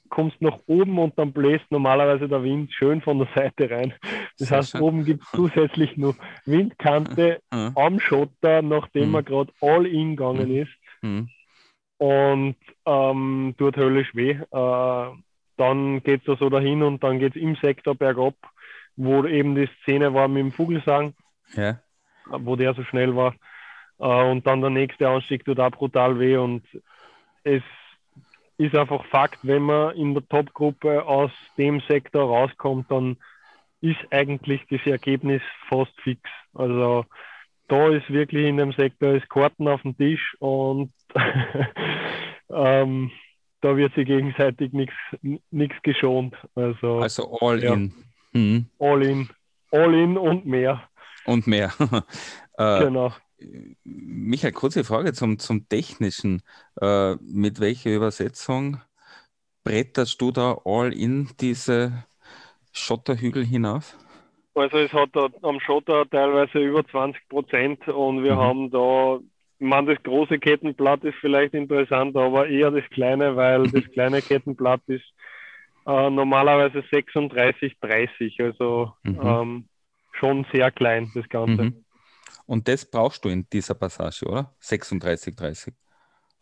kommst 0.09 0.41
nach 0.41 0.59
oben 0.67 0.97
und 0.99 1.17
dann 1.17 1.33
bläst 1.33 1.65
normalerweise 1.69 2.27
der 2.27 2.43
Wind 2.43 2.71
schön 2.73 3.01
von 3.01 3.19
der 3.19 3.27
Seite 3.35 3.69
rein. 3.69 3.93
Das 4.37 4.49
Sehr 4.49 4.57
heißt, 4.57 4.71
schön. 4.71 4.81
oben 4.81 5.05
gibt 5.05 5.23
es 5.23 5.31
zusätzlich 5.35 5.97
noch 5.97 6.15
Windkante 6.45 7.41
am 7.49 7.99
Schotter, 7.99 8.61
nachdem 8.61 9.09
mhm. 9.09 9.15
er 9.15 9.23
gerade 9.23 9.53
all 9.61 9.85
in 9.85 10.15
gegangen 10.15 10.49
mhm. 10.49 10.61
ist. 10.61 10.71
Mhm. 11.01 11.29
Und 11.97 12.57
ähm, 12.85 13.55
tut 13.57 13.77
höllisch 13.77 14.13
weh. 14.15 14.31
Äh, 14.31 15.17
dann 15.57 16.03
geht 16.03 16.21
es 16.21 16.25
da 16.25 16.35
so 16.35 16.49
dahin 16.49 16.83
und 16.83 17.03
dann 17.03 17.19
geht 17.19 17.35
es 17.35 17.41
im 17.41 17.55
Sektor 17.55 17.95
bergab, 17.95 18.35
wo 18.97 19.25
eben 19.25 19.55
die 19.55 19.69
Szene 19.81 20.13
war 20.13 20.27
mit 20.27 20.41
dem 20.41 20.51
Vogelsang, 20.51 21.13
ja. 21.53 21.79
wo 22.25 22.57
der 22.57 22.73
so 22.73 22.83
schnell 22.83 23.15
war. 23.15 23.35
Äh, 23.99 24.29
und 24.29 24.45
dann 24.45 24.61
der 24.61 24.69
nächste 24.69 25.07
Anstieg 25.07 25.45
tut 25.45 25.59
auch 25.59 25.71
brutal 25.71 26.19
weh 26.19 26.35
und 26.35 26.63
es 27.43 27.63
ist 28.57 28.75
einfach 28.75 29.05
Fakt, 29.05 29.39
wenn 29.43 29.63
man 29.63 29.95
in 29.95 30.13
der 30.13 30.27
Top-Gruppe 30.27 31.05
aus 31.05 31.31
dem 31.57 31.81
Sektor 31.81 32.23
rauskommt, 32.23 32.89
dann 32.89 33.17
ist 33.81 33.99
eigentlich 34.11 34.61
das 34.69 34.81
Ergebnis 34.85 35.41
fast 35.69 35.93
fix. 36.01 36.21
Also 36.53 37.05
da 37.67 37.89
ist 37.89 38.09
wirklich 38.09 38.45
in 38.45 38.57
dem 38.57 38.73
Sektor 38.73 39.13
ist 39.13 39.29
Karten 39.29 39.67
auf 39.67 39.81
dem 39.81 39.97
Tisch 39.97 40.35
und 40.39 40.91
ähm, 42.49 43.11
da 43.61 43.75
wird 43.75 43.95
sich 43.95 44.05
gegenseitig 44.05 44.71
nichts 45.49 45.75
geschont. 45.81 46.35
Also, 46.53 46.99
also 46.99 47.39
all 47.39 47.63
ja, 47.63 47.73
in. 47.73 47.93
Mhm. 48.33 48.65
All 48.79 49.03
in. 49.03 49.29
All 49.71 49.93
in 49.93 50.17
und 50.17 50.45
mehr. 50.45 50.87
Und 51.25 51.47
mehr. 51.47 51.73
äh, 52.57 52.83
genau. 52.83 53.11
Michael, 53.83 54.53
kurze 54.53 54.83
Frage 54.83 55.13
zum, 55.13 55.39
zum 55.39 55.67
Technischen. 55.67 56.43
Äh, 56.79 57.15
mit 57.15 57.59
welcher 57.59 57.89
Übersetzung 57.89 58.79
bretterst 59.63 60.21
du 60.21 60.31
da 60.31 60.59
all 60.63 60.93
in 60.93 61.29
diese 61.39 62.05
Schotterhügel 62.75 63.45
hinauf? 63.45 63.95
Also 64.53 64.77
es 64.77 64.93
hat 64.93 65.09
da 65.13 65.27
am 65.41 65.59
Schotter 65.59 66.09
teilweise 66.09 66.59
über 66.59 66.85
20 66.87 67.27
Prozent 67.27 67.87
und 67.87 68.23
wir 68.23 68.35
mhm. 68.35 68.39
haben 68.39 68.71
da, 68.71 69.19
ich 69.59 69.67
meine, 69.67 69.93
das 69.93 70.03
große 70.03 70.39
Kettenblatt 70.39 71.03
ist 71.03 71.17
vielleicht 71.19 71.53
interessant, 71.53 72.15
aber 72.15 72.47
eher 72.47 72.71
das 72.71 72.83
kleine, 72.91 73.35
weil 73.35 73.63
das 73.71 73.83
kleine 73.91 74.21
Kettenblatt 74.21 74.81
ist 74.87 75.05
äh, 75.85 76.09
normalerweise 76.09 76.83
36, 76.89 77.77
30, 77.81 78.39
also 78.39 78.93
mhm. 79.03 79.19
ähm, 79.21 79.65
schon 80.13 80.45
sehr 80.53 80.71
klein 80.71 81.11
das 81.13 81.27
Ganze. 81.29 81.63
Mhm. 81.63 81.85
Und 82.45 82.67
das 82.67 82.89
brauchst 82.89 83.25
du 83.25 83.29
in 83.29 83.47
dieser 83.51 83.73
Passage, 83.73 84.25
oder? 84.25 84.53
36, 84.59 85.35
30. 85.35 85.73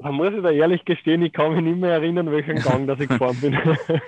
Da 0.04 0.12
muss 0.12 0.34
ich 0.34 0.43
da 0.43 0.51
ehrlich 0.51 0.84
gestehen, 0.84 1.22
ich 1.22 1.32
kann 1.32 1.54
mich 1.54 1.64
nicht 1.64 1.78
mehr 1.78 1.91
erinnern, 1.91 2.30
welchen 2.30 2.58
Gang 2.58 2.86
dass 2.88 2.99
ich 2.99 3.08
gefahren 3.08 3.39
bin. 3.39 3.58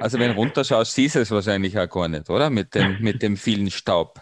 Also 0.00 0.16
wenn 0.20 0.30
du 0.30 0.36
runterschaust, 0.36 0.94
siehst 0.94 1.16
du 1.16 1.18
es 1.18 1.30
wahrscheinlich 1.32 1.76
auch 1.76 1.88
gar 1.88 2.06
nicht, 2.06 2.30
oder? 2.30 2.50
Mit 2.50 2.72
dem, 2.76 2.98
mit 3.00 3.20
dem 3.20 3.36
vielen 3.36 3.68
Staub. 3.68 4.20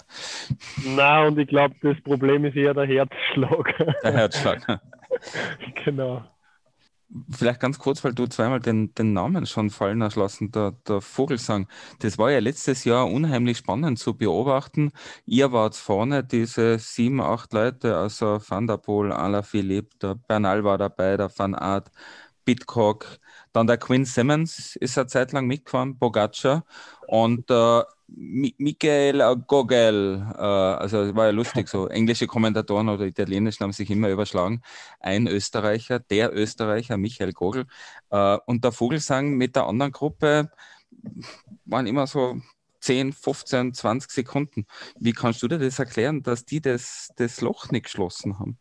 Nein, 0.87 1.27
und 1.27 1.39
ich 1.39 1.49
glaube, 1.49 1.75
das 1.83 2.01
Problem 2.01 2.47
ist 2.47 2.57
eher 2.57 2.73
der 2.73 2.87
Herzschlag. 2.87 3.75
Der 4.03 4.13
Herzschlag. 4.13 4.81
genau. 5.85 6.25
Vielleicht 7.31 7.61
ganz 7.61 7.79
kurz, 7.79 8.03
weil 8.03 8.15
du 8.15 8.27
zweimal 8.27 8.59
den, 8.61 8.93
den 8.95 9.13
Namen 9.13 9.47
schon 9.47 9.71
fallen 9.71 10.03
hast 10.03 10.17
lassen, 10.17 10.51
der, 10.51 10.73
der 10.89 11.01
Vogelsang. 11.01 11.69
Das 12.01 12.19
war 12.19 12.33
ja 12.33 12.41
letztes 12.41 12.85
Jahr 12.85 13.07
unheimlich 13.09 13.59
spannend 13.59 13.99
zu 14.01 14.15
beobachten. 14.15 14.91
Ihr 15.25 15.53
wart 15.53 15.77
vorne, 15.77 16.25
diese 16.25 16.79
sieben, 16.81 17.21
acht 17.21 17.53
Leute, 17.53 17.97
also 17.97 18.41
Van 18.47 18.67
der 18.67 18.79
Poel, 18.79 19.13
Alaphilippe, 19.13 19.97
der 20.03 20.17
Bernal 20.17 20.65
war 20.65 20.79
dabei, 20.79 21.17
der 21.17 21.31
Van 21.37 21.55
Aert, 21.55 21.93
Bitcock, 22.45 23.19
dann 23.53 23.67
der 23.67 23.79
Quinn 23.79 24.05
Simmons 24.05 24.77
ist 24.77 24.99
eine 24.99 25.07
Zeit 25.07 25.33
lang 25.33 25.47
mitgefahren, 25.47 25.99
Bogaccia 25.99 26.65
und 27.07 27.51
äh, 27.51 27.83
Michael 28.09 29.21
Gogel, 29.47 30.25
äh, 30.37 30.41
also 30.41 31.15
war 31.17 31.27
ja 31.27 31.33
lustig, 31.33 31.69
so 31.69 31.87
englische 31.89 32.27
Kommentatoren 32.27 32.89
oder 32.89 33.05
italienischen 33.05 33.65
haben 33.65 33.73
sich 33.73 33.91
immer 33.91 34.09
überschlagen. 34.09 34.63
Ein 35.01 35.27
Österreicher, 35.27 35.99
der 35.99 36.33
Österreicher, 36.33 36.97
Michael 36.97 37.33
Gogel. 37.33 37.67
Äh, 38.11 38.39
und 38.47 38.65
der 38.65 38.73
Vogelsang 38.73 39.37
mit 39.37 39.57
der 39.57 39.67
anderen 39.67 39.93
Gruppe 39.93 40.51
waren 41.65 41.87
immer 41.87 42.07
so 42.07 42.37
10, 42.81 43.13
15, 43.13 43.75
20 43.75 44.11
Sekunden. 44.11 44.67
Wie 45.01 45.13
kannst 45.13 45.43
du 45.43 45.49
dir 45.49 45.59
das 45.59 45.79
erklären, 45.79 46.23
dass 46.23 46.45
die 46.45 46.61
das, 46.61 47.11
das 47.17 47.41
Loch 47.41 47.71
nicht 47.71 47.85
geschlossen 47.85 48.39
haben? 48.39 48.59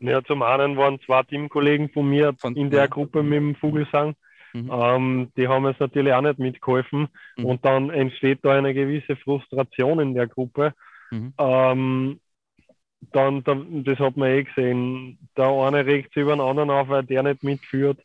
Ja, 0.00 0.24
zum 0.24 0.42
einen 0.42 0.78
waren 0.78 0.98
zwei 1.04 1.22
Teamkollegen 1.24 1.90
von 1.90 2.08
mir 2.08 2.34
von, 2.38 2.56
in 2.56 2.70
der 2.70 2.88
Gruppe 2.88 3.22
mit 3.22 3.36
dem 3.36 3.54
Vogelsang. 3.56 4.14
Mhm. 4.52 4.70
Ähm, 4.72 5.32
die 5.36 5.48
haben 5.48 5.66
es 5.66 5.78
natürlich 5.78 6.12
auch 6.12 6.20
nicht 6.20 6.38
mitgeholfen. 6.38 7.08
Mhm. 7.36 7.44
Und 7.44 7.64
dann 7.64 7.90
entsteht 7.90 8.40
da 8.42 8.52
eine 8.52 8.74
gewisse 8.74 9.16
Frustration 9.16 10.00
in 10.00 10.14
der 10.14 10.26
Gruppe. 10.26 10.74
Mhm. 11.10 11.34
Ähm, 11.38 12.20
dann, 13.12 13.44
dann, 13.44 13.84
das 13.84 13.98
hat 13.98 14.16
man 14.16 14.30
eh 14.30 14.42
gesehen, 14.44 15.18
der 15.36 15.46
eine 15.46 15.86
regt 15.86 16.12
sich 16.12 16.22
über 16.22 16.34
den 16.34 16.40
anderen 16.40 16.70
auf, 16.70 16.88
weil 16.88 17.04
der 17.04 17.22
nicht 17.22 17.42
mitführt, 17.42 18.00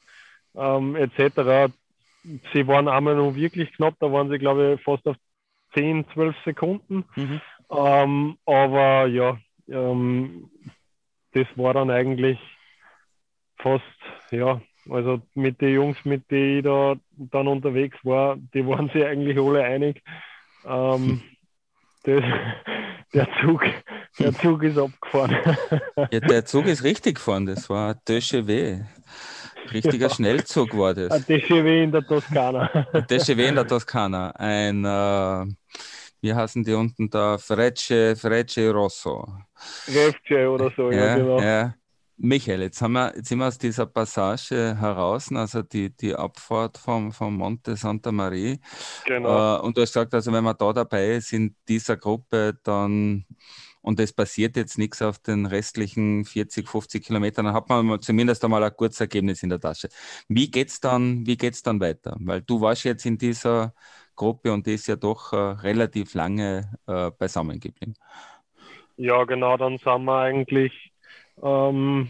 ähm, 0.55 0.95
etc. 0.95 1.73
Sie 2.53 2.67
waren 2.67 2.87
einmal 2.87 3.15
noch 3.15 3.35
wirklich 3.35 3.73
knapp, 3.73 3.95
da 3.99 4.11
waren 4.11 4.29
sie, 4.29 4.37
glaube 4.37 4.75
ich, 4.75 4.83
fast 4.83 5.05
auf 5.07 5.17
10, 5.73 6.05
12 6.13 6.35
Sekunden. 6.45 7.05
Mhm. 7.15 7.41
Ähm, 7.69 8.37
aber 8.45 9.07
ja, 9.07 9.37
ähm, 9.67 10.49
das 11.33 11.47
war 11.55 11.73
dann 11.73 11.89
eigentlich 11.89 12.39
fast, 13.57 13.83
ja, 14.31 14.61
also 14.89 15.21
mit 15.33 15.61
den 15.61 15.73
Jungs, 15.73 15.97
mit 16.03 16.29
denen 16.29 16.57
ich 16.57 16.63
da 16.63 16.95
dann 17.15 17.47
unterwegs 17.47 17.97
war, 18.03 18.37
die 18.53 18.65
waren 18.67 18.89
sich 18.89 19.03
eigentlich 19.03 19.37
alle 19.39 19.63
einig. 19.63 20.03
Ähm, 20.65 21.21
das, 22.03 22.23
der, 23.13 23.27
Zug, 23.41 23.63
der 24.19 24.33
Zug 24.33 24.63
ist 24.63 24.77
abgefahren. 24.77 25.37
Ja, 26.11 26.19
der 26.19 26.45
Zug 26.45 26.65
ist 26.65 26.83
richtig 26.83 27.15
gefahren, 27.15 27.45
das 27.45 27.69
war 27.69 27.91
ein 27.91 27.99
TGW. 28.05 28.81
Richtiger 29.71 30.07
ja. 30.07 30.13
Schnellzug 30.13 30.77
war 30.77 30.93
das. 30.93 31.11
Ein 31.11 31.25
TGW 31.25 31.83
in 31.83 31.91
der 31.91 32.05
Toskana. 32.05 32.69
Ein 32.91 33.07
TGW 33.07 33.47
in 33.47 33.55
der 33.55 33.67
Toskana. 33.67 34.31
Ein, 34.31 34.83
äh, 34.83 35.45
wie 36.21 36.33
heißen 36.33 36.63
die 36.63 36.73
unten 36.73 37.09
da? 37.09 37.37
Frecce, 37.37 38.15
Frecce 38.17 38.69
Rosso. 38.71 39.27
Refce 39.87 40.49
oder 40.49 40.71
so, 40.75 40.91
ja, 40.91 41.05
ja 41.05 41.15
genau. 41.15 41.41
Ja. 41.41 41.73
Michael, 42.25 42.61
jetzt, 42.61 42.81
haben 42.81 42.93
wir, 42.93 43.13
jetzt 43.17 43.27
sind 43.27 43.39
wir 43.39 43.47
aus 43.47 43.57
dieser 43.57 43.85
Passage 43.85 44.77
heraus, 44.79 45.29
also 45.33 45.61
die, 45.61 45.93
die 45.93 46.15
Abfahrt 46.15 46.77
vom, 46.77 47.11
vom 47.11 47.35
Monte 47.35 47.75
Santa 47.75 48.13
Maria. 48.13 48.55
Genau. 49.05 49.57
Äh, 49.57 49.59
und 49.59 49.75
du 49.75 49.81
hast 49.81 49.89
gesagt, 49.89 50.13
also 50.13 50.31
wenn 50.31 50.45
man 50.45 50.55
da 50.57 50.71
dabei 50.71 51.15
ist 51.15 51.33
in 51.33 51.53
dieser 51.67 51.97
Gruppe, 51.97 52.57
dann 52.63 53.25
und 53.81 53.99
es 53.99 54.13
passiert 54.13 54.55
jetzt 54.55 54.77
nichts 54.77 55.01
auf 55.01 55.19
den 55.19 55.45
restlichen 55.45 56.23
40, 56.23 56.69
50 56.69 57.05
Kilometern, 57.05 57.43
dann 57.43 57.53
hat 57.53 57.67
man 57.67 57.99
zumindest 58.01 58.41
einmal 58.45 58.63
ein 58.63 58.73
kurzes 58.73 59.01
Ergebnis 59.01 59.43
in 59.43 59.49
der 59.49 59.59
Tasche. 59.59 59.89
Wie 60.29 60.49
geht's 60.49 60.79
dann, 60.79 61.27
wie 61.27 61.35
geht's 61.35 61.61
dann 61.61 61.81
weiter? 61.81 62.15
Weil 62.21 62.41
du 62.41 62.61
warst 62.61 62.85
jetzt 62.85 63.05
in 63.05 63.17
dieser 63.17 63.73
Gruppe 64.15 64.53
und 64.53 64.65
die 64.65 64.75
ist 64.75 64.87
ja 64.87 64.95
doch 64.95 65.33
äh, 65.33 65.35
relativ 65.35 66.13
lange 66.13 66.71
äh, 66.87 67.11
beisammen 67.11 67.59
geblieben. 67.59 67.95
Ja, 68.95 69.25
genau, 69.25 69.57
dann 69.57 69.77
sind 69.77 70.05
wir 70.05 70.17
eigentlich 70.17 70.92
ähm, 71.41 72.09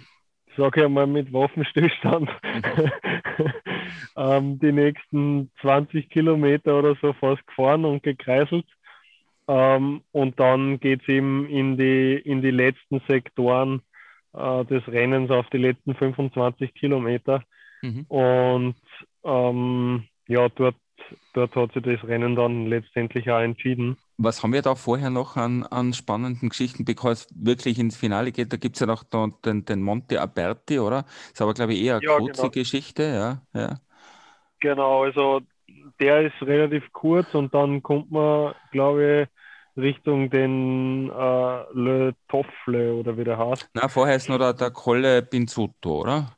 sage 0.57 0.81
ich 0.81 0.85
einmal 0.85 1.07
mit 1.07 1.33
Waffenstillstand, 1.33 2.29
ähm, 4.17 4.59
die 4.59 4.71
nächsten 4.71 5.51
20 5.61 6.09
Kilometer 6.09 6.77
oder 6.79 6.95
so 7.01 7.13
fast 7.13 7.45
gefahren 7.47 7.85
und 7.85 8.03
gekreiselt. 8.03 8.65
Ähm, 9.47 10.01
und 10.11 10.39
dann 10.39 10.79
geht 10.79 11.01
es 11.01 11.07
eben 11.09 11.47
in 11.49 11.77
die, 11.77 12.15
in 12.15 12.41
die 12.41 12.51
letzten 12.51 13.01
Sektoren 13.07 13.81
äh, 14.33 14.65
des 14.65 14.87
Rennens 14.87 15.31
auf 15.31 15.49
die 15.49 15.57
letzten 15.57 15.95
25 15.95 16.73
Kilometer. 16.73 17.43
Mhm. 17.81 18.05
Und 18.07 18.75
ähm, 19.23 20.05
ja, 20.27 20.47
dort, 20.49 20.75
dort 21.33 21.55
hat 21.55 21.73
sich 21.73 21.83
das 21.83 22.03
Rennen 22.07 22.35
dann 22.35 22.67
letztendlich 22.67 23.29
auch 23.29 23.41
entschieden. 23.41 23.97
Was 24.17 24.43
haben 24.43 24.53
wir 24.53 24.61
da 24.61 24.75
vorher 24.75 25.09
noch 25.09 25.37
an, 25.37 25.63
an 25.63 25.93
spannenden 25.93 26.49
Geschichten, 26.49 26.85
bevor 26.85 27.11
es 27.11 27.27
wirklich 27.35 27.79
ins 27.79 27.97
Finale 27.97 28.31
geht? 28.31 28.53
Da 28.53 28.57
gibt 28.57 28.75
es 28.75 28.79
ja 28.79 28.85
noch 28.85 29.03
den, 29.03 29.65
den 29.65 29.81
Monte 29.81 30.21
Aberti, 30.21 30.79
oder? 30.79 31.05
Ist 31.31 31.41
aber, 31.41 31.53
glaube 31.53 31.73
ich, 31.73 31.83
eher 31.83 31.95
eine 31.95 32.05
ja, 32.05 32.17
kurze 32.17 32.41
genau. 32.43 32.51
Geschichte, 32.51 33.03
ja, 33.03 33.59
ja. 33.59 33.79
Genau, 34.59 35.03
also 35.03 35.41
der 35.99 36.21
ist 36.27 36.41
relativ 36.41 36.83
kurz 36.93 37.33
und 37.33 37.53
dann 37.53 37.81
kommt 37.81 38.11
man, 38.11 38.53
glaube 38.71 39.23
ich, 39.23 39.81
Richtung 39.81 40.29
den 40.29 41.09
äh, 41.09 41.63
Le 41.73 42.13
Toffle 42.27 42.93
oder 42.93 43.17
wie 43.17 43.23
der 43.23 43.37
heißt. 43.37 43.69
Na, 43.73 43.87
vorher 43.87 44.15
ist 44.15 44.29
noch 44.29 44.37
der, 44.37 44.53
der 44.53 44.71
Colle 44.71 45.23
Pinzutto, 45.23 46.01
oder? 46.01 46.37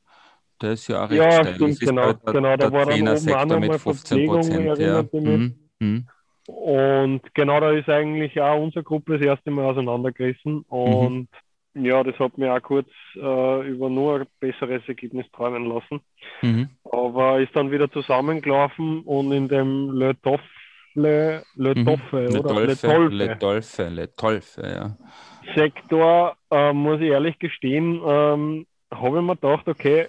Der 0.61 0.71
ist 0.71 0.87
ja 0.87 1.03
auch 1.03 1.09
recht 1.09 1.21
ja, 1.21 1.31
steil. 1.31 1.55
Stimmt, 1.55 1.79
genau, 1.81 2.13
genau. 2.13 2.55
Da 2.55 2.71
war 2.71 2.85
dann 2.85 3.01
oben 3.01 3.33
auch 3.33 3.59
mit 3.59 3.75
15 3.75 4.27
Prozent. 4.27 4.79
Ja. 4.79 5.03
Mhm. 5.11 5.55
Mhm. 5.79 6.07
Und 6.47 7.21
genau 7.33 7.59
da 7.59 7.71
ist 7.71 7.89
eigentlich 7.89 8.39
auch 8.39 8.61
unsere 8.61 8.83
Gruppe 8.83 9.17
das 9.17 9.25
erste 9.25 9.51
Mal 9.51 9.65
auseinandergerissen. 9.65 10.61
Und 10.67 11.27
mhm. 11.73 11.85
ja, 11.85 12.03
das 12.03 12.17
hat 12.19 12.37
mir 12.37 12.53
auch 12.53 12.61
kurz 12.61 12.89
äh, 13.15 13.67
über 13.67 13.89
nur 13.89 14.21
ein 14.21 14.27
besseres 14.39 14.81
Ergebnis 14.87 15.25
träumen 15.31 15.65
lassen. 15.65 16.01
Mhm. 16.41 16.69
Aber 16.91 17.39
ist 17.39 17.55
dann 17.55 17.71
wieder 17.71 17.89
zusammengelaufen 17.91 19.01
und 19.01 19.31
in 19.31 19.47
dem 19.47 19.91
Le 19.91 20.15
Toffle, 20.21 21.43
Le 21.55 21.75
mhm. 21.75 21.85
Toffe, 21.85 22.25
Le 22.25 22.39
oder? 22.39 22.53
Le 22.53 22.77
Tolfe. 22.77 23.09
Le 23.09 23.39
Tolfe, 23.39 23.89
Le 23.89 24.15
Tolfe, 24.15 24.61
ja. 24.61 24.97
Sektor, 25.55 26.35
äh, 26.51 26.73
muss 26.73 27.01
ich 27.01 27.07
ehrlich 27.07 27.39
gestehen, 27.39 28.01
ähm, 28.05 28.65
habe 28.91 29.17
ich 29.17 29.23
mir 29.23 29.35
gedacht, 29.35 29.67
okay, 29.67 30.07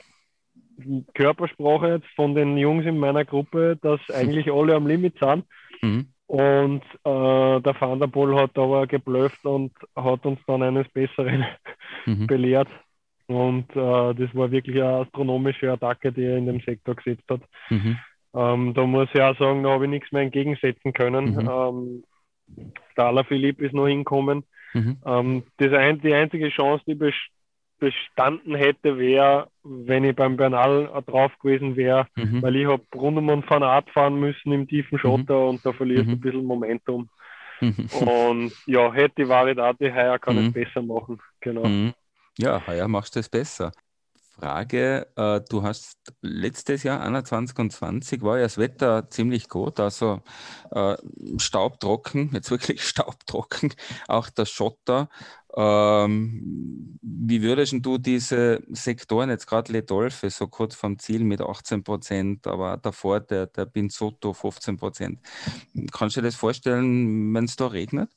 Körpersprache 1.14 1.94
jetzt 1.94 2.08
von 2.14 2.34
den 2.34 2.56
Jungs 2.58 2.84
in 2.84 2.98
meiner 2.98 3.24
Gruppe, 3.24 3.78
dass 3.80 4.00
eigentlich 4.14 4.52
alle 4.52 4.74
am 4.74 4.86
Limit 4.86 5.18
sind. 5.18 5.44
Mhm. 5.82 6.08
Und 6.26 6.82
äh, 7.04 7.60
der 7.60 8.06
Poel 8.08 8.34
hat 8.36 8.58
aber 8.58 8.86
geblufft 8.86 9.44
und 9.44 9.72
hat 9.94 10.26
uns 10.26 10.40
dann 10.46 10.62
eines 10.62 10.88
Besseren 10.88 11.44
mhm. 12.04 12.26
belehrt. 12.26 12.68
Und 13.28 13.70
äh, 13.70 14.14
das 14.14 14.34
war 14.34 14.50
wirklich 14.50 14.76
eine 14.76 15.00
astronomische 15.00 15.70
Attacke, 15.70 16.12
die 16.12 16.24
er 16.24 16.36
in 16.36 16.46
dem 16.46 16.60
Sektor 16.60 16.94
gesetzt 16.94 17.24
hat. 17.28 17.42
Mhm. 17.70 17.98
Ähm, 18.34 18.74
da 18.74 18.84
muss 18.84 19.08
ich 19.14 19.20
auch 19.20 19.36
sagen, 19.38 19.62
da 19.62 19.70
habe 19.70 19.84
ich 19.84 19.90
nichts 19.90 20.12
mehr 20.12 20.22
entgegensetzen 20.22 20.92
können. 20.92 21.34
Mhm. 21.34 21.50
Ähm, 21.50 22.04
der 22.96 23.04
Alaphilippe 23.06 23.64
ist 23.64 23.74
noch 23.74 23.86
hinkommen. 23.86 24.44
Mhm. 24.74 24.98
Ähm, 25.04 25.42
das 25.56 25.72
ein, 25.72 26.00
die 26.00 26.12
einzige 26.12 26.50
Chance, 26.50 26.84
die 26.86 26.94
bestanden 27.78 28.54
hätte, 28.54 28.98
wäre, 28.98 29.48
wenn 29.62 30.04
ich 30.04 30.16
beim 30.16 30.36
Bernal 30.36 31.02
drauf 31.06 31.32
gewesen 31.40 31.76
wäre, 31.76 32.06
mhm. 32.16 32.42
weil 32.42 32.56
ich 32.56 32.66
habe 32.66 32.82
um 32.94 33.42
von 33.42 33.62
Art 33.62 33.90
fahren 33.90 34.18
müssen 34.18 34.52
im 34.52 34.66
tiefen 34.66 34.98
Schotter 34.98 35.40
mhm. 35.40 35.48
und 35.48 35.66
da 35.66 35.72
verliert 35.72 36.06
mhm. 36.06 36.12
ein 36.12 36.20
bisschen 36.20 36.44
Momentum. 36.44 37.08
Mhm. 37.60 37.88
Und 38.00 38.52
ja, 38.66 38.92
hätte 38.92 39.28
Variedade 39.28 39.94
heuer 39.94 40.18
kann 40.18 40.38
ich 40.38 40.44
mhm. 40.46 40.52
besser 40.52 40.82
machen. 40.82 41.20
Genau. 41.40 41.66
Mhm. 41.66 41.94
Ja, 42.38 42.66
heuer 42.66 42.88
machst 42.88 43.16
du 43.16 43.20
es 43.20 43.28
besser. 43.28 43.72
Frage, 44.38 45.06
äh, 45.16 45.40
du 45.48 45.62
hast 45.62 45.98
letztes 46.20 46.82
Jahr 46.82 47.00
21 47.00 47.58
und 47.58 47.72
20 47.72 48.22
war 48.22 48.36
ja 48.36 48.42
das 48.42 48.58
Wetter 48.58 49.08
ziemlich 49.08 49.48
gut, 49.48 49.80
also 49.80 50.20
äh, 50.72 50.96
staubtrocken, 51.38 52.30
jetzt 52.34 52.50
wirklich 52.50 52.82
staubtrocken, 52.86 53.72
auch 54.08 54.28
der 54.28 54.44
Schotter. 54.44 55.08
Ähm, 55.56 56.98
wie 57.02 57.42
würdest 57.42 57.74
du 57.80 57.96
diese 57.96 58.62
Sektoren, 58.68 59.30
jetzt 59.30 59.46
gerade 59.46 59.72
Ledolfe, 59.72 60.28
so 60.28 60.48
kurz 60.48 60.74
vom 60.74 60.98
Ziel 60.98 61.24
mit 61.24 61.40
18 61.40 61.82
Prozent, 61.82 62.46
aber 62.46 62.76
davor 62.76 63.20
der, 63.20 63.46
der 63.46 63.64
Binzotto 63.64 64.34
15 64.34 64.76
Prozent, 64.76 65.20
kannst 65.92 66.16
du 66.16 66.20
dir 66.20 66.26
das 66.26 66.36
vorstellen, 66.36 67.32
wenn 67.34 67.44
es 67.44 67.56
da 67.56 67.68
regnet? 67.68 68.10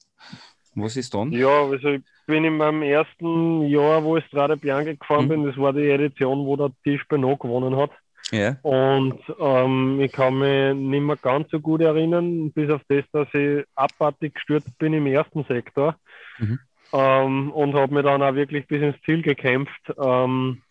Was 0.76 0.98
ist 0.98 1.14
dann? 1.14 1.32
Ja, 1.32 1.64
also 1.64 1.90
ich 1.90 2.02
bin 2.28 2.44
in 2.44 2.58
meinem 2.58 2.84
ersten 2.84 3.64
Jahr, 3.64 4.04
wo 4.04 4.18
ich 4.18 4.26
Strade 4.26 4.58
Bianca 4.58 4.94
gefahren 4.94 5.26
mhm. 5.26 5.30
bin, 5.30 5.46
das 5.46 5.58
war 5.58 5.74
die 5.74 5.90
Edition, 5.90 6.46
wo 6.46 6.58
der 6.58 6.72
Tisch 6.84 7.08
Benot 7.08 7.40
gewonnen 7.40 7.76
hat. 7.78 7.92
Ja. 8.32 8.58
Und 8.62 9.20
ähm, 9.40 10.00
ich 10.02 10.12
kann 10.12 10.38
mich 10.38 10.76
nicht 10.76 11.02
mehr 11.02 11.16
ganz 11.16 11.50
so 11.50 11.60
gut 11.60 11.82
erinnern, 11.82 12.52
bis 12.52 12.70
auf 12.70 12.82
das, 12.88 13.06
dass 13.12 13.28
ich 13.34 13.66
abartig 13.76 14.36
gestürzt 14.36 14.78
bin 14.78 14.94
im 14.94 15.08
ersten 15.08 15.46
Sektor. 15.46 15.96
Mhm. 16.38 16.60
Ähm, 16.92 17.52
und 17.52 17.76
habe 17.76 17.94
mir 17.94 18.04
dann 18.04 18.24
auch 18.24 18.36
wirklich 18.36 18.68
bis 18.68 18.82
ins 18.82 19.02
Ziel 19.04 19.22
gekämpft. 19.22 19.94
Ähm, 20.02 20.62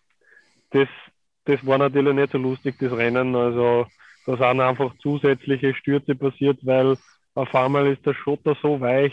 das, 0.71 0.89
das 1.45 1.64
war 1.64 1.79
natürlich 1.79 2.14
nicht 2.14 2.33
so 2.33 2.39
lustig, 2.39 2.77
das 2.79 2.93
Rennen. 2.93 3.35
Also 3.37 3.87
da 4.27 4.37
sind 4.37 4.61
einfach 4.61 4.93
zusätzliche 4.99 5.75
Stürze 5.75 6.14
passiert, 6.14 6.59
weil 6.62 6.97
auf 7.35 7.55
einmal 7.55 7.87
ist 7.87 8.05
der 8.05 8.14
Schotter 8.14 8.57
so 8.61 8.81
weich, 8.81 9.12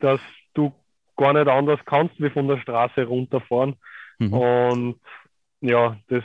dass 0.00 0.20
du 0.54 0.72
gar 1.16 1.32
nicht 1.32 1.48
anders 1.48 1.80
kannst, 1.84 2.18
wie 2.20 2.30
von 2.30 2.48
der 2.48 2.58
Straße 2.58 3.04
runterfahren. 3.04 3.76
Mhm. 4.18 4.32
Und 4.32 5.00
ja, 5.60 5.96
das 6.08 6.24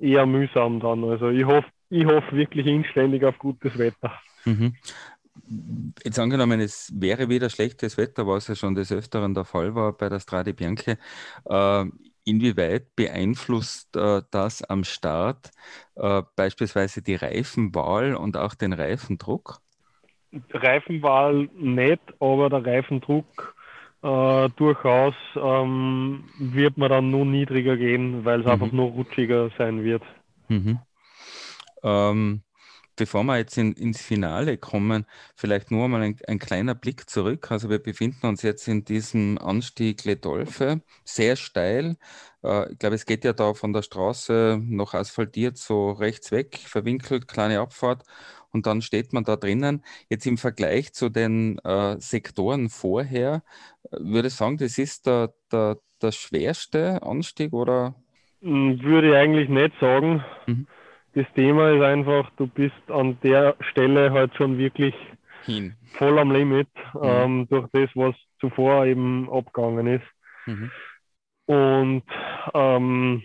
eher 0.00 0.26
mühsam 0.26 0.80
dann. 0.80 1.04
Also 1.04 1.28
ich 1.28 1.44
hoffe 1.44 1.68
ich 1.90 2.06
hoff 2.06 2.24
wirklich 2.32 2.66
inständig 2.66 3.22
auf 3.24 3.38
gutes 3.38 3.76
Wetter. 3.78 4.18
Mhm. 4.44 4.74
Jetzt 6.04 6.18
angenommen, 6.18 6.60
es 6.60 6.92
wäre 6.94 7.28
wieder 7.28 7.48
schlechtes 7.48 7.96
Wetter, 7.96 8.26
was 8.26 8.48
ja 8.48 8.54
schon 8.54 8.74
des 8.74 8.92
Öfteren 8.92 9.34
der 9.34 9.44
Fall 9.44 9.74
war 9.74 9.92
bei 9.92 10.08
der 10.08 10.20
Strade 10.20 10.52
Bianche. 10.52 10.98
Äh, 11.46 11.84
inwieweit 12.24 12.94
beeinflusst 12.96 13.96
äh, 13.96 14.22
das 14.30 14.62
am 14.62 14.84
Start 14.84 15.50
äh, 15.96 16.22
beispielsweise 16.36 17.02
die 17.02 17.14
Reifenwahl 17.14 18.14
und 18.14 18.36
auch 18.36 18.54
den 18.54 18.72
Reifendruck? 18.72 19.60
Reifenwahl 20.50 21.48
nicht, 21.54 22.00
aber 22.20 22.48
der 22.48 22.64
Reifendruck 22.64 23.54
äh, 24.02 24.48
durchaus 24.56 25.14
ähm, 25.36 26.24
wird 26.38 26.76
man 26.76 26.90
dann 26.90 27.10
nur 27.10 27.24
niedriger 27.24 27.76
gehen, 27.76 28.24
weil 28.24 28.40
es 28.40 28.46
mhm. 28.46 28.52
einfach 28.52 28.72
nur 28.72 28.90
rutschiger 28.90 29.50
sein 29.58 29.84
wird. 29.84 30.02
Mhm. 30.48 30.78
Ähm, 31.82 32.42
bevor 32.96 33.24
wir 33.24 33.38
jetzt 33.38 33.56
in, 33.58 33.72
ins 33.72 34.02
Finale 34.02 34.58
kommen, 34.58 35.06
vielleicht 35.34 35.70
nur 35.70 35.88
mal 35.88 36.02
ein, 36.02 36.18
ein, 36.26 36.38
kleiner 36.38 36.74
Blick 36.74 37.08
zurück. 37.08 37.50
Also 37.50 37.70
wir 37.70 37.78
befinden 37.78 38.26
uns 38.26 38.42
jetzt 38.42 38.68
in 38.68 38.84
diesem 38.84 39.38
Anstieg 39.38 40.04
Ledolfe, 40.04 40.82
sehr 41.04 41.36
steil. 41.36 41.96
Äh, 42.42 42.72
ich 42.72 42.78
glaube, 42.78 42.94
es 42.96 43.06
geht 43.06 43.24
ja 43.24 43.32
da 43.32 43.54
von 43.54 43.72
der 43.72 43.82
Straße 43.82 44.60
noch 44.62 44.94
asphaltiert, 44.94 45.56
so 45.56 45.92
rechts 45.92 46.32
weg, 46.32 46.58
verwinkelt, 46.58 47.28
kleine 47.28 47.60
Abfahrt 47.60 48.04
und 48.52 48.66
dann 48.66 48.82
steht 48.82 49.12
man 49.12 49.24
da 49.24 49.36
drinnen. 49.36 49.82
Jetzt 50.08 50.26
im 50.26 50.38
Vergleich 50.38 50.92
zu 50.92 51.08
den 51.08 51.58
äh, 51.64 51.96
Sektoren 51.98 52.68
vorher, 52.68 53.42
äh, 53.90 53.96
würde 53.98 54.28
ich 54.28 54.34
sagen, 54.34 54.58
das 54.58 54.78
ist 54.78 55.06
der, 55.06 55.32
der, 55.50 55.78
der 56.00 56.12
schwerste 56.12 57.02
Anstieg 57.02 57.52
oder? 57.52 57.94
Hm, 58.42 58.82
würde 58.82 59.10
ich 59.10 59.14
eigentlich 59.14 59.48
nicht 59.48 59.74
sagen. 59.80 60.24
Mhm. 60.46 60.66
Das 61.14 61.26
Thema 61.34 61.70
ist 61.70 61.82
einfach, 61.82 62.30
du 62.36 62.46
bist 62.46 62.74
an 62.88 63.18
der 63.22 63.56
Stelle 63.70 64.12
halt 64.12 64.34
schon 64.34 64.56
wirklich 64.56 64.94
Hin. 65.44 65.74
voll 65.98 66.18
am 66.18 66.30
Limit 66.30 66.68
mhm. 66.94 67.00
ähm, 67.02 67.46
durch 67.50 67.68
das, 67.72 67.90
was 67.94 68.14
zuvor 68.40 68.86
eben 68.86 69.30
abgegangen 69.30 69.86
ist. 69.86 70.06
Mhm. 70.46 70.70
Und 71.46 72.04
ähm, 72.54 73.22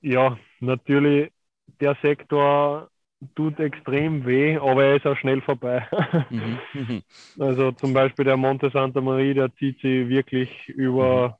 ja, 0.00 0.38
natürlich 0.60 1.32
der 1.80 1.96
Sektor 2.02 2.88
tut 3.34 3.58
extrem 3.58 4.26
weh, 4.26 4.56
aber 4.58 4.84
er 4.84 4.96
ist 4.96 5.06
auch 5.06 5.16
schnell 5.16 5.40
vorbei. 5.40 5.86
Mhm. 6.30 6.58
mhm. 6.74 7.02
Also 7.38 7.72
zum 7.72 7.92
Beispiel 7.92 8.24
der 8.24 8.36
Monte 8.36 8.70
Santa 8.70 9.00
Maria, 9.00 9.34
der 9.34 9.54
zieht 9.56 9.80
sich 9.80 10.08
wirklich 10.08 10.68
über 10.68 11.38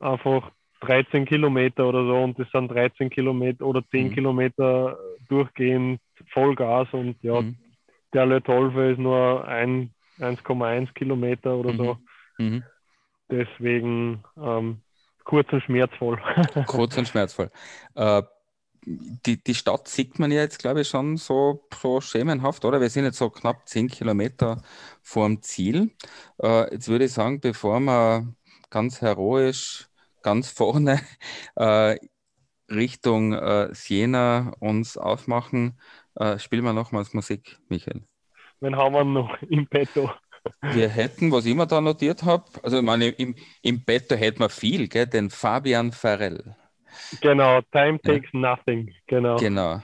mhm. 0.00 0.06
einfach 0.06 0.50
13 0.80 1.24
Kilometer 1.24 1.86
oder 1.86 2.04
so 2.04 2.22
und 2.22 2.38
das 2.38 2.50
sind 2.52 2.68
13 2.70 3.10
Kilometer 3.10 3.64
oder 3.64 3.82
10 3.90 4.08
mhm. 4.08 4.14
Kilometer 4.14 4.98
durchgehend 5.28 6.00
Vollgas 6.32 6.88
und 6.92 7.16
ja, 7.22 7.40
mhm. 7.40 7.56
der 8.12 8.26
Le 8.26 8.42
Tolfe 8.42 8.90
ist 8.90 8.98
nur 8.98 9.48
1,1 9.48 10.92
Kilometer 10.94 11.56
oder 11.56 11.74
so. 11.74 11.96
Mhm. 12.38 12.46
mhm. 12.46 12.62
Deswegen 13.28 14.22
ähm, 14.40 14.82
kurz 15.24 15.52
und 15.52 15.62
schmerzvoll. 15.64 16.20
kurz 16.66 16.96
und 16.96 17.08
schmerzvoll. 17.08 17.50
Äh, 17.96 18.22
die, 18.86 19.42
die 19.42 19.54
Stadt 19.54 19.88
sieht 19.88 20.20
man 20.20 20.30
ja 20.30 20.42
jetzt, 20.42 20.60
glaube 20.60 20.82
ich, 20.82 20.88
schon 20.88 21.16
so, 21.16 21.66
so 21.74 22.00
schemenhaft, 22.00 22.64
oder? 22.64 22.80
Wir 22.80 22.88
sind 22.88 23.04
jetzt 23.04 23.18
so 23.18 23.30
knapp 23.30 23.68
zehn 23.68 23.88
Kilometer 23.88 24.62
vorm 25.02 25.42
Ziel. 25.42 25.90
Äh, 26.40 26.72
jetzt 26.72 26.88
würde 26.88 27.06
ich 27.06 27.12
sagen, 27.12 27.40
bevor 27.40 27.80
wir 27.80 28.32
ganz 28.70 29.00
heroisch 29.00 29.88
ganz 30.26 30.50
vorne 30.50 31.00
äh, 31.54 31.96
Richtung 32.68 33.32
äh, 33.32 33.72
Siena 33.72 34.52
uns 34.58 34.98
aufmachen, 34.98 35.78
äh, 36.16 36.40
spielen 36.40 36.64
wir 36.64 36.72
nochmals 36.72 37.14
Musik, 37.14 37.58
Michael. 37.68 38.02
Wen 38.58 38.76
haben 38.76 38.94
wir 38.94 39.04
noch 39.04 39.40
im 39.42 39.68
Petto? 39.68 40.10
Wir 40.62 40.88
hätten, 40.88 41.30
was 41.30 41.46
ich 41.46 41.52
immer 41.52 41.66
da 41.66 41.80
notiert 41.80 42.24
habe, 42.24 42.44
also 42.62 42.78
ich 42.78 42.82
meine, 42.82 43.08
im, 43.08 43.36
im 43.62 43.84
Petto 43.84 44.16
hätten 44.16 44.40
wir 44.40 44.48
viel, 44.48 44.88
gell? 44.88 45.06
den 45.06 45.30
Fabian 45.30 45.92
Farrell. 45.92 46.56
Genau, 47.20 47.60
Time 47.70 48.00
Takes 48.00 48.30
ja. 48.32 48.40
Nothing, 48.40 48.92
genau. 49.06 49.36
Genau. 49.36 49.80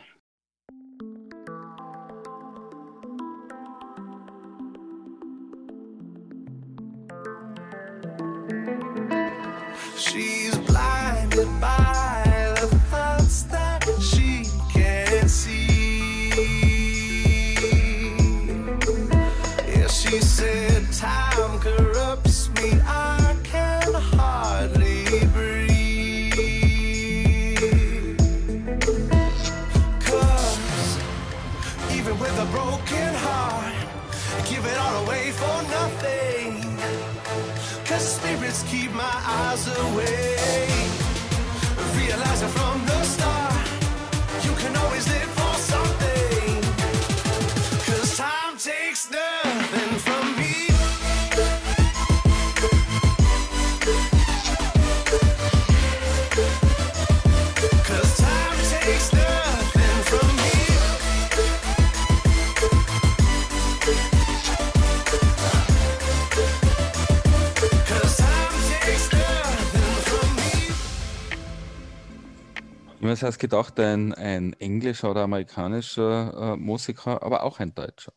Habe 73.23 73.33
mir 73.33 73.39
gedacht, 73.39 73.79
ein, 73.79 74.15
ein 74.15 74.53
englischer 74.55 75.11
oder 75.11 75.23
amerikanischer 75.23 76.55
äh, 76.55 76.57
Musiker, 76.57 77.23
aber 77.23 77.43
auch 77.43 77.61
ein 77.61 77.75
Deutscher. 77.75 78.13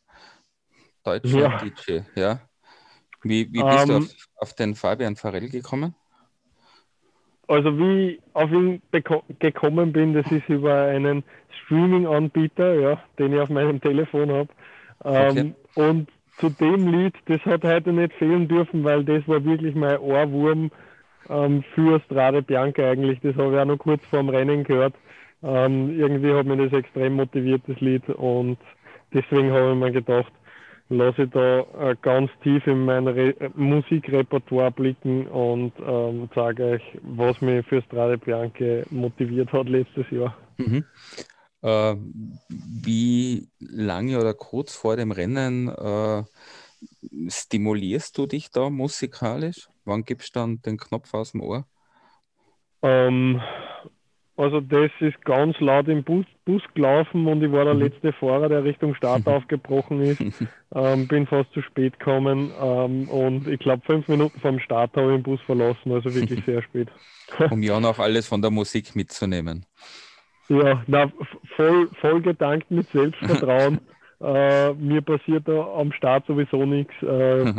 Deutscher 1.06 1.40
ja. 1.40 1.58
DJ, 1.58 2.00
ja. 2.16 2.40
Wie, 3.24 3.48
wie 3.52 3.64
bist 3.64 3.84
um, 3.84 3.88
du 3.88 3.94
ähm. 3.94 4.04
auf, 4.04 4.28
auf, 4.38 4.54
den 4.54 4.76
Fabian 4.76 5.16
Farell 5.16 5.50
gekommen? 5.50 5.96
Also 7.48 7.78
wie 7.78 8.10
ich 8.10 8.22
auf 8.34 8.52
ihn 8.52 8.82
gekommen 9.40 9.94
bin, 9.94 10.14
das 10.14 10.30
ist 10.32 10.50
über 10.50 10.86
einen 10.86 11.24
Streaming-Anbieter, 11.64 12.74
ja, 12.74 13.04
den 13.20 13.34
ich 13.34 13.40
auf 13.40 13.50
meinem 13.50 13.80
Telefon 13.80 14.32
habe. 14.32 14.50
Ähm, 15.04 15.56
okay. 15.76 15.90
Und 15.90 16.10
zu 16.38 16.50
dem 16.50 16.88
Lied, 16.88 17.14
das 17.26 17.42
hat 17.42 17.64
heute 17.64 17.94
nicht 17.94 18.14
fehlen 18.14 18.48
dürfen, 18.48 18.84
weil 18.84 19.04
das 19.04 19.28
war 19.28 19.44
wirklich 19.46 19.76
mein 19.76 20.00
Ohrwurm 20.00 20.72
ähm, 21.30 21.64
für 21.74 22.00
Strade 22.02 22.42
Bianca 22.42 22.90
eigentlich. 22.90 23.20
Das 23.22 23.36
habe 23.36 23.54
ich 23.54 23.60
auch 23.60 23.66
noch 23.66 23.78
kurz 23.78 24.04
vor 24.06 24.20
dem 24.20 24.30
Rennen 24.30 24.64
gehört. 24.64 24.96
Ähm, 25.44 25.98
irgendwie 26.00 26.34
hat 26.34 26.46
mich 26.46 26.58
das 26.70 26.80
extrem 26.80 27.14
motiviert, 27.14 27.62
das 27.68 27.80
Lied. 27.80 28.08
Und 28.10 28.58
deswegen 29.14 29.52
habe 29.52 29.74
ich 29.74 29.78
mir 29.78 29.92
gedacht, 29.92 30.32
lasse 30.90 31.24
ich 31.24 31.32
da 31.32 31.60
äh, 31.60 31.96
ganz 32.02 32.30
tief 32.44 32.66
in 32.68 32.86
mein 32.86 33.08
Re 33.08 33.34
Musikrepertoire 33.56 34.72
blicken 34.72 35.28
und 35.28 35.74
ähm, 35.86 36.30
sage 36.36 36.64
euch, 36.66 36.84
was 37.02 37.40
mich 37.42 37.66
für 37.68 37.82
Strade 37.82 38.18
Bianca 38.18 38.84
motiviert 38.90 39.52
hat 39.52 39.68
letztes 39.68 40.10
Jahr. 40.12 40.38
Mhm. 40.58 40.86
Äh, 41.62 41.96
wie 42.50 43.48
lange 43.60 44.20
oder 44.20 44.34
kurz 44.34 44.76
vor 44.76 44.96
dem 44.96 45.12
Rennen 45.12 45.70
äh, 45.70 46.24
stimulierst 47.28 48.18
du 48.18 48.28
dich 48.28 48.52
da 48.52 48.70
musikalisch? 48.70 49.70
Wann 49.86 50.04
gibst 50.04 50.36
du 50.36 50.40
dann 50.40 50.62
den 50.62 50.78
Knopf 50.78 51.14
aus 51.14 51.32
dem 51.32 51.42
Ohr? 51.42 51.66
Ähm, 52.84 53.42
also 54.38 54.60
das 54.60 54.92
ist 55.00 55.24
ganz 55.24 55.58
laut 55.60 55.88
im 55.88 56.04
Bus, 56.04 56.26
Bus 56.44 56.62
gelaufen 56.74 57.26
und 57.26 57.42
ich 57.42 57.52
war 57.52 57.64
der 57.64 57.74
mhm. 57.74 57.82
letzte 57.84 58.12
Fahrer, 58.14 58.50
der 58.50 58.64
Richtung 58.64 58.94
Start 58.96 59.28
aufgebrochen 59.28 60.02
ist. 60.02 60.22
Ähm, 60.74 61.08
bin 61.08 61.26
fast 61.26 61.54
zu 61.54 61.62
spät 61.62 61.98
gekommen 62.00 62.52
ähm, 62.62 63.08
und 63.08 63.48
ich 63.48 63.60
glaube 63.60 63.82
fünf 63.86 64.10
Minuten 64.10 64.38
vom 64.42 64.60
Start 64.60 64.94
habe 64.98 65.12
ich 65.12 65.18
den 65.20 65.24
Bus 65.24 65.40
verlassen, 65.46 65.90
also 65.90 66.14
wirklich 66.14 66.44
sehr 66.46 66.62
spät. 66.64 66.90
um 67.50 67.64
ja 67.64 67.80
noch 67.80 67.98
alles 67.98 68.28
von 68.28 68.42
der 68.42 68.52
Musik 68.52 68.94
mitzunehmen. 68.94 69.66
Ja, 70.50 70.84
na, 70.88 71.10
voll, 71.56 71.88
voll 72.02 72.22
gedankt 72.22 72.70
mit 72.72 72.90
Selbstvertrauen. 72.90 73.80
äh, 74.22 74.74
mir 74.74 75.02
passiert 75.02 75.48
da 75.48 75.66
am 75.78 75.94
Start 75.94 76.26
sowieso 76.28 76.66
nichts. 76.66 76.94
Äh, 77.02 77.54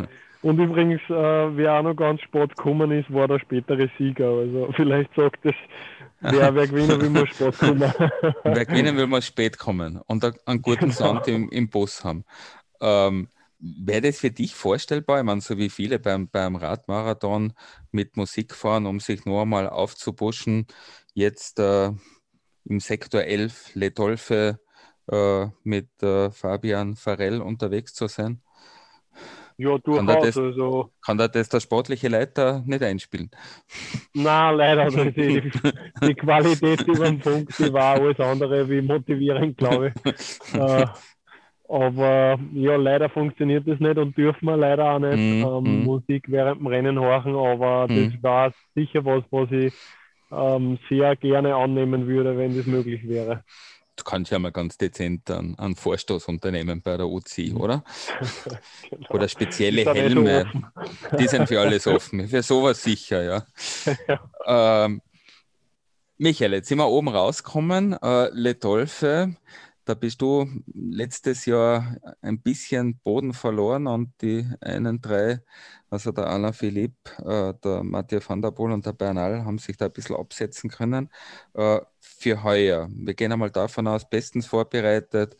Und 0.47 0.59
übrigens, 0.59 1.01
äh, 1.09 1.57
wer 1.57 1.73
auch 1.73 1.83
noch 1.83 1.95
ganz 1.95 2.21
spät 2.21 2.55
gekommen 2.55 2.89
ist, 2.91 3.11
war 3.13 3.27
der 3.27 3.37
spätere 3.39 3.89
Sieger. 3.97 4.29
Also 4.29 4.69
vielleicht 4.77 5.13
sagt 5.13 5.43
es, 5.43 5.55
wer, 6.21 6.55
wer 6.55 6.67
gewinnen 6.67 7.01
will, 7.01 7.09
muss 7.09 7.29
spät 7.29 7.57
kommen. 7.59 7.81
wer 8.45 8.65
gewinnen 8.65 8.95
will, 8.95 9.07
muss 9.07 9.25
spät 9.25 9.57
kommen 9.57 9.99
und 10.07 10.23
einen 10.45 10.61
guten 10.61 10.85
genau. 10.85 10.93
Sound 10.93 11.27
im, 11.27 11.49
im 11.49 11.69
Bus 11.69 12.05
haben. 12.05 12.23
Ähm, 12.79 13.27
Wäre 13.59 14.01
das 14.01 14.19
für 14.19 14.31
dich 14.31 14.55
vorstellbar? 14.55 15.17
Ich 15.19 15.25
meine, 15.25 15.41
so 15.41 15.57
wie 15.57 15.69
viele 15.69 15.99
beim, 15.99 16.29
beim 16.29 16.55
Radmarathon 16.55 17.51
mit 17.91 18.15
Musik 18.15 18.53
fahren, 18.53 18.85
um 18.85 19.01
sich 19.01 19.25
nur 19.25 19.41
einmal 19.41 19.67
aufzubuschen, 19.67 20.67
jetzt 21.13 21.59
äh, 21.59 21.91
im 22.63 22.79
Sektor 22.79 23.23
11 23.23 23.75
Le 23.75 23.91
Dolfe 23.91 24.61
äh, 25.11 25.47
mit 25.63 25.89
äh, 26.01 26.31
Fabian 26.31 26.95
Farell 26.95 27.41
unterwegs 27.41 27.93
zu 27.93 28.07
sein? 28.07 28.41
Ja, 29.59 29.75
durchaus. 29.79 30.05
Kann 30.05 30.43
also, 30.43 30.91
kann 31.03 31.17
das 31.17 31.49
der 31.49 31.59
sportliche 31.59 32.09
Leiter 32.09 32.63
nicht 32.65 32.83
einspielen? 32.83 33.31
Nein, 34.13 34.55
leider 34.55 34.91
nicht. 34.91 35.17
Die, 35.17 35.51
die 36.03 36.13
Qualität 36.13 36.81
über 36.81 37.05
den 37.05 37.21
Funk, 37.21 37.49
die 37.57 37.73
war 37.73 37.95
alles 37.95 38.19
andere 38.19 38.69
wie 38.69 38.81
motivierend, 38.81 39.57
glaube 39.57 39.93
ich. 40.05 40.53
äh, 40.53 40.85
aber 41.69 42.39
ja, 42.53 42.75
leider 42.75 43.09
funktioniert 43.09 43.67
das 43.67 43.79
nicht 43.79 43.97
und 43.97 44.15
dürfen 44.15 44.45
wir 44.45 44.57
leider 44.57 44.91
auch 44.91 44.99
nicht 44.99 45.17
mm, 45.17 45.45
ähm, 45.45 45.81
mm. 45.81 45.83
Musik 45.83 46.25
während 46.27 46.61
dem 46.61 46.67
Rennen 46.67 46.99
horchen, 46.99 47.35
aber 47.35 47.87
mm. 47.87 48.11
das 48.11 48.23
war 48.23 48.53
sicher 48.73 49.03
was, 49.03 49.23
was 49.31 49.51
ich 49.51 49.73
ähm, 50.31 50.77
sehr 50.87 51.15
gerne 51.17 51.55
annehmen 51.55 52.07
würde, 52.07 52.37
wenn 52.37 52.55
das 52.55 52.67
möglich 52.67 53.05
wäre 53.07 53.43
kannst 54.03 54.31
ja 54.31 54.39
mal 54.39 54.51
ganz 54.51 54.77
dezent 54.77 55.29
einen, 55.31 55.57
einen 55.57 55.75
Vorstoß 55.75 56.25
unternehmen 56.25 56.81
bei 56.81 56.97
der 56.97 57.07
UCI, 57.07 57.51
mhm. 57.51 57.61
oder? 57.61 57.83
genau. 58.89 59.09
Oder 59.09 59.27
spezielle 59.27 59.83
die 59.83 59.99
Helme. 59.99 60.51
So 61.11 61.17
die 61.17 61.27
sind 61.27 61.47
für 61.47 61.59
alles 61.59 61.87
offen. 61.87 62.27
Für 62.27 62.43
sowas 62.43 62.83
sicher, 62.83 63.23
ja. 63.23 63.45
ja. 64.07 64.85
Ähm, 64.85 65.01
Michael, 66.17 66.53
jetzt 66.53 66.69
sind 66.69 66.79
wir 66.79 66.87
oben 66.87 67.09
rausgekommen. 67.09 67.93
Äh, 67.93 68.29
Le 68.31 68.55
Dolfe, 68.55 69.35
da 69.87 69.93
bist 69.93 70.21
du 70.21 70.45
letztes 70.73 71.45
Jahr 71.45 71.95
ein 72.21 72.41
bisschen 72.41 72.99
Boden 72.99 73.33
verloren 73.33 73.87
und 73.87 74.13
die 74.21 74.45
einen 74.59 74.99
drei, 74.99 75.41
also 75.89 76.11
der 76.11 76.27
Alain 76.27 76.53
Philippe, 76.53 77.11
äh, 77.23 77.53
der 77.63 77.83
Mathieu 77.83 78.19
van 78.25 78.41
der 78.41 78.51
Poel 78.51 78.73
und 78.73 78.85
der 78.85 78.91
Bernal, 78.93 79.45
haben 79.45 79.57
sich 79.59 79.77
da 79.77 79.85
ein 79.85 79.93
bisschen 79.93 80.17
absetzen 80.17 80.69
können. 80.69 81.09
Äh, 81.53 81.79
für 82.01 82.43
heuer, 82.43 82.89
wir 82.91 83.13
gehen 83.13 83.31
einmal 83.31 83.51
davon 83.51 83.87
aus, 83.87 84.09
bestens 84.09 84.45
vorbereitet, 84.47 85.37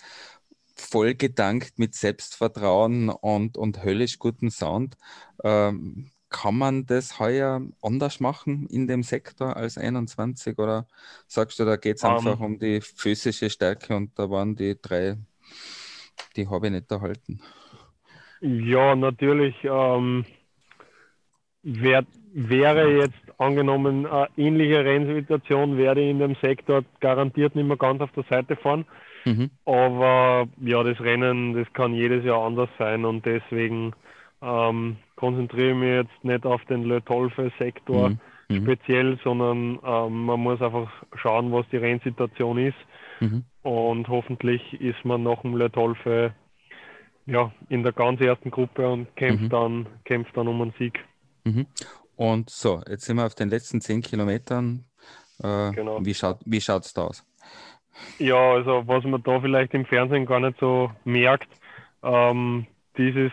voll 0.75 1.15
gedankt 1.15 1.77
mit 1.77 1.95
Selbstvertrauen 1.95 3.09
und, 3.09 3.57
und 3.57 3.83
höllisch 3.83 4.17
guten 4.17 4.49
Sound. 4.49 4.95
Ähm, 5.43 6.11
kann 6.29 6.57
man 6.57 6.85
das 6.85 7.19
heuer 7.19 7.61
anders 7.81 8.19
machen 8.19 8.67
in 8.67 8.87
dem 8.87 9.03
Sektor 9.03 9.55
als 9.55 9.77
21 9.77 10.57
oder 10.59 10.87
sagst 11.27 11.59
du, 11.59 11.65
da 11.65 11.77
geht 11.77 11.97
es 11.97 12.03
um, 12.03 12.11
ähm. 12.11 12.17
einfach 12.17 12.39
um 12.39 12.59
die 12.59 12.81
physische 12.81 13.49
Stärke 13.49 13.95
und 13.95 14.17
da 14.19 14.29
waren 14.29 14.55
die 14.55 14.75
drei, 14.81 15.17
die 16.35 16.47
habe 16.47 16.67
ich 16.67 16.73
nicht 16.73 16.91
erhalten? 16.91 17.41
Ja, 18.41 18.95
natürlich. 18.95 19.55
Ähm, 19.63 20.25
wär, 21.63 22.05
wäre 22.33 22.97
jetzt 22.97 23.39
angenommen 23.39 24.05
eine 24.05 24.29
ähnliche 24.37 24.83
Rennsituation, 24.83 25.77
werde 25.77 26.01
ich 26.01 26.09
in 26.09 26.19
dem 26.19 26.35
Sektor 26.35 26.83
garantiert 26.99 27.55
nicht 27.55 27.67
mehr 27.67 27.77
ganz 27.77 28.01
auf 28.01 28.11
der 28.11 28.25
Seite 28.29 28.55
fahren. 28.55 28.85
Mhm. 29.25 29.51
Aber 29.65 30.47
ja, 30.61 30.83
das 30.83 30.99
Rennen, 31.01 31.53
das 31.53 31.71
kann 31.73 31.93
jedes 31.93 32.23
Jahr 32.23 32.45
anders 32.45 32.69
sein 32.77 33.05
und 33.05 33.25
deswegen 33.25 33.93
ähm, 34.41 34.97
konzentriere 35.15 35.75
mich 35.75 36.05
jetzt 36.05 36.23
nicht 36.23 36.45
auf 36.45 36.63
den 36.65 36.83
Le 36.83 37.03
Tolfe-Sektor 37.03 38.09
mhm. 38.09 38.19
mhm. 38.49 38.63
speziell, 38.63 39.19
sondern 39.23 39.79
ähm, 39.83 40.25
man 40.25 40.39
muss 40.39 40.61
einfach 40.61 40.91
schauen, 41.15 41.51
was 41.51 41.65
die 41.71 41.77
Rennsituation 41.77 42.57
ist. 42.57 42.77
Mhm. 43.19 43.43
Und 43.63 44.07
hoffentlich 44.07 44.61
ist 44.79 45.03
man 45.03 45.23
nach 45.23 45.41
dem 45.41 45.55
Le 45.55 45.71
Tolfe 45.71 46.33
ja, 47.25 47.51
in 47.69 47.83
der 47.83 47.91
ganz 47.91 48.21
ersten 48.21 48.51
Gruppe 48.51 48.87
und 48.87 49.13
kämpft, 49.15 49.43
mhm. 49.43 49.49
dann, 49.49 49.87
kämpft 50.05 50.35
dann 50.37 50.47
um 50.47 50.61
einen 50.61 50.73
Sieg. 50.79 50.99
Mhm. 51.43 51.67
Und 52.15 52.49
so, 52.49 52.81
jetzt 52.89 53.05
sind 53.05 53.17
wir 53.17 53.25
auf 53.25 53.35
den 53.35 53.49
letzten 53.49 53.81
zehn 53.81 54.01
Kilometern. 54.01 54.85
Äh, 55.43 55.71
genau. 55.71 55.99
Wie 56.03 56.13
schaut 56.13 56.39
wie 56.45 56.59
da 56.59 57.03
aus? 57.03 57.23
Ja, 58.17 58.53
also 58.53 58.83
was 58.87 59.03
man 59.03 59.21
da 59.23 59.39
vielleicht 59.39 59.73
im 59.73 59.85
Fernsehen 59.85 60.25
gar 60.25 60.39
nicht 60.39 60.59
so 60.59 60.91
merkt, 61.03 61.49
ähm, 62.03 62.65
dieses 62.97 63.31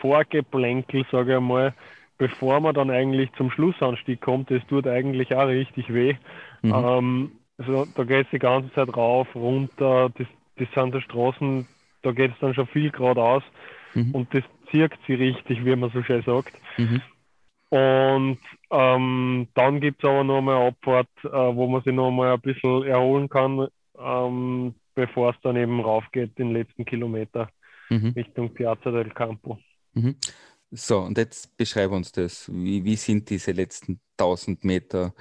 Vorgeplänkel, 0.00 1.04
sage 1.10 1.32
ich 1.32 1.36
einmal, 1.36 1.74
bevor 2.18 2.60
man 2.60 2.74
dann 2.74 2.90
eigentlich 2.90 3.32
zum 3.34 3.50
Schlussanstieg 3.50 4.20
kommt, 4.20 4.50
das 4.50 4.64
tut 4.66 4.86
eigentlich 4.86 5.34
auch 5.34 5.46
richtig 5.46 5.92
weh. 5.92 6.14
Mhm. 6.62 6.72
Ähm, 6.72 7.32
also 7.58 7.86
da 7.94 8.04
geht 8.04 8.26
es 8.26 8.30
die 8.30 8.38
ganze 8.38 8.72
Zeit 8.74 8.94
rauf, 8.96 9.28
runter, 9.34 10.10
das, 10.16 10.26
das 10.56 10.68
sind 10.74 10.92
so 10.92 11.00
Straßen, 11.00 11.66
da 12.02 12.12
geht 12.12 12.32
es 12.32 12.38
dann 12.40 12.54
schon 12.54 12.66
viel 12.68 12.90
geradeaus 12.90 13.42
mhm. 13.94 14.12
und 14.12 14.34
das 14.34 14.42
zirkt 14.70 14.98
sie 15.06 15.14
richtig, 15.14 15.64
wie 15.64 15.76
man 15.76 15.90
so 15.90 16.02
schön 16.02 16.22
sagt. 16.22 16.54
Mhm. 16.78 17.00
Und 17.70 18.38
ähm, 18.70 19.48
dann 19.54 19.80
gibt 19.80 20.04
es 20.04 20.08
aber 20.08 20.22
noch 20.22 20.40
mal 20.40 20.56
eine 20.56 20.66
Abfahrt, 20.68 21.08
äh, 21.24 21.28
wo 21.30 21.66
man 21.66 21.82
sich 21.82 21.92
noch 21.92 22.10
mal 22.10 22.34
ein 22.34 22.40
bisschen 22.40 22.84
erholen 22.84 23.28
kann, 23.28 23.66
ähm, 23.98 24.74
bevor 24.94 25.30
es 25.30 25.40
dann 25.42 25.56
eben 25.56 25.80
raufgeht, 25.80 26.38
den 26.38 26.52
letzten 26.52 26.84
Kilometer 26.84 27.48
mhm. 27.90 28.12
Richtung 28.14 28.54
Piazza 28.54 28.90
del 28.90 29.10
Campo. 29.10 29.58
Mhm. 29.94 30.16
So, 30.70 30.98
und 31.00 31.18
jetzt 31.18 31.56
beschreib 31.56 31.92
uns 31.92 32.12
das. 32.12 32.50
Wie, 32.52 32.84
wie 32.84 32.96
sind 32.96 33.30
diese 33.30 33.52
letzten 33.52 34.00
1000 34.18 34.64
Meter, 34.64 35.14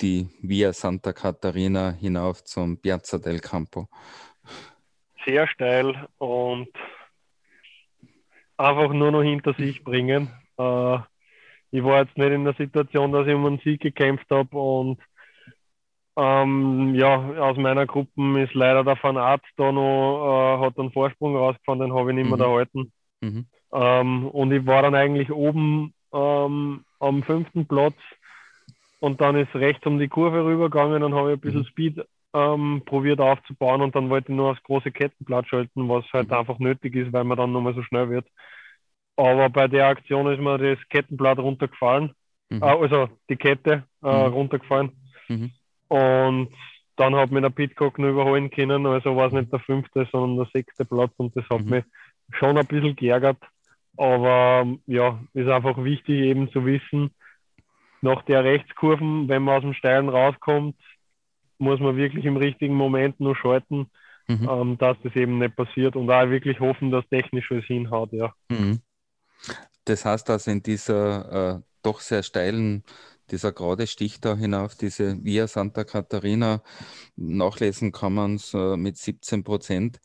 die 0.00 0.28
via 0.40 0.72
Santa 0.72 1.12
Catarina 1.12 1.90
hinauf 1.90 2.44
zum 2.44 2.80
Piazza 2.80 3.18
del 3.18 3.40
Campo? 3.40 3.88
Sehr 5.24 5.46
steil 5.48 6.08
und 6.18 6.68
einfach 8.56 8.92
nur 8.92 9.10
noch 9.10 9.22
hinter 9.22 9.54
sich 9.54 9.82
bringen. 9.82 10.30
Äh, 10.58 10.98
ich 11.70 11.82
war 11.82 12.02
jetzt 12.02 12.16
nicht 12.16 12.32
in 12.32 12.44
der 12.44 12.54
Situation, 12.54 13.12
dass 13.12 13.26
ich 13.26 13.34
um 13.34 13.46
einen 13.46 13.58
Sieg 13.60 13.80
gekämpft 13.80 14.30
habe 14.30 14.56
und 14.58 15.00
ähm, 16.16 16.94
ja, 16.94 17.16
aus 17.40 17.56
meiner 17.56 17.86
Gruppe 17.86 18.42
ist 18.42 18.54
leider 18.54 18.84
der 18.84 19.02
Van 19.02 19.16
Art 19.16 19.42
da 19.56 19.72
noch, 19.72 20.58
äh, 20.60 20.66
hat 20.66 20.78
einen 20.78 20.92
Vorsprung 20.92 21.36
rausgefahren, 21.36 21.80
den 21.80 21.94
habe 21.94 22.10
ich 22.10 22.16
nicht 22.16 22.28
mehr 22.28 22.36
mhm. 22.36 22.42
erhalten. 22.42 22.92
Mhm. 23.22 23.46
Ähm, 23.72 24.26
und 24.26 24.52
ich 24.52 24.66
war 24.66 24.82
dann 24.82 24.94
eigentlich 24.94 25.32
oben 25.32 25.94
ähm, 26.12 26.84
am 27.00 27.22
fünften 27.22 27.66
Platz 27.66 27.96
und 29.00 29.20
dann 29.20 29.36
ist 29.36 29.54
rechts 29.54 29.86
um 29.86 29.98
die 29.98 30.08
Kurve 30.08 30.44
rübergegangen, 30.44 31.00
dann 31.00 31.14
habe 31.14 31.32
ich 31.32 31.38
ein 31.38 31.40
bisschen 31.40 31.60
mhm. 31.60 31.66
Speed 31.66 32.04
ähm, 32.34 32.82
probiert 32.84 33.20
aufzubauen 33.20 33.82
und 33.82 33.94
dann 33.94 34.10
wollte 34.10 34.30
ich 34.30 34.36
nur 34.36 34.50
aufs 34.50 34.62
große 34.62 34.90
Kettenblatt 34.90 35.48
schalten, 35.48 35.88
was 35.88 36.04
halt 36.12 36.28
mhm. 36.28 36.34
einfach 36.34 36.58
nötig 36.58 36.94
ist, 36.94 37.12
weil 37.12 37.24
man 37.24 37.36
dann 37.38 37.52
nochmal 37.52 37.74
so 37.74 37.82
schnell 37.82 38.10
wird. 38.10 38.26
Aber 39.16 39.50
bei 39.50 39.68
der 39.68 39.88
Aktion 39.88 40.32
ist 40.32 40.40
mir 40.40 40.58
das 40.58 40.78
Kettenblatt 40.88 41.38
runtergefallen, 41.38 42.12
mhm. 42.50 42.62
äh, 42.62 42.66
also 42.66 43.08
die 43.28 43.36
Kette 43.36 43.84
äh, 44.02 44.28
mhm. 44.28 44.32
runtergefallen. 44.32 44.92
Mhm. 45.28 45.50
Und 45.88 46.48
dann 46.96 47.16
hat 47.16 47.30
mir 47.30 47.40
der 47.40 47.50
Pitcock 47.50 47.98
nur 47.98 48.10
überholen 48.10 48.50
können, 48.50 48.86
also 48.86 49.16
war 49.16 49.26
es 49.26 49.32
nicht 49.32 49.52
der 49.52 49.60
fünfte, 49.60 50.06
sondern 50.12 50.36
der 50.36 50.48
sechste 50.52 50.84
Platz 50.84 51.12
und 51.16 51.36
das 51.36 51.44
hat 51.50 51.64
mhm. 51.64 51.70
mich 51.70 51.84
schon 52.32 52.56
ein 52.56 52.66
bisschen 52.66 52.96
geärgert. 52.96 53.38
Aber 53.96 54.66
ja, 54.86 55.20
ist 55.34 55.48
einfach 55.48 55.82
wichtig 55.84 56.20
eben 56.20 56.50
zu 56.50 56.64
wissen, 56.64 57.10
nach 58.00 58.22
der 58.22 58.44
Rechtskurven, 58.44 59.28
wenn 59.28 59.42
man 59.42 59.56
aus 59.56 59.62
dem 59.62 59.74
Steilen 59.74 60.08
rauskommt, 60.08 60.76
muss 61.58 61.78
man 61.78 61.96
wirklich 61.96 62.24
im 62.24 62.36
richtigen 62.36 62.74
Moment 62.74 63.20
nur 63.20 63.36
schalten, 63.36 63.90
mhm. 64.26 64.48
ähm, 64.50 64.78
dass 64.78 64.96
das 65.02 65.14
eben 65.14 65.38
nicht 65.38 65.56
passiert 65.56 65.94
und 65.94 66.10
auch 66.10 66.28
wirklich 66.28 66.58
hoffen, 66.58 66.90
dass 66.90 67.08
technisch 67.08 67.50
was 67.50 67.64
hinhaut, 67.64 68.12
ja. 68.12 68.34
Mhm. 68.50 68.80
Das 69.84 70.04
heißt, 70.04 70.28
dass 70.28 70.46
in 70.46 70.62
dieser 70.62 71.56
äh, 71.56 71.60
doch 71.82 72.00
sehr 72.00 72.22
steilen 72.22 72.84
dieser 73.32 73.52
gerade 73.52 73.86
Stich 73.86 74.20
da 74.20 74.36
hinauf, 74.36 74.76
diese 74.76 75.22
Via 75.24 75.48
Santa 75.48 75.84
Catarina, 75.84 76.62
nachlesen 77.16 77.90
kann 77.90 78.14
man 78.14 78.34
es 78.36 78.54
äh, 78.54 78.76
mit 78.76 78.96
17 78.96 79.42
Prozent. 79.42 80.00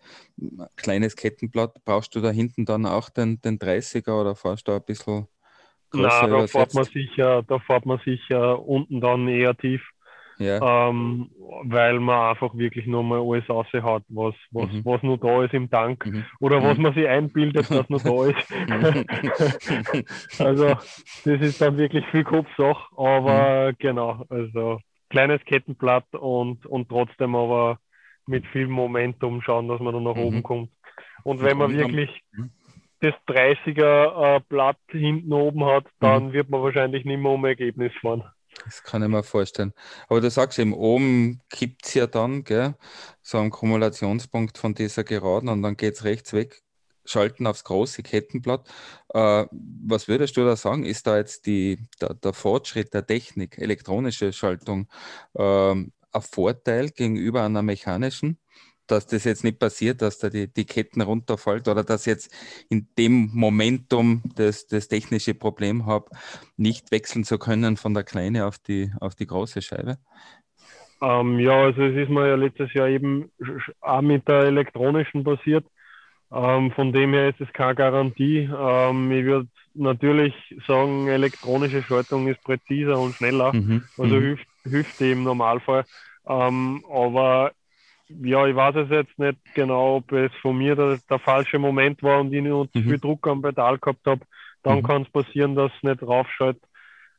Kleines 0.75 1.15
Kettenblatt, 1.15 1.83
brauchst 1.85 2.15
du 2.15 2.21
da 2.21 2.31
hinten 2.31 2.65
dann 2.65 2.85
auch 2.85 3.09
den, 3.09 3.39
den 3.41 3.59
30er 3.59 4.19
oder 4.19 4.35
fährst 4.35 4.67
du 4.67 4.71
da 4.71 4.77
ein 4.77 4.85
bisschen 4.85 5.27
größer 5.91 6.27
Nein, 6.27 6.31
da 6.31 6.47
fährt 6.47 6.73
man 6.73 6.83
sicher, 6.85 7.43
da 7.43 7.59
fährt 7.59 7.85
man 7.85 7.99
sicher 8.03 8.65
unten 8.65 9.01
dann 9.01 9.27
eher 9.27 9.55
tief 9.55 9.81
ja. 10.39 10.89
Ähm, 10.89 11.29
weil 11.63 11.99
man 11.99 12.29
einfach 12.29 12.55
wirklich 12.55 12.85
nur 12.85 13.03
mal 13.03 13.19
alles 13.19 13.49
raushaut, 13.49 14.03
was, 14.09 14.35
was, 14.51 14.71
mhm. 14.71 14.85
was 14.85 15.01
noch 15.03 15.17
da 15.17 15.43
ist 15.43 15.53
im 15.53 15.69
Tank 15.69 16.05
mhm. 16.05 16.25
oder 16.39 16.61
was 16.61 16.77
mhm. 16.77 16.83
man 16.83 16.93
sich 16.93 17.07
einbildet, 17.07 17.71
dass 17.71 17.89
noch 17.89 18.03
da 18.03 18.25
ist. 18.25 20.41
also 20.41 20.67
das 20.67 21.41
ist 21.41 21.61
dann 21.61 21.77
wirklich 21.77 22.05
viel 22.07 22.23
Kopfsache, 22.23 22.83
aber 22.95 23.71
mhm. 23.71 23.75
genau, 23.79 24.23
also 24.29 24.79
kleines 25.09 25.43
Kettenblatt 25.45 26.13
und, 26.13 26.65
und 26.65 26.89
trotzdem 26.89 27.35
aber 27.35 27.79
mit 28.27 28.45
viel 28.47 28.67
Momentum 28.67 29.41
schauen, 29.41 29.67
dass 29.67 29.79
man 29.79 29.93
dann 29.93 30.03
nach 30.03 30.15
oben 30.15 30.37
mhm. 30.37 30.43
kommt. 30.43 30.69
Und 31.23 31.41
wenn 31.41 31.57
man 31.57 31.75
wirklich 31.75 32.09
mhm. 32.33 32.51
das 32.99 33.13
30er 33.27 34.37
äh, 34.37 34.41
Blatt 34.47 34.77
hinten 34.89 35.33
oben 35.33 35.65
hat, 35.65 35.85
dann 35.99 36.33
wird 36.33 36.49
man 36.49 36.61
wahrscheinlich 36.61 37.05
nicht 37.05 37.19
mehr 37.19 37.31
um 37.31 37.45
Ergebnis 37.45 37.93
fahren. 38.01 38.23
Das 38.65 38.83
kann 38.83 39.03
ich 39.03 39.09
mir 39.09 39.23
vorstellen. 39.23 39.73
Aber 40.07 40.21
du 40.21 40.29
sagst 40.29 40.59
eben, 40.59 40.73
oben 40.73 41.41
kippt 41.49 41.85
es 41.85 41.93
ja 41.93 42.07
dann, 42.07 42.43
gell, 42.43 42.75
so 43.21 43.37
am 43.37 43.49
Kumulationspunkt 43.49 44.57
von 44.57 44.73
dieser 44.73 45.03
Geraden 45.03 45.49
und 45.49 45.61
dann 45.61 45.77
geht 45.77 45.95
es 45.95 46.03
rechts 46.03 46.33
weg, 46.33 46.63
schalten 47.05 47.47
aufs 47.47 47.63
große 47.63 48.03
Kettenblatt. 48.03 48.67
Äh, 49.13 49.45
was 49.51 50.07
würdest 50.07 50.37
du 50.37 50.45
da 50.45 50.55
sagen? 50.55 50.85
Ist 50.85 51.07
da 51.07 51.17
jetzt 51.17 51.45
die, 51.45 51.87
der, 52.01 52.13
der 52.15 52.33
Fortschritt 52.33 52.93
der 52.93 53.05
Technik, 53.05 53.57
elektronische 53.57 54.33
Schaltung, 54.33 54.89
äh, 55.33 55.71
ein 55.71 55.91
Vorteil 56.21 56.89
gegenüber 56.89 57.43
einer 57.43 57.61
mechanischen? 57.61 58.39
Dass 58.87 59.07
das 59.07 59.23
jetzt 59.23 59.43
nicht 59.43 59.59
passiert, 59.59 60.01
dass 60.01 60.19
da 60.19 60.29
die, 60.29 60.51
die 60.51 60.65
Ketten 60.65 61.01
runterfällt 61.01 61.67
oder 61.67 61.83
dass 61.83 62.05
jetzt 62.05 62.33
in 62.69 62.87
dem 62.97 63.29
Momentum 63.33 64.23
das, 64.35 64.67
das 64.67 64.87
technische 64.87 65.33
Problem 65.33 65.85
habe, 65.85 66.09
nicht 66.55 66.91
wechseln 66.91 67.23
zu 67.23 67.37
können 67.37 67.77
von 67.77 67.93
der 67.93 68.03
kleinen 68.03 68.41
auf 68.41 68.57
die, 68.57 68.91
auf 68.99 69.15
die 69.15 69.27
große 69.27 69.61
Scheibe? 69.61 69.97
Ähm, 71.01 71.39
ja, 71.39 71.53
also 71.53 71.83
es 71.83 71.95
ist 71.95 72.09
mir 72.09 72.27
ja 72.27 72.35
letztes 72.35 72.73
Jahr 72.73 72.87
eben 72.87 73.31
auch 73.81 74.01
mit 74.01 74.27
der 74.27 74.43
elektronischen 74.43 75.23
passiert. 75.23 75.65
Ähm, 76.31 76.71
von 76.71 76.91
dem 76.91 77.13
her 77.13 77.29
ist 77.29 77.39
es 77.39 77.53
keine 77.53 77.75
Garantie. 77.75 78.49
Ähm, 78.53 79.11
ich 79.11 79.25
würde 79.25 79.47
natürlich 79.73 80.33
sagen, 80.67 81.07
elektronische 81.07 81.83
Schaltung 81.83 82.27
ist 82.27 82.43
präziser 82.43 82.99
und 82.99 83.13
schneller, 83.13 83.53
mhm. 83.53 83.83
also 83.97 84.15
mhm. 84.15 84.21
hilft, 84.21 84.47
hilft 84.63 85.01
im 85.01 85.23
Normalfall. 85.23 85.85
Ähm, 86.27 86.83
aber 86.91 87.51
ja, 88.09 88.47
ich 88.47 88.55
weiß 88.55 88.75
es 88.75 88.89
jetzt 88.89 89.17
nicht 89.19 89.37
genau, 89.53 89.97
ob 89.97 90.11
es 90.11 90.31
von 90.41 90.57
mir 90.57 90.75
der, 90.75 90.99
der 91.09 91.19
falsche 91.19 91.59
Moment 91.59 92.01
war 92.03 92.21
und 92.21 92.33
ich 92.33 92.41
noch 92.41 92.67
zu 92.67 92.79
mhm. 92.79 92.83
viel 92.83 92.99
Druck 92.99 93.27
am 93.27 93.41
Pedal 93.41 93.77
gehabt 93.77 94.05
habe. 94.05 94.21
Dann 94.63 94.79
mhm. 94.79 94.83
kann 94.83 95.01
es 95.03 95.09
passieren, 95.09 95.55
dass 95.55 95.71
es 95.75 95.83
nicht 95.83 96.03
raufschaut 96.03 96.57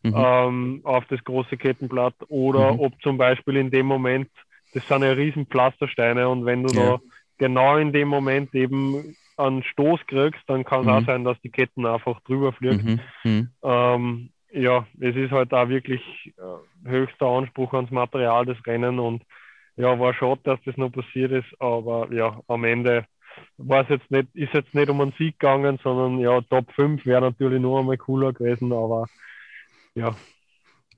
mhm. 0.02 0.14
ähm, 0.16 0.80
auf 0.84 1.04
das 1.06 1.22
große 1.24 1.56
Kettenblatt. 1.56 2.14
Oder 2.28 2.72
mhm. 2.72 2.80
ob 2.80 3.02
zum 3.02 3.18
Beispiel 3.18 3.56
in 3.56 3.70
dem 3.70 3.86
Moment, 3.86 4.28
das 4.74 4.86
sind 4.86 5.02
ja 5.02 5.12
riesen 5.12 5.46
Pflastersteine 5.46 6.28
und 6.28 6.44
wenn 6.44 6.62
du 6.64 6.74
ja. 6.74 6.90
da 6.90 7.00
genau 7.38 7.76
in 7.76 7.92
dem 7.92 8.08
Moment 8.08 8.54
eben 8.54 9.16
einen 9.36 9.62
Stoß 9.62 10.00
kriegst, 10.06 10.42
dann 10.48 10.64
kann 10.64 10.82
es 10.82 10.88
auch 10.88 11.00
mhm. 11.00 11.06
sein, 11.06 11.24
dass 11.24 11.40
die 11.40 11.50
Ketten 11.50 11.86
einfach 11.86 12.20
drüber 12.22 12.52
fliegt. 12.52 12.84
Ähm, 13.62 14.30
ja, 14.50 14.86
es 15.00 15.14
ist 15.14 15.30
halt 15.30 15.52
auch 15.52 15.68
wirklich 15.68 16.02
äh, 16.36 16.88
höchster 16.88 17.26
Anspruch 17.26 17.72
ans 17.74 17.90
Material 17.90 18.46
des 18.46 18.56
Rennen 18.66 18.98
und 18.98 19.22
ja, 19.78 19.98
war 19.98 20.12
schade, 20.12 20.40
dass 20.44 20.58
das 20.64 20.76
noch 20.76 20.90
passiert 20.90 21.32
ist, 21.32 21.60
aber 21.60 22.12
ja, 22.12 22.40
am 22.48 22.64
Ende 22.64 23.06
war 23.56 23.82
es 23.82 23.88
jetzt 23.88 24.10
nicht, 24.10 24.28
ist 24.34 24.52
jetzt 24.52 24.74
nicht 24.74 24.90
um 24.90 25.00
einen 25.00 25.14
Sieg 25.16 25.38
gegangen, 25.38 25.78
sondern 25.82 26.18
ja, 26.18 26.40
Top 26.42 26.70
5 26.72 27.06
wäre 27.06 27.20
natürlich 27.20 27.60
noch 27.60 27.78
einmal 27.78 27.96
cooler 27.96 28.32
gewesen, 28.32 28.72
aber 28.72 29.06
ja. 29.94 30.14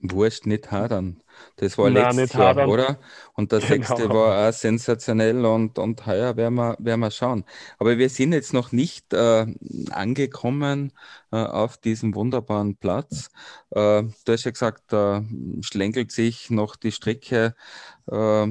Wurscht, 0.00 0.46
nicht 0.46 0.70
hadern. 0.70 1.22
Das 1.56 1.76
war 1.78 1.90
Nein, 1.90 2.16
letztes 2.16 2.38
Jahr, 2.38 2.68
oder? 2.68 2.98
Und 3.34 3.52
der 3.52 3.58
genau. 3.60 3.70
sechste 3.70 4.08
war 4.08 4.48
auch 4.48 4.52
sensationell 4.52 5.44
und, 5.44 5.78
und 5.78 6.06
heuer 6.06 6.36
werden 6.36 6.54
wir, 6.54 6.76
werden 6.78 7.00
wir 7.00 7.10
schauen. 7.10 7.44
Aber 7.78 7.98
wir 7.98 8.08
sind 8.08 8.32
jetzt 8.32 8.52
noch 8.52 8.72
nicht 8.72 9.12
äh, 9.12 9.46
angekommen 9.90 10.92
äh, 11.32 11.36
auf 11.36 11.76
diesem 11.76 12.14
wunderbaren 12.14 12.76
Platz. 12.76 13.30
Äh, 13.70 14.02
du 14.02 14.32
hast 14.32 14.44
ja 14.44 14.50
gesagt, 14.50 14.84
da 14.88 15.24
schlängelt 15.60 16.12
sich 16.12 16.50
noch 16.50 16.76
die 16.76 16.92
Strecke 16.92 17.54
äh, 18.10 18.46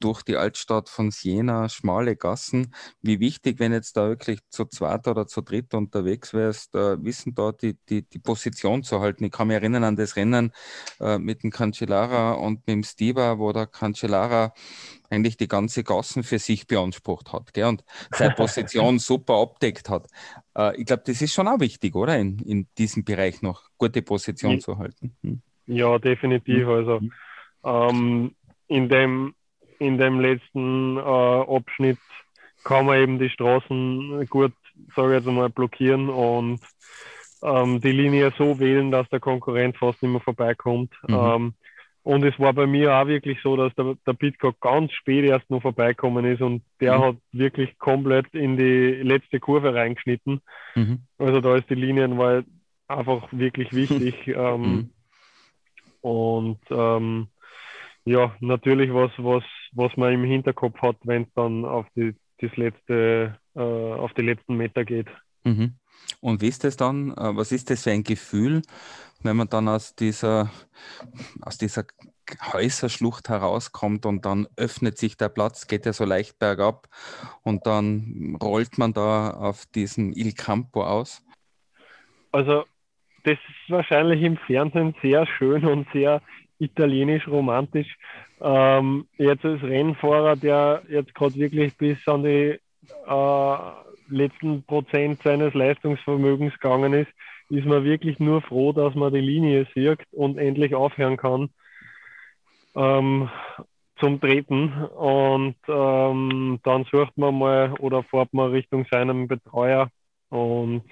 durch 0.00 0.22
die 0.22 0.36
Altstadt 0.36 0.88
von 0.88 1.10
Siena, 1.10 1.68
schmale 1.68 2.16
Gassen. 2.16 2.74
Wie 3.00 3.20
wichtig, 3.20 3.58
wenn 3.58 3.72
jetzt 3.72 3.96
da 3.96 4.08
wirklich 4.08 4.40
zu 4.50 4.66
zweit 4.66 5.08
oder 5.08 5.26
zu 5.26 5.40
dritt 5.40 5.72
unterwegs 5.72 6.34
wärst, 6.34 6.74
äh, 6.74 7.02
wissen 7.02 7.34
da 7.34 7.52
die, 7.52 7.78
die, 7.88 8.02
die 8.02 8.18
Position 8.18 8.82
zu 8.82 9.00
halten. 9.00 9.24
Ich 9.24 9.32
kann 9.32 9.48
mich 9.48 9.56
erinnern 9.56 9.84
an 9.84 9.96
das 9.96 10.16
Rennen 10.16 10.52
äh, 11.00 11.18
mit 11.18 11.42
dem 11.42 11.50
Cancellara 11.50 12.03
und 12.12 12.66
mit 12.66 12.68
dem 12.68 12.82
Stiba, 12.82 13.38
wo 13.38 13.52
der 13.52 13.66
Cancellara 13.66 14.52
eigentlich 15.10 15.36
die 15.36 15.48
ganze 15.48 15.84
Gassen 15.84 16.22
für 16.22 16.38
sich 16.38 16.66
beansprucht 16.66 17.32
hat 17.32 17.54
gell? 17.54 17.66
und 17.66 17.84
seine 18.10 18.34
Position 18.36 18.98
super 18.98 19.34
abdeckt 19.34 19.88
hat. 19.88 20.06
Äh, 20.56 20.80
ich 20.80 20.86
glaube, 20.86 21.02
das 21.06 21.22
ist 21.22 21.32
schon 21.32 21.48
auch 21.48 21.60
wichtig, 21.60 21.94
oder? 21.94 22.18
In, 22.18 22.38
in 22.40 22.66
diesem 22.78 23.04
Bereich 23.04 23.42
noch 23.42 23.62
gute 23.78 24.02
Position 24.02 24.54
ja. 24.54 24.58
zu 24.58 24.78
halten. 24.78 25.16
Hm. 25.22 25.42
Ja, 25.66 25.98
definitiv. 25.98 26.66
Hm. 26.66 26.68
Also 26.68 27.00
ähm, 27.64 28.34
in 28.68 28.88
dem, 28.88 29.34
in 29.78 29.98
dem 29.98 30.20
letzten 30.20 30.96
äh, 30.96 31.00
Abschnitt 31.00 31.98
kann 32.64 32.86
man 32.86 32.98
eben 32.98 33.18
die 33.18 33.30
Straßen 33.30 34.26
gut, 34.28 34.52
sage 34.96 35.16
ich 35.16 35.24
jetzt 35.24 35.32
mal, 35.32 35.50
blockieren 35.50 36.08
und 36.08 36.60
ähm, 37.42 37.80
die 37.80 37.92
Linie 37.92 38.32
so 38.36 38.58
wählen, 38.58 38.90
dass 38.90 39.08
der 39.10 39.20
Konkurrent 39.20 39.76
fast 39.76 40.02
nicht 40.02 40.10
mehr 40.10 40.20
vorbeikommt. 40.20 40.92
Mhm. 41.06 41.14
Ähm, 41.14 41.54
und 42.04 42.22
es 42.22 42.38
war 42.38 42.52
bei 42.52 42.66
mir 42.66 42.94
auch 42.94 43.06
wirklich 43.06 43.38
so, 43.42 43.56
dass 43.56 43.74
der, 43.76 43.96
der 44.06 44.12
Pitcock 44.12 44.60
ganz 44.60 44.92
spät 44.92 45.24
erst 45.24 45.48
noch 45.48 45.62
vorbeikommen 45.62 46.26
ist 46.26 46.42
und 46.42 46.62
der 46.78 46.98
mhm. 46.98 47.02
hat 47.02 47.16
wirklich 47.32 47.78
komplett 47.78 48.26
in 48.34 48.58
die 48.58 49.00
letzte 49.02 49.40
Kurve 49.40 49.74
reingeschnitten. 49.74 50.42
Mhm. 50.74 51.00
Also 51.16 51.40
da 51.40 51.56
ist 51.56 51.70
die 51.70 51.74
Linien 51.74 52.20
einfach 52.88 53.26
wirklich 53.32 53.72
wichtig. 53.74 54.28
ähm, 54.28 54.60
mhm. 54.60 54.90
Und 56.02 56.60
ähm, 56.70 57.28
ja, 58.04 58.36
natürlich 58.40 58.92
was, 58.92 59.10
was, 59.16 59.44
was 59.72 59.96
man 59.96 60.12
im 60.12 60.24
Hinterkopf 60.24 60.82
hat, 60.82 60.96
wenn 61.04 61.22
es 61.22 61.28
dann 61.34 61.64
auf 61.64 61.86
die, 61.96 62.14
das 62.38 62.54
letzte, 62.58 63.38
äh, 63.54 63.60
auf 63.60 64.12
die 64.12 64.22
letzten 64.22 64.58
Meter 64.58 64.84
geht. 64.84 65.08
Mhm. 65.44 65.76
Und 66.20 66.42
wie 66.42 66.48
ist 66.48 66.64
das 66.64 66.76
dann? 66.76 67.12
Äh, 67.12 67.34
was 67.34 67.50
ist 67.50 67.70
das 67.70 67.84
für 67.84 67.92
ein 67.92 68.04
Gefühl, 68.04 68.60
wenn 69.24 69.36
man 69.36 69.48
dann 69.48 69.68
aus 69.68 69.94
dieser, 69.94 70.50
aus 71.42 71.58
dieser 71.58 71.84
Häuserschlucht 72.52 73.28
herauskommt 73.28 74.06
und 74.06 74.24
dann 74.24 74.46
öffnet 74.56 74.98
sich 74.98 75.16
der 75.16 75.28
Platz, 75.28 75.66
geht 75.66 75.86
ja 75.86 75.92
so 75.92 76.04
leicht 76.04 76.38
bergab 76.38 76.88
und 77.42 77.66
dann 77.66 78.36
rollt 78.42 78.78
man 78.78 78.92
da 78.92 79.30
auf 79.30 79.66
diesem 79.66 80.12
Il 80.12 80.32
Campo 80.32 80.84
aus? 80.84 81.22
Also, 82.32 82.64
das 83.24 83.34
ist 83.34 83.70
wahrscheinlich 83.70 84.22
im 84.22 84.36
Fernsehen 84.36 84.94
sehr 85.02 85.26
schön 85.26 85.64
und 85.64 85.86
sehr 85.92 86.20
italienisch 86.58 87.26
romantisch. 87.28 87.96
Ähm, 88.40 89.06
jetzt 89.16 89.44
als 89.44 89.62
Rennfahrer, 89.62 90.36
der 90.36 90.82
jetzt 90.88 91.14
gerade 91.14 91.34
wirklich 91.36 91.76
bis 91.76 92.06
an 92.08 92.24
die 92.24 92.58
äh, 93.06 93.56
letzten 94.08 94.62
Prozent 94.64 95.22
seines 95.22 95.54
Leistungsvermögens 95.54 96.54
gegangen 96.54 96.92
ist, 96.92 97.10
ist 97.54 97.66
man 97.66 97.84
wirklich 97.84 98.18
nur 98.18 98.42
froh, 98.42 98.72
dass 98.72 98.94
man 98.94 99.12
die 99.12 99.20
Linie 99.20 99.66
sieht 99.74 100.00
und 100.12 100.38
endlich 100.38 100.74
aufhören 100.74 101.16
kann 101.16 101.50
ähm, 102.74 103.28
zum 103.98 104.20
Treten. 104.20 104.72
Und 104.72 105.56
ähm, 105.68 106.60
dann 106.62 106.84
sucht 106.84 107.16
man 107.16 107.38
mal 107.38 107.72
oder 107.78 108.02
fährt 108.02 108.32
man 108.32 108.50
Richtung 108.50 108.86
seinem 108.90 109.28
Betreuer 109.28 109.88
und 110.30 110.82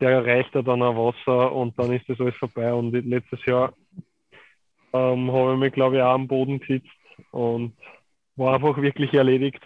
der 0.00 0.26
reicht 0.26 0.54
er 0.54 0.64
dann 0.64 0.82
auch 0.82 0.96
Wasser 0.96 1.52
und 1.52 1.78
dann 1.78 1.92
ist 1.92 2.08
das 2.08 2.20
alles 2.20 2.36
vorbei. 2.36 2.72
Und 2.72 2.92
letztes 2.92 3.44
Jahr 3.46 3.72
ähm, 4.92 5.30
habe 5.32 5.54
ich 5.54 5.60
mich, 5.60 5.72
glaube 5.72 5.96
ich, 5.96 6.02
auch 6.02 6.14
am 6.14 6.26
Boden 6.26 6.58
gesetzt 6.58 6.88
und 7.30 7.74
war 8.36 8.54
einfach 8.54 8.76
wirklich 8.78 9.14
erledigt. 9.14 9.62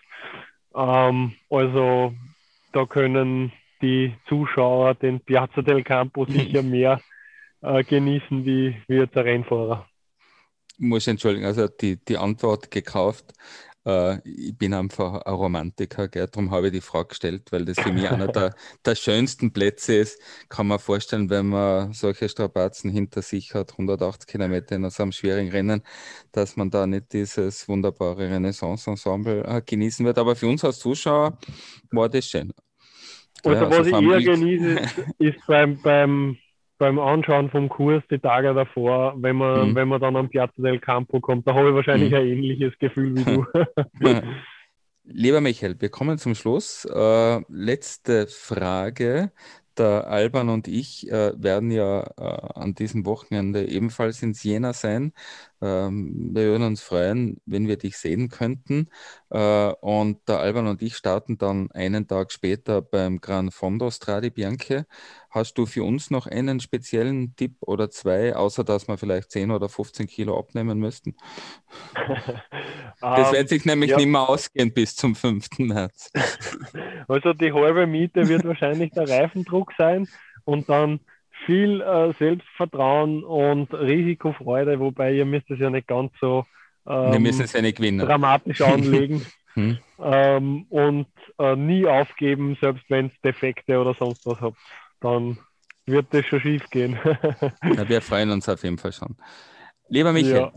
Ähm, 0.75 1.33
also 1.49 2.13
da 2.73 2.85
können 2.85 3.53
die 3.87 4.15
Zuschauer 4.29 4.95
den 4.95 5.21
Piazza 5.21 5.63
del 5.63 5.85
Campo 5.85 6.25
sicher 6.27 6.63
mehr 6.77 7.01
äh, 7.63 7.85
genießen 7.85 8.45
wie, 8.45 8.77
wie 8.89 9.07
der 9.07 9.25
Rennfahrer. 9.25 9.87
Ich 10.79 10.81
muss 10.81 11.07
entschuldigen, 11.07 11.47
also 11.47 11.69
die, 11.69 12.05
die 12.05 12.19
Antwort 12.19 12.71
gekauft. 12.71 13.33
Äh, 13.87 14.19
ich 14.29 14.59
bin 14.59 14.75
einfach 14.75 15.23
ein 15.23 15.35
Romantiker, 15.35 16.09
gell? 16.09 16.27
darum 16.27 16.51
habe 16.51 16.67
ich 16.67 16.73
die 16.73 16.81
Frage 16.81 17.09
gestellt, 17.09 17.53
weil 17.53 17.65
das 17.65 17.79
für 17.79 17.93
mich 17.93 18.11
einer 18.11 18.27
der, 18.27 18.55
der 18.85 18.95
schönsten 18.97 19.53
Plätze 19.53 19.95
ist. 19.95 20.21
Kann 20.49 20.67
man 20.67 20.81
vorstellen, 20.81 21.31
wenn 21.31 21.47
man 21.47 21.93
solche 21.93 22.29
Strapazen 22.29 22.91
hinter 22.91 23.23
sich 23.23 23.55
hat, 23.55 23.73
180 23.73 24.27
Kilometer 24.27 24.75
in 24.75 24.91
so 24.91 25.03
einem 25.05 25.13
schwierigen 25.13 25.51
Rennen, 25.51 25.83
dass 26.33 26.57
man 26.57 26.71
da 26.71 26.87
nicht 26.87 27.13
dieses 27.13 27.69
wunderbare 27.69 28.29
Renaissance-Ensemble 28.29 29.45
äh, 29.47 29.63
genießen 29.65 30.05
wird. 30.05 30.19
Aber 30.19 30.35
für 30.35 30.49
uns 30.49 30.65
als 30.65 30.81
Zuschauer 30.81 31.39
war 31.93 32.09
das 32.09 32.27
schön. 32.27 32.53
Also, 33.47 33.65
ja, 33.65 33.71
was 33.71 33.87
ich 33.87 33.93
eher 33.95 34.35
genieße, 34.35 34.83
ist 35.19 35.47
beim, 35.47 35.81
beim 35.83 36.39
beim 36.79 36.99
Anschauen 36.99 37.51
vom 37.51 37.69
Kurs 37.69 38.03
die 38.11 38.19
Tage 38.19 38.53
davor, 38.53 39.15
wenn 39.17 39.37
man, 39.37 39.71
mhm. 39.71 39.75
wenn 39.75 39.89
man 39.89 40.01
dann 40.01 40.17
am 40.17 40.29
Piazza 40.29 40.61
del 40.61 40.79
Campo 40.79 41.21
kommt, 41.21 41.47
da 41.47 41.55
habe 41.55 41.71
ich 41.71 41.75
wahrscheinlich 41.75 42.11
mhm. 42.11 42.17
ein 42.17 42.27
ähnliches 42.27 42.79
Gefühl 42.79 43.17
wie 43.17 43.25
du. 43.25 43.47
Lieber 45.05 45.41
Michael, 45.41 45.81
wir 45.81 45.89
kommen 45.89 46.19
zum 46.19 46.35
Schluss. 46.35 46.85
Äh, 46.85 47.41
letzte 47.49 48.27
Frage. 48.27 49.31
Der 49.79 50.09
Alban 50.09 50.49
und 50.49 50.69
ich 50.69 51.09
äh, 51.11 51.33
werden 51.37 51.71
ja 51.71 52.01
äh, 52.17 52.59
an 52.59 52.75
diesem 52.75 53.05
Wochenende 53.05 53.69
ebenfalls 53.69 54.23
in 54.23 54.33
Siena 54.33 54.73
sein. 54.73 55.13
Ähm, 55.61 56.31
wir 56.35 56.45
würden 56.45 56.63
uns 56.63 56.83
freuen, 56.83 57.41
wenn 57.45 57.69
wir 57.69 57.77
dich 57.77 57.99
sehen 57.99 58.31
könnten. 58.31 58.89
Äh, 59.31 59.73
und 59.81 60.29
der 60.29 60.39
Alban 60.39 60.69
und 60.69 60.83
ich 60.83 60.97
starten 60.97 61.37
dann 61.39 61.71
einen 61.73 62.07
Tag 62.07 62.33
später 62.33 62.81
beim 62.83 63.21
Gran 63.21 63.51
Fondo 63.51 63.91
Stradi 63.91 64.31
Bianche. 64.31 64.87
Hast 65.31 65.59
du 65.59 65.67
für 65.67 65.83
uns 65.83 66.11
noch 66.11 66.27
einen 66.27 66.61
speziellen 66.61 67.35
Tipp 67.37 67.57
oder 67.61 67.91
zwei, 67.91 68.37
außer 68.37 68.63
dass 68.65 68.89
wir 68.89 68.97
vielleicht 68.99 69.33
10 69.33 69.51
oder 69.51 69.69
15 69.69 70.07
Kilo 70.07 70.39
abnehmen 70.39 70.79
müssten? 70.79 71.17
das 73.01 73.33
wird 73.33 73.49
sich 73.49 73.65
nämlich 73.65 73.91
ja. 73.91 73.97
nicht 73.97 74.07
mehr 74.07 74.29
ausgehen 74.29 74.73
bis 74.73 74.95
zum 74.97 75.15
5. 75.15 75.59
März. 75.59 76.13
Also 77.09 77.35
die 77.35 77.53
halbe 77.53 77.87
Miete 77.87 78.27
wird 78.27 78.45
wahrscheinlich 78.45 78.91
der 78.91 79.09
Reifendruck 79.09 79.73
sein 79.79 80.09
und 80.45 80.69
dann 80.69 80.99
viel 81.45 81.81
äh, 81.81 82.13
Selbstvertrauen 82.15 83.23
und 83.23 83.73
Risikofreude, 83.73 84.81
wobei 84.81 85.13
ihr 85.13 85.25
müsst 85.25 85.49
es 85.51 85.61
ja 85.61 85.71
nicht 85.71 85.87
ganz 85.87 86.11
so 86.21 86.45
ähm, 86.87 87.13
Wir 87.13 87.21
müssen 87.21 87.43
es 87.43 87.53
ja 87.53 87.63
nicht 87.63 87.77
gewinnen. 87.77 88.07
dramatisch 88.07 88.61
anlegen. 88.63 89.25
hm. 89.55 89.79
ähm, 89.99 90.67
und 90.69 91.09
äh, 91.39 91.57
nie 91.57 91.87
aufgeben, 91.87 92.57
selbst 92.61 92.85
wenn 92.89 93.07
es 93.07 93.21
Defekte 93.23 93.79
oder 93.79 93.95
sonst 93.95 94.27
was 94.27 94.41
habt 94.41 94.59
dann 95.01 95.39
wird 95.87 96.13
das 96.13 96.27
schon 96.27 96.41
schief 96.41 96.69
gehen. 96.71 96.99
ja, 97.05 97.89
wir 97.89 98.03
freuen 98.03 98.31
uns 98.31 98.49
auf 98.49 98.63
jeden 98.63 98.79
Fall 98.79 98.93
schon. 98.93 99.17
Lieber 99.89 100.13
Michael, 100.13 100.35
ja. 100.35 100.53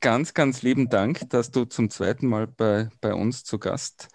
ganz, 0.00 0.34
ganz 0.34 0.62
lieben 0.62 0.88
Dank, 0.88 1.28
dass 1.30 1.50
du 1.50 1.64
zum 1.64 1.90
zweiten 1.90 2.28
Mal 2.28 2.46
bei, 2.46 2.88
bei 3.00 3.12
uns 3.12 3.44
zu 3.44 3.58
Gast 3.58 4.08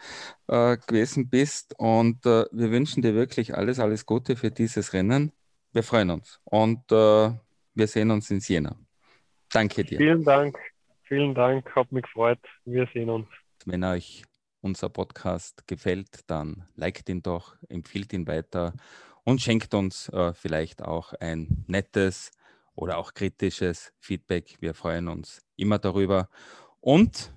äh, 0.48 0.78
gewesen 0.78 1.30
bist 1.30 1.76
und 1.78 2.26
äh, 2.26 2.46
wir 2.52 2.72
wünschen 2.72 3.02
dir 3.02 3.14
wirklich 3.14 3.56
alles, 3.56 3.80
alles 3.80 4.06
Gute 4.06 4.36
für 4.36 4.52
dieses 4.52 4.94
Rennen. 4.94 5.34
Wir 5.74 5.84
freuen 5.84 6.12
uns 6.12 6.40
und 6.46 6.92
äh, 6.92 7.32
wir 7.74 7.88
sehen 7.88 8.12
uns 8.12 8.32
in 8.32 8.40
Siena. 8.40 8.78
Danke 9.52 9.84
dir. 9.84 9.98
Vielen 9.98 10.24
Dank, 10.24 10.58
vielen 11.08 11.36
Dank, 11.36 11.76
hat 11.76 11.92
mich 11.92 12.04
gefreut. 12.04 12.40
Wir 12.66 12.88
sehen 12.94 13.10
uns. 13.10 13.28
Wenn 13.66 13.84
euch 13.84 14.24
unser 14.62 14.90
Podcast 14.90 15.68
gefällt, 15.68 16.22
dann 16.28 16.68
liked 16.76 17.10
ihn 17.10 17.22
doch, 17.22 17.56
empfiehlt 17.70 18.14
ihn 18.14 18.28
weiter 18.28 18.74
und 19.24 19.42
schenkt 19.42 19.74
uns 19.74 20.10
äh, 20.10 20.34
vielleicht 20.34 20.82
auch 20.82 21.14
ein 21.14 21.66
nettes 21.68 22.32
oder 22.76 22.98
auch 22.98 23.14
kritisches 23.14 23.94
Feedback. 24.00 24.58
Wir 24.60 24.74
freuen 24.74 25.08
uns 25.08 25.42
immer 25.56 25.80
darüber 25.80 26.30
und 26.80 27.34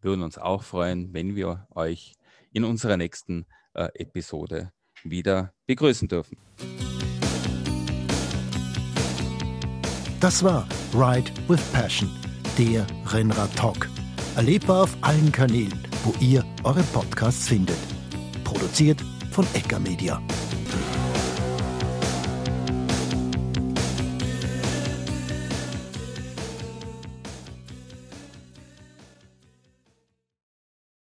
würden 0.00 0.22
uns 0.22 0.38
auch 0.38 0.62
freuen, 0.62 1.12
wenn 1.12 1.34
wir 1.34 1.66
euch 1.74 2.14
in 2.52 2.64
unserer 2.64 2.96
nächsten 2.96 3.46
äh, 3.74 3.88
Episode 3.94 4.72
wieder 5.02 5.52
begrüßen 5.66 6.08
dürfen. 6.08 6.38
Das 10.20 10.42
war 10.42 10.66
Ride 10.94 11.30
with 11.48 11.60
Passion, 11.72 12.08
der 12.58 12.86
Rennrad 13.06 13.54
Talk. 13.56 13.88
Erlebbar 14.36 14.84
auf 14.84 14.96
allen 15.00 15.32
Kanälen, 15.32 15.86
wo 16.04 16.14
ihr 16.20 16.44
eure 16.62 16.82
Podcasts 16.82 17.48
findet. 17.48 17.76
Produziert 18.44 19.02
von 19.30 19.46
Ecker 19.54 19.80
Media. 19.80 20.20